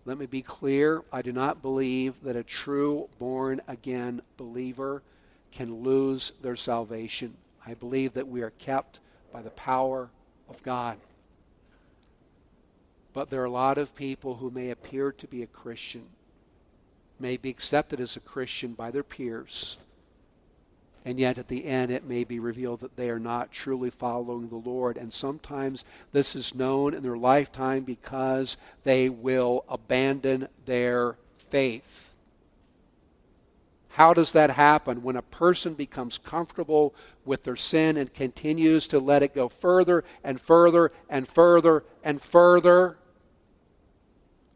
Let 0.06 0.18
me 0.18 0.26
be 0.26 0.42
clear 0.42 1.04
I 1.12 1.22
do 1.22 1.32
not 1.32 1.62
believe 1.62 2.16
that 2.24 2.36
a 2.36 2.44
true 2.44 3.08
born 3.20 3.62
again 3.68 4.22
believer 4.38 5.04
can 5.52 5.84
lose 5.84 6.32
their 6.42 6.56
salvation. 6.56 7.36
I 7.66 7.76
believe 7.76 8.14
that 8.14 8.28
we 8.28 8.42
are 8.42 8.52
kept 8.52 9.00
by 9.32 9.42
the 9.42 9.52
power 9.52 10.10
of 10.50 10.64
God. 10.64 10.98
But 13.14 13.30
there 13.30 13.42
are 13.42 13.46
a 13.46 13.52
lot 13.52 13.78
of 13.78 13.96
people 13.96 14.36
who 14.36 14.50
may 14.50 14.70
appear 14.70 15.12
to 15.12 15.28
be 15.28 15.44
a 15.44 15.48
Christian, 15.48 16.06
may 17.20 17.38
be 17.38 17.50
accepted 17.50 18.00
as 18.00 18.16
a 18.16 18.22
Christian 18.22 18.74
by 18.74 18.90
their 18.90 19.04
peers, 19.04 19.78
and 21.06 21.20
yet 21.20 21.38
at 21.38 21.48
the 21.48 21.66
end 21.66 21.92
it 21.92 22.04
may 22.04 22.24
be 22.24 22.40
revealed 22.40 22.82
that 22.82 22.96
they 22.96 23.10
are 23.10 23.20
not 23.20 23.52
truly 23.52 23.90
following 23.90 24.50
the 24.50 24.56
Lord. 24.56 24.98
And 24.98 25.12
sometimes 25.12 25.84
this 26.12 26.36
is 26.36 26.56
known 26.56 26.94
in 26.94 27.04
their 27.04 27.18
lifetime 27.18 27.84
because 27.84 28.58
they 28.84 29.10
will 29.10 29.66
abandon 29.68 30.48
their 30.66 31.18
faith. 31.38 32.14
How 33.96 34.14
does 34.14 34.32
that 34.32 34.52
happen? 34.52 35.04
When 35.04 35.18
a 35.18 35.22
person 35.22 35.74
becomes 35.74 36.18
comfortable 36.18 36.96
with 37.26 37.44
their 37.44 37.58
sin 37.58 37.98
and 37.98 38.14
continues 38.14 38.88
to 38.88 39.00
let 39.00 39.22
it 39.22 39.36
go 39.36 39.50
further 39.50 40.04
and 40.24 40.40
further 40.40 40.92
and 41.10 41.28
further 41.28 41.84
and 42.04 42.22
further. 42.22 42.98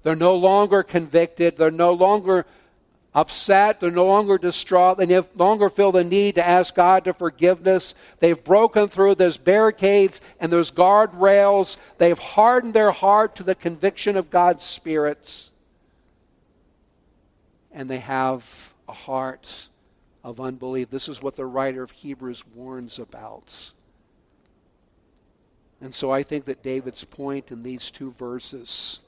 They're 0.04 0.16
no 0.16 0.36
longer 0.36 0.84
convicted. 0.84 1.58
They're 1.58 1.72
no 1.72 1.92
longer 1.92 2.46
upset. 3.16 3.80
They're 3.80 3.90
no 3.90 4.06
longer 4.06 4.38
distraught. 4.38 4.98
They 4.98 5.06
no 5.06 5.26
longer 5.36 5.70
feel 5.70 5.94
the 5.94 6.04
need 6.04 6.36
to 6.36 6.46
ask 6.46 6.76
God 6.76 7.06
to 7.06 7.14
forgiveness. 7.14 7.96
They've 8.20 8.44
broken 8.44 8.90
through 8.90 9.16
those 9.16 9.38
barricades 9.38 10.20
and 10.40 10.52
those 10.52 10.70
guardrails. 10.70 11.78
They've 11.98 12.20
hardened 12.20 12.74
their 12.74 12.92
heart 12.92 13.38
to 13.38 13.44
the 13.44 13.56
conviction 13.56 14.18
of 14.18 14.30
God's 14.30 14.66
spirits. 14.66 15.52
And 17.72 17.90
they 17.90 18.00
have 18.00 18.74
a 18.88 18.94
heart 18.94 19.70
of 20.24 20.42
unbelief. 20.42 20.90
This 20.90 21.08
is 21.08 21.22
what 21.22 21.38
the 21.38 21.46
writer 21.46 21.84
of 21.84 21.92
Hebrews 21.92 22.46
warns 22.54 23.00
about. 23.00 23.72
And 25.80 25.96
so 25.96 26.12
I 26.12 26.24
think 26.24 26.46
that 26.46 26.64
David's 26.64 27.04
point 27.06 27.52
in 27.52 27.64
these 27.64 27.92
two 27.92 28.12
verses 28.12 29.00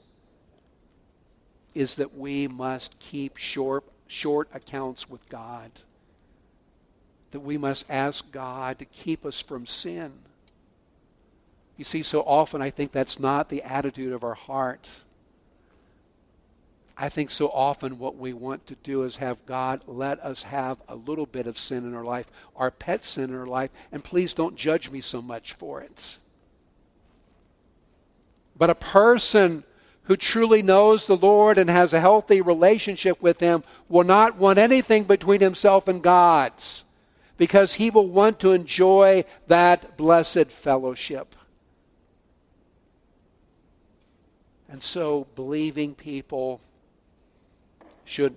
is 1.74 1.96
that 1.96 2.16
we 2.16 2.48
must 2.48 2.98
keep 2.98 3.36
short 3.36 3.84
short 4.08 4.48
accounts 4.52 5.08
with 5.08 5.28
God. 5.28 5.70
That 7.30 7.40
we 7.40 7.56
must 7.56 7.88
ask 7.88 8.32
God 8.32 8.80
to 8.80 8.84
keep 8.84 9.24
us 9.24 9.40
from 9.40 9.66
sin. 9.66 10.12
You 11.76 11.84
see, 11.84 12.02
so 12.02 12.22
often 12.22 12.60
I 12.60 12.70
think 12.70 12.90
that's 12.90 13.20
not 13.20 13.48
the 13.48 13.62
attitude 13.62 14.12
of 14.12 14.24
our 14.24 14.34
hearts. 14.34 15.04
I 16.96 17.08
think 17.08 17.30
so 17.30 17.48
often 17.50 18.00
what 18.00 18.16
we 18.16 18.32
want 18.32 18.66
to 18.66 18.74
do 18.82 19.04
is 19.04 19.18
have 19.18 19.46
God 19.46 19.82
let 19.86 20.18
us 20.18 20.42
have 20.42 20.78
a 20.88 20.96
little 20.96 21.26
bit 21.26 21.46
of 21.46 21.56
sin 21.56 21.84
in 21.84 21.94
our 21.94 22.02
life, 22.02 22.26
our 22.56 22.72
pet 22.72 23.04
sin 23.04 23.30
in 23.30 23.36
our 23.36 23.46
life, 23.46 23.70
and 23.92 24.02
please 24.02 24.34
don't 24.34 24.56
judge 24.56 24.90
me 24.90 25.00
so 25.00 25.22
much 25.22 25.52
for 25.52 25.80
it. 25.80 26.18
But 28.56 28.70
a 28.70 28.74
person 28.74 29.62
who 30.08 30.16
truly 30.16 30.62
knows 30.62 31.06
the 31.06 31.16
Lord 31.16 31.58
and 31.58 31.68
has 31.68 31.92
a 31.92 32.00
healthy 32.00 32.40
relationship 32.40 33.22
with 33.22 33.40
Him 33.40 33.62
will 33.90 34.04
not 34.04 34.36
want 34.36 34.58
anything 34.58 35.04
between 35.04 35.40
himself 35.40 35.86
and 35.86 36.02
God's 36.02 36.84
because 37.36 37.74
he 37.74 37.90
will 37.90 38.08
want 38.08 38.40
to 38.40 38.52
enjoy 38.52 39.24
that 39.46 39.96
blessed 39.96 40.46
fellowship. 40.46 41.36
And 44.68 44.82
so, 44.82 45.26
believing 45.34 45.94
people 45.94 46.60
should, 48.04 48.36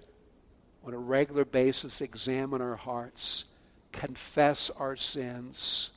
on 0.86 0.94
a 0.94 0.98
regular 0.98 1.46
basis, 1.46 2.02
examine 2.02 2.62
our 2.62 2.76
hearts, 2.76 3.46
confess 3.94 4.70
our 4.70 4.96
sins 4.96 5.92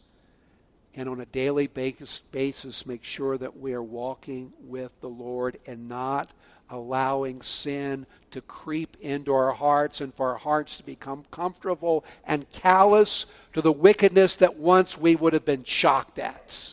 and 0.96 1.08
on 1.08 1.20
a 1.20 1.26
daily 1.26 1.66
basis 1.66 2.20
basis 2.30 2.86
make 2.86 3.02
sure 3.04 3.36
that 3.36 3.58
we 3.58 3.72
are 3.72 3.82
walking 3.82 4.52
with 4.60 4.92
the 5.00 5.08
Lord 5.08 5.58
and 5.66 5.88
not 5.88 6.30
allowing 6.70 7.42
sin 7.42 8.06
to 8.30 8.40
creep 8.40 8.96
into 9.00 9.32
our 9.32 9.52
hearts 9.52 10.00
and 10.00 10.14
for 10.14 10.32
our 10.32 10.38
hearts 10.38 10.76
to 10.76 10.82
become 10.82 11.24
comfortable 11.30 12.04
and 12.24 12.50
callous 12.52 13.26
to 13.52 13.60
the 13.60 13.72
wickedness 13.72 14.36
that 14.36 14.56
once 14.56 14.96
we 14.96 15.14
would 15.14 15.32
have 15.32 15.44
been 15.44 15.64
shocked 15.64 16.18
at. 16.18 16.72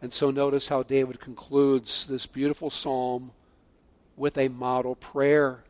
And 0.00 0.12
so 0.12 0.30
notice 0.30 0.68
how 0.68 0.82
David 0.82 1.20
concludes 1.20 2.06
this 2.06 2.26
beautiful 2.26 2.70
psalm 2.70 3.32
with 4.16 4.38
a 4.38 4.48
model 4.48 4.94
prayer 4.94 5.64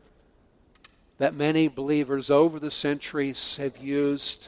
that 1.17 1.33
many 1.33 1.67
believers 1.67 2.31
over 2.31 2.59
the 2.59 2.71
centuries 2.71 3.57
have 3.57 3.77
used 3.77 4.47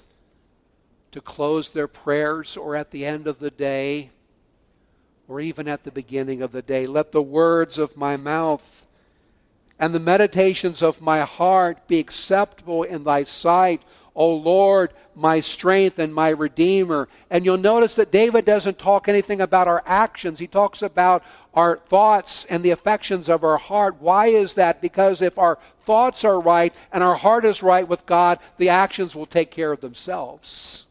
to 1.12 1.22
close 1.22 1.70
their 1.70 1.88
prayers 1.88 2.56
or 2.56 2.76
at 2.76 2.92
the 2.92 3.06
end 3.06 3.28
of 3.28 3.40
the 3.40 3.52
day 3.52 4.12
or 5.28 5.40
even 5.40 5.68
at 5.68 5.84
the 5.84 5.92
beginning 5.92 6.42
of 6.42 6.52
the 6.52 6.62
day. 6.62 6.86
Let 6.86 7.12
the 7.12 7.22
words 7.22 7.78
of 7.78 7.96
my 7.96 8.18
mouth 8.18 8.86
and 9.80 9.96
the 9.96 10.00
meditations 10.00 10.84
of 10.84 11.02
my 11.02 11.22
heart 11.22 11.88
be 11.88 12.00
acceptable 12.00 12.84
in 12.84 13.04
thy 13.04 13.24
sight, 13.24 13.82
O 14.14 14.32
Lord, 14.36 14.94
my 15.16 15.40
strength 15.40 15.98
and 15.98 16.14
my 16.14 16.30
redeemer. 16.30 17.08
And 17.30 17.44
you'll 17.46 17.58
notice 17.58 17.96
that 17.96 18.12
David 18.12 18.46
doesn't 18.46 18.78
talk 18.78 19.08
anything 19.08 19.42
about 19.42 19.68
our 19.68 19.82
actions. 19.86 20.38
He 20.38 20.48
talks 20.48 20.82
about 20.82 21.24
our 21.54 21.78
thoughts 21.78 22.46
and 22.46 22.62
the 22.62 22.70
affections 22.70 23.28
of 23.28 23.44
our 23.44 23.58
heart. 23.58 23.98
Why 24.00 24.28
is 24.28 24.54
that? 24.54 24.82
Because 24.82 25.22
if 25.22 25.38
our 25.38 25.58
thoughts 25.84 26.24
are 26.24 26.40
right 26.40 26.74
and 26.92 27.04
our 27.04 27.16
heart 27.16 27.44
is 27.44 27.64
right 27.64 27.88
with 27.88 28.06
God, 28.06 28.38
the 28.58 28.70
actions 28.70 29.16
will 29.16 29.26
take 29.26 29.50
care 29.50 29.72
of 29.72 29.82
themselves. 29.82 30.86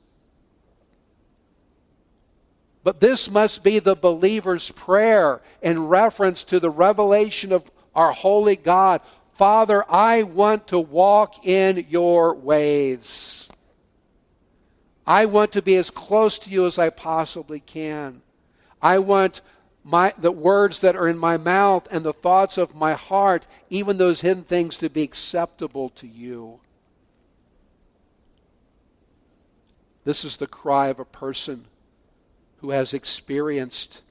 But 2.83 3.01
this 3.01 3.31
must 3.31 3.62
be 3.62 3.78
the 3.78 3.95
believer's 3.95 4.70
prayer 4.70 5.43
in 5.61 5.87
reference 5.87 6.45
to 6.45 6.59
the 6.61 6.70
revelation 6.70 7.53
of 7.53 7.70
our 7.95 8.12
holy 8.12 8.57
God 8.57 9.01
Father, 9.41 9.87
I 9.91 10.22
want 10.22 10.66
to 10.66 10.78
walk 10.78 11.47
in 11.47 11.87
your 11.89 12.35
ways. 12.35 13.49
I 15.07 15.24
want 15.24 15.53
to 15.53 15.62
be 15.62 15.76
as 15.76 15.89
close 15.89 16.39
to 16.41 16.51
you 16.51 16.66
as 16.66 16.78
I 16.78 16.91
possibly 16.91 17.59
can. 17.59 18.20
I 18.83 18.99
want 18.99 19.41
my, 19.83 20.12
the 20.18 20.31
words 20.31 20.81
that 20.81 20.95
are 20.95 21.09
in 21.09 21.16
my 21.16 21.39
mouth 21.39 21.89
and 21.91 22.05
the 22.05 22.12
thoughts 22.12 22.59
of 22.59 22.74
my 22.74 22.93
heart, 22.93 23.47
even 23.70 23.97
those 23.97 24.20
hidden 24.20 24.45
things, 24.45 24.76
to 24.76 24.91
be 24.91 25.03
acceptable 25.03 25.89
to 25.89 26.07
you. 26.07 26.61
This 30.05 30.22
is 30.22 30.37
the 30.37 30.47
cry 30.47 30.89
of 30.89 31.01
a 31.01 31.07
person 31.07 31.64
who 32.61 32.71
has 32.71 32.93
experienced 32.93 34.03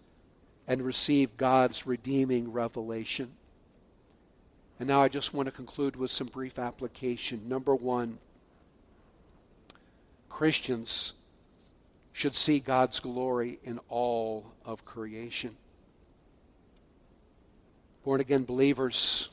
and 0.68 0.82
received 0.82 1.38
God's 1.38 1.86
redeeming 1.86 2.52
revelation. 2.52 3.32
And 4.80 4.88
now 4.88 5.02
I 5.02 5.10
just 5.10 5.34
want 5.34 5.48
to 5.48 5.52
conclude 5.52 5.96
with 5.96 6.12
some 6.12 6.28
brief 6.28 6.58
application. 6.58 7.48
Number 7.48 7.76
one, 7.76 8.18
Christians 10.30 11.14
should 12.14 12.36
see 12.36 12.60
God's 12.60 13.00
glory 13.00 13.60
in 13.64 13.80
all 13.90 14.46
of 14.66 14.86
creation. 14.86 15.56
Born 18.04 18.22
again 18.22 18.46
believers 18.46 19.30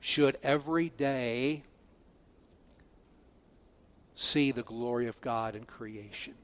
should 0.00 0.38
every 0.42 0.88
day 0.88 1.62
see 4.14 4.50
the 4.50 4.62
glory 4.62 5.06
of 5.06 5.20
God 5.20 5.54
in 5.54 5.64
creation. 5.64 6.34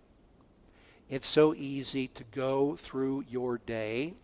It's 1.09 1.27
so 1.27 1.55
easy 1.55 2.09
to 2.09 2.25
go 2.25 2.77
through 2.77 3.25
your 3.29 3.59
day 3.59 4.15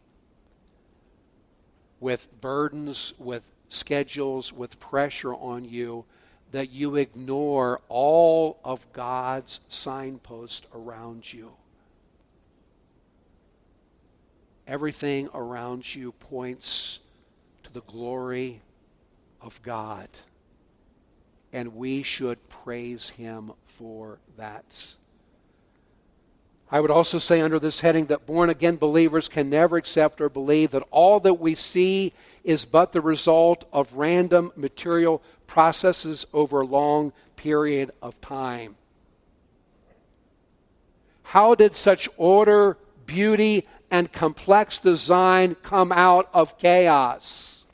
with 2.00 2.26
burdens, 2.40 3.14
with 3.18 3.48
schedules, 3.68 4.52
with 4.52 4.80
pressure 4.80 5.34
on 5.34 5.64
you 5.64 6.04
that 6.50 6.70
you 6.70 6.96
ignore 6.96 7.80
all 7.88 8.58
of 8.64 8.92
God's 8.92 9.60
signposts 9.68 10.66
around 10.74 11.32
you. 11.32 11.52
Everything 14.66 15.28
around 15.32 15.94
you 15.94 16.12
points 16.12 17.00
to 17.62 17.72
the 17.72 17.80
glory 17.82 18.60
of 19.40 19.62
God. 19.62 20.08
And 21.52 21.76
we 21.76 22.02
should 22.02 22.48
praise 22.48 23.10
Him 23.10 23.52
for 23.66 24.18
that. 24.36 24.96
I 26.72 26.80
would 26.80 26.90
also 26.90 27.18
say 27.18 27.42
under 27.42 27.58
this 27.58 27.80
heading 27.80 28.06
that 28.06 28.24
born 28.24 28.48
again 28.48 28.76
believers 28.76 29.28
can 29.28 29.50
never 29.50 29.76
accept 29.76 30.22
or 30.22 30.30
believe 30.30 30.70
that 30.70 30.88
all 30.90 31.20
that 31.20 31.34
we 31.34 31.54
see 31.54 32.14
is 32.44 32.64
but 32.64 32.92
the 32.92 33.02
result 33.02 33.66
of 33.74 33.92
random 33.92 34.52
material 34.56 35.22
processes 35.46 36.24
over 36.32 36.62
a 36.62 36.66
long 36.66 37.12
period 37.36 37.90
of 38.00 38.18
time. 38.22 38.76
How 41.24 41.54
did 41.54 41.76
such 41.76 42.08
order, 42.16 42.78
beauty, 43.04 43.68
and 43.90 44.10
complex 44.10 44.78
design 44.78 45.56
come 45.56 45.92
out 45.92 46.30
of 46.32 46.56
chaos? 46.56 47.66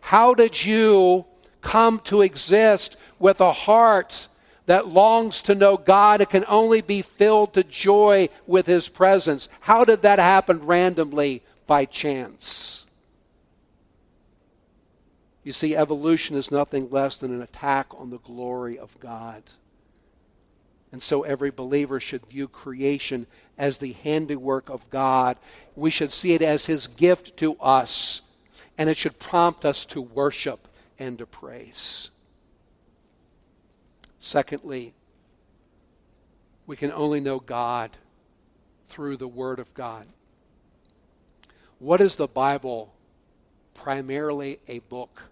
How 0.00 0.34
did 0.34 0.64
you 0.64 1.26
come 1.60 2.00
to 2.00 2.22
exist 2.22 2.96
with 3.20 3.40
a 3.40 3.52
heart 3.52 4.26
that 4.66 4.88
longs 4.88 5.42
to 5.42 5.54
know 5.54 5.76
God 5.76 6.20
and 6.20 6.28
can 6.28 6.44
only 6.48 6.80
be 6.80 7.02
filled 7.02 7.54
to 7.54 7.64
joy 7.64 8.28
with 8.46 8.66
His 8.66 8.88
presence? 8.88 9.48
How 9.60 9.84
did 9.84 10.02
that 10.02 10.18
happen 10.18 10.66
randomly 10.66 11.42
by 11.66 11.84
chance? 11.84 12.84
You 15.44 15.52
see, 15.52 15.76
evolution 15.76 16.36
is 16.36 16.50
nothing 16.50 16.90
less 16.90 17.16
than 17.16 17.32
an 17.32 17.40
attack 17.40 17.86
on 17.96 18.10
the 18.10 18.18
glory 18.18 18.76
of 18.76 18.98
God. 18.98 19.44
And 20.90 21.00
so 21.00 21.22
every 21.22 21.50
believer 21.50 22.00
should 22.00 22.26
view 22.26 22.48
creation 22.48 23.28
as 23.56 23.78
the 23.78 23.92
handiwork 23.92 24.68
of 24.68 24.90
God. 24.90 25.36
We 25.76 25.90
should 25.90 26.10
see 26.10 26.34
it 26.34 26.42
as 26.42 26.66
His 26.66 26.88
gift 26.88 27.36
to 27.36 27.54
us, 27.60 28.22
and 28.76 28.90
it 28.90 28.96
should 28.96 29.20
prompt 29.20 29.64
us 29.64 29.84
to 29.86 30.00
worship 30.00 30.66
and 30.98 31.18
to 31.18 31.26
praise. 31.26 32.10
Secondly, 34.26 34.92
we 36.66 36.74
can 36.74 36.90
only 36.90 37.20
know 37.20 37.38
God 37.38 37.92
through 38.88 39.18
the 39.18 39.28
Word 39.28 39.60
of 39.60 39.72
God. 39.72 40.08
What 41.78 42.00
is 42.00 42.16
the 42.16 42.26
Bible 42.26 42.92
primarily 43.72 44.58
a 44.66 44.80
book 44.80 45.22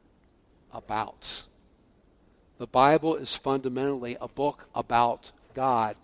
about. 0.73 1.43
The 2.59 2.69
Bible 2.69 3.17
is 3.17 3.35
fundamentally 3.35 4.17
a 4.21 4.29
book 4.29 4.69
about 4.77 5.33
God. 5.55 5.97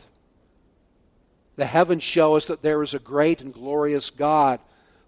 The 1.55 1.67
heavens 1.67 2.03
show 2.03 2.35
us 2.35 2.47
that 2.47 2.63
there 2.63 2.83
is 2.83 2.93
a 2.93 2.99
great 2.99 3.41
and 3.41 3.55
glorious 3.55 4.11
God. 4.11 4.59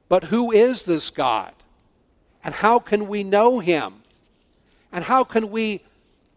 But 0.08 0.24
who 0.24 0.52
is 0.52 0.84
this 0.84 1.10
God? 1.10 1.52
And 2.44 2.54
how 2.54 2.78
can 2.78 3.08
we 3.08 3.24
know 3.24 3.58
him? 3.58 4.02
And 4.92 5.02
how 5.02 5.24
can 5.24 5.50
we 5.50 5.82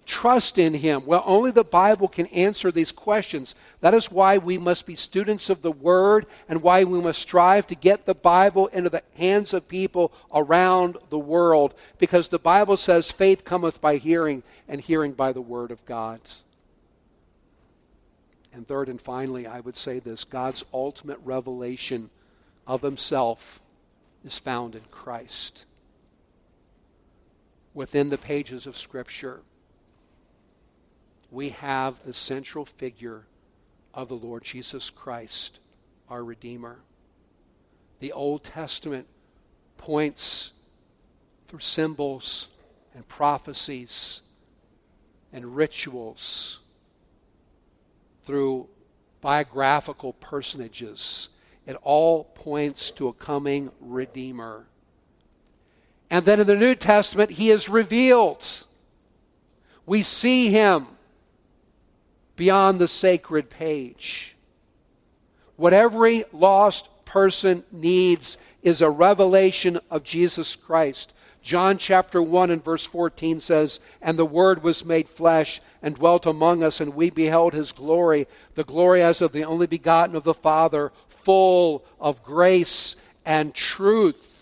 trust 0.06 0.58
in 0.58 0.74
Him? 0.74 1.06
Well, 1.06 1.24
only 1.26 1.52
the 1.52 1.64
Bible 1.64 2.08
can 2.08 2.28
answer 2.28 2.72
these 2.72 2.92
questions. 2.92 3.56
That 3.82 3.94
is 3.94 4.12
why 4.12 4.38
we 4.38 4.58
must 4.58 4.86
be 4.86 4.96
students 4.96 5.50
of 5.50 5.62
the 5.62 5.72
Word 5.72 6.26
and 6.48 6.62
why 6.62 6.84
we 6.84 7.02
must 7.02 7.22
strive 7.22 7.68
to 7.68 7.76
get 7.76 8.06
the 8.06 8.16
Bible 8.16 8.68
into 8.68 8.90
the 8.90 9.04
hands 9.16 9.54
of 9.54 9.68
people 9.68 10.14
around 10.34 10.98
the 11.10 11.20
world. 11.20 11.74
Because 11.98 12.30
the 12.30 12.40
Bible 12.40 12.78
says 12.78 13.12
faith 13.12 13.46
cometh 13.46 13.82
by 13.82 13.98
hearing, 13.98 14.44
and 14.68 14.82
hearing 14.82 15.14
by 15.14 15.32
the 15.32 15.42
Word 15.42 15.72
of 15.72 15.86
God. 15.86 16.20
And 18.54 18.68
third 18.68 18.88
and 18.88 19.02
finally, 19.02 19.46
I 19.46 19.60
would 19.60 19.76
say 19.76 20.00
this 20.00 20.24
God's 20.24 20.64
ultimate 20.74 21.20
revelation 21.24 22.10
of 22.66 22.82
Himself 22.82 23.60
is 24.24 24.38
found 24.38 24.76
in 24.76 24.84
Christ. 24.92 25.66
Within 27.74 28.10
the 28.10 28.18
pages 28.18 28.66
of 28.66 28.78
Scripture 28.78 29.42
we 31.32 31.50
have 31.50 31.96
the 32.06 32.14
central 32.14 32.66
figure 32.66 33.26
of 33.94 34.10
the 34.10 34.16
Lord 34.16 34.44
Jesus 34.44 34.90
Christ, 34.90 35.60
our 36.10 36.24
Redeemer. 36.24 36.80
The 38.00 38.12
Old 38.12 38.44
Testament 38.44 39.08
points 39.78 40.54
through 41.48 41.60
symbols 41.60 42.50
and 42.94 43.08
prophecies 43.08 44.22
and 45.32 45.56
rituals, 45.56 46.60
through 48.24 48.68
biographical 49.22 50.14
personages. 50.14 51.30
It 51.66 51.78
all 51.82 52.26
points 52.26 52.92
to 52.92 53.08
a 53.08 53.14
coming 53.14 53.72
Redeemer. 53.80 54.68
And 56.10 56.26
then 56.26 56.40
in 56.40 56.48
the 56.48 56.56
New 56.56 56.76
Testament, 56.76 57.32
he 57.32 57.50
is 57.50 57.68
revealed. 57.68 58.46
We 59.86 60.04
see 60.04 60.50
him 60.50 60.88
beyond 62.36 62.80
the 62.80 62.88
sacred 62.88 63.50
page. 63.50 64.36
What 65.56 65.74
every 65.74 66.26
lost 66.34 66.90
person 67.06 67.64
needs 67.72 68.38
is 68.62 68.82
a 68.82 68.90
revelation 68.90 69.80
of 69.90 70.04
Jesus 70.04 70.56
Christ. 70.56 71.14
John 71.42 71.78
chapter 71.78 72.22
1 72.22 72.50
and 72.50 72.64
verse 72.64 72.86
14 72.88 73.40
says, 73.40 73.80
And 74.02 74.18
the 74.18 74.26
Word 74.26 74.64
was 74.64 74.84
made 74.84 75.08
flesh 75.08 75.62
and 75.82 75.96
dwelt 75.96 76.26
among 76.26 76.64
us, 76.64 76.82
and 76.82 76.96
we 76.96 77.12
beheld 77.12 77.54
his 77.54 77.72
glory, 77.72 78.28
the 78.56 78.64
glory 78.64 79.04
as 79.04 79.22
of 79.22 79.32
the 79.32 79.44
only 79.44 79.68
begotten 79.68 80.16
of 80.16 80.24
the 80.24 80.34
Father, 80.34 80.92
full 81.08 81.86
of 82.00 82.24
grace 82.24 82.96
and 83.24 83.54
truth. 83.54 84.35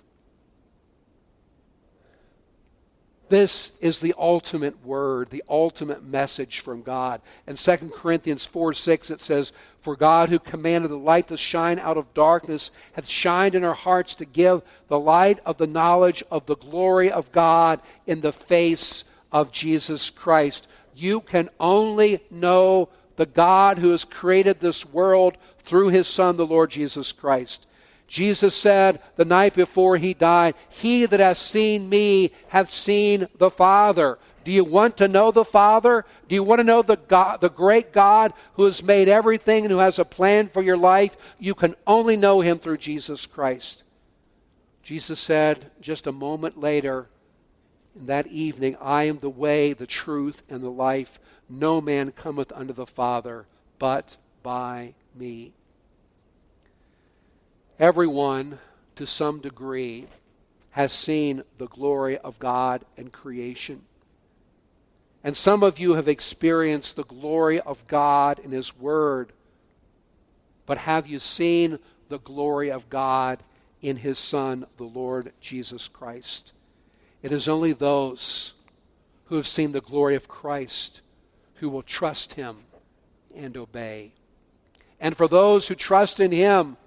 This 3.33 3.71
is 3.81 3.97
the 3.97 4.13
ultimate 4.15 4.85
word, 4.85 5.31
the 5.31 5.43
ultimate 5.49 6.03
message 6.03 6.59
from 6.59 6.83
God. 6.83 7.19
In 7.47 7.55
2 7.55 7.91
Corinthians 7.91 8.45
4 8.45 8.73
6, 8.73 9.09
it 9.09 9.19
says, 9.19 9.53
For 9.81 9.95
God, 9.95 10.29
who 10.29 10.37
commanded 10.37 10.91
the 10.91 10.99
light 10.99 11.29
to 11.29 11.35
shine 11.37 11.79
out 11.79 11.97
of 11.97 12.13
darkness, 12.13 12.69
hath 12.91 13.07
shined 13.07 13.55
in 13.55 13.63
our 13.63 13.73
hearts 13.73 14.13
to 14.15 14.25
give 14.25 14.61
the 14.87 14.99
light 14.99 15.39
of 15.47 15.57
the 15.57 15.65
knowledge 15.65 16.23
of 16.29 16.45
the 16.45 16.57
glory 16.57 17.11
of 17.11 17.31
God 17.31 17.79
in 18.05 18.21
the 18.21 18.31
face 18.31 19.03
of 19.31 19.51
Jesus 19.51 20.11
Christ. 20.11 20.67
You 20.95 21.19
can 21.19 21.49
only 21.59 22.19
know 22.29 22.89
the 23.15 23.25
God 23.25 23.79
who 23.79 23.89
has 23.89 24.05
created 24.05 24.59
this 24.59 24.85
world 24.85 25.37
through 25.57 25.89
his 25.89 26.05
Son, 26.05 26.37
the 26.37 26.45
Lord 26.45 26.69
Jesus 26.69 27.11
Christ. 27.11 27.65
Jesus 28.13 28.53
said 28.53 29.01
the 29.15 29.25
night 29.25 29.55
before 29.55 29.97
he 29.97 30.13
died, 30.13 30.53
He 30.69 31.07
that 31.07 31.19
has 31.19 31.39
seen 31.39 31.89
me 31.89 32.29
hath 32.49 32.69
seen 32.69 33.27
the 33.39 33.49
Father. 33.49 34.19
Do 34.43 34.51
you 34.51 34.63
want 34.63 34.97
to 34.97 35.07
know 35.07 35.31
the 35.31 35.43
Father? 35.43 36.05
Do 36.27 36.35
you 36.35 36.43
want 36.43 36.59
to 36.59 36.63
know 36.63 36.83
the 36.83 36.97
God, 36.97 37.41
the 37.41 37.49
great 37.49 37.91
God 37.91 38.31
who 38.53 38.65
has 38.65 38.83
made 38.83 39.09
everything 39.09 39.63
and 39.63 39.71
who 39.71 39.79
has 39.79 39.97
a 39.97 40.05
plan 40.05 40.47
for 40.47 40.61
your 40.61 40.77
life? 40.77 41.17
You 41.39 41.55
can 41.55 41.73
only 41.87 42.15
know 42.15 42.41
him 42.41 42.59
through 42.59 42.77
Jesus 42.77 43.25
Christ. 43.25 43.83
Jesus 44.83 45.19
said 45.19 45.71
just 45.81 46.05
a 46.05 46.11
moment 46.11 46.59
later, 46.59 47.09
in 47.95 48.05
that 48.05 48.27
evening, 48.27 48.77
I 48.79 49.05
am 49.05 49.17
the 49.17 49.29
way, 49.31 49.73
the 49.73 49.87
truth, 49.87 50.43
and 50.51 50.61
the 50.61 50.69
life. 50.69 51.19
No 51.49 51.81
man 51.81 52.11
cometh 52.11 52.51
unto 52.51 52.73
the 52.73 52.85
Father 52.85 53.47
but 53.79 54.17
by 54.43 54.93
me. 55.15 55.53
Everyone, 57.83 58.59
to 58.95 59.05
some 59.05 59.41
degree, 59.41 60.07
has 60.69 60.93
seen 60.93 61.43
the 61.57 61.67
glory 61.67 62.17
of 62.17 62.39
God 62.39 62.85
and 62.95 63.11
creation. 63.11 63.81
And 65.21 65.35
some 65.35 65.63
of 65.63 65.77
you 65.79 65.95
have 65.95 66.07
experienced 66.07 66.95
the 66.95 67.03
glory 67.03 67.59
of 67.59 67.85
God 67.89 68.39
in 68.39 68.51
His 68.51 68.73
Word. 68.73 69.33
But 70.65 70.77
have 70.77 71.07
you 71.07 71.19
seen 71.19 71.77
the 72.07 72.19
glory 72.19 72.71
of 72.71 72.89
God 72.89 73.43
in 73.81 73.97
His 73.97 74.17
Son, 74.17 74.65
the 74.77 74.85
Lord 74.85 75.33
Jesus 75.41 75.89
Christ? 75.89 76.53
It 77.21 77.33
is 77.33 77.49
only 77.49 77.73
those 77.73 78.53
who 79.25 79.35
have 79.35 79.45
seen 79.45 79.73
the 79.73 79.81
glory 79.81 80.15
of 80.15 80.29
Christ 80.29 81.01
who 81.55 81.67
will 81.67 81.83
trust 81.83 82.35
Him 82.35 82.59
and 83.35 83.57
obey. 83.57 84.13
And 85.01 85.17
for 85.17 85.27
those 85.27 85.67
who 85.67 85.75
trust 85.75 86.21
in 86.21 86.31
Him, 86.31 86.77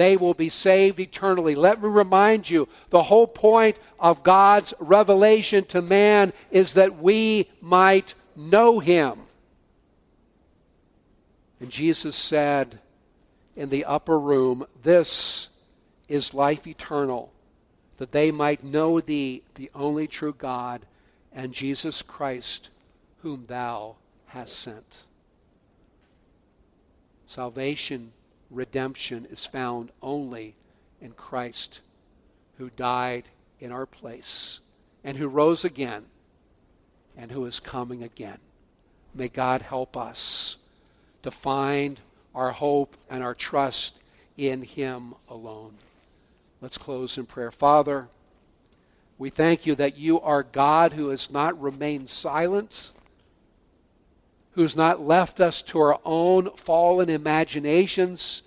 they 0.00 0.16
will 0.16 0.32
be 0.32 0.48
saved 0.48 0.98
eternally. 0.98 1.54
Let 1.54 1.82
me 1.82 1.88
remind 1.90 2.48
you 2.48 2.68
the 2.88 3.02
whole 3.02 3.26
point 3.26 3.78
of 3.98 4.22
God's 4.22 4.72
revelation 4.80 5.64
to 5.66 5.82
man 5.82 6.32
is 6.50 6.72
that 6.72 6.98
we 7.02 7.50
might 7.60 8.14
know 8.34 8.78
him. 8.78 9.18
And 11.60 11.68
Jesus 11.68 12.16
said 12.16 12.78
in 13.54 13.68
the 13.68 13.84
upper 13.84 14.18
room, 14.18 14.66
This 14.82 15.50
is 16.08 16.32
life 16.32 16.66
eternal, 16.66 17.30
that 17.98 18.12
they 18.12 18.30
might 18.30 18.64
know 18.64 19.00
thee, 19.00 19.42
the 19.56 19.70
only 19.74 20.06
true 20.08 20.34
God, 20.36 20.86
and 21.30 21.52
Jesus 21.52 22.00
Christ, 22.00 22.70
whom 23.18 23.44
thou 23.48 23.96
hast 24.28 24.58
sent. 24.58 25.02
Salvation 27.26 28.12
redemption 28.50 29.26
is 29.30 29.46
found 29.46 29.90
only 30.02 30.54
in 31.00 31.12
Christ, 31.12 31.80
who 32.58 32.70
died 32.70 33.24
in 33.58 33.72
our 33.72 33.86
place 33.86 34.60
and 35.04 35.16
who 35.16 35.28
rose 35.28 35.64
again 35.64 36.04
and 37.16 37.30
who 37.30 37.44
is 37.44 37.60
coming 37.60 38.02
again. 38.02 38.38
May 39.14 39.28
God 39.28 39.62
help 39.62 39.96
us 39.96 40.56
to 41.22 41.30
find 41.30 42.00
our 42.34 42.52
hope 42.52 42.96
and 43.08 43.22
our 43.22 43.34
trust 43.34 43.98
in 44.36 44.62
Him 44.62 45.14
alone. 45.28 45.74
Let's 46.60 46.78
close 46.78 47.18
in 47.18 47.26
prayer. 47.26 47.50
Father, 47.50 48.08
we 49.18 49.30
thank 49.30 49.66
you 49.66 49.74
that 49.74 49.98
you 49.98 50.20
are 50.20 50.42
God 50.42 50.92
who 50.92 51.08
has 51.08 51.30
not 51.30 51.60
remained 51.60 52.08
silent 52.08 52.92
who's 54.52 54.76
not 54.76 55.00
left 55.00 55.40
us 55.40 55.62
to 55.62 55.78
our 55.78 56.00
own 56.04 56.50
fallen 56.56 57.08
imaginations 57.08 58.42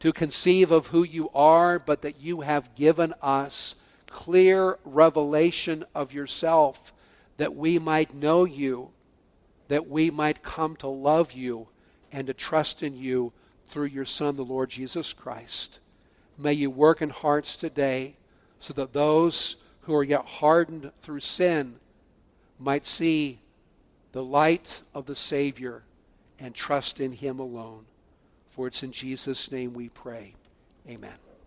to 0.00 0.12
conceive 0.12 0.70
of 0.70 0.88
who 0.88 1.02
you 1.02 1.30
are, 1.34 1.78
but 1.78 2.02
that 2.02 2.20
you 2.20 2.42
have 2.42 2.74
given 2.74 3.14
us 3.22 3.74
clear 4.06 4.78
revelation 4.84 5.84
of 5.94 6.12
yourself 6.12 6.92
that 7.36 7.54
we 7.54 7.78
might 7.78 8.14
know 8.14 8.44
you, 8.44 8.90
that 9.68 9.88
we 9.88 10.10
might 10.10 10.42
come 10.42 10.76
to 10.76 10.86
love 10.86 11.32
you 11.32 11.66
and 12.12 12.26
to 12.26 12.34
trust 12.34 12.82
in 12.82 12.96
you 12.96 13.32
through 13.68 13.86
your 13.86 14.04
Son, 14.04 14.36
the 14.36 14.44
Lord 14.44 14.70
Jesus 14.70 15.12
Christ. 15.12 15.80
May 16.38 16.52
you 16.52 16.70
work 16.70 17.02
in 17.02 17.10
hearts 17.10 17.56
today 17.56 18.14
so 18.60 18.72
that 18.74 18.92
those 18.92 19.56
who 19.82 19.94
are 19.94 20.04
yet 20.04 20.24
hardened 20.24 20.92
through 21.02 21.20
sin 21.20 21.76
might 22.58 22.86
see 22.86 23.40
the 24.14 24.22
light 24.22 24.82
of 24.94 25.06
the 25.06 25.14
Savior 25.16 25.82
and 26.38 26.54
trust 26.54 27.00
in 27.00 27.12
Him 27.12 27.40
alone. 27.40 27.84
For 28.48 28.68
it's 28.68 28.84
in 28.84 28.92
Jesus' 28.92 29.50
name 29.50 29.74
we 29.74 29.88
pray. 29.88 30.36
Amen. 30.88 31.23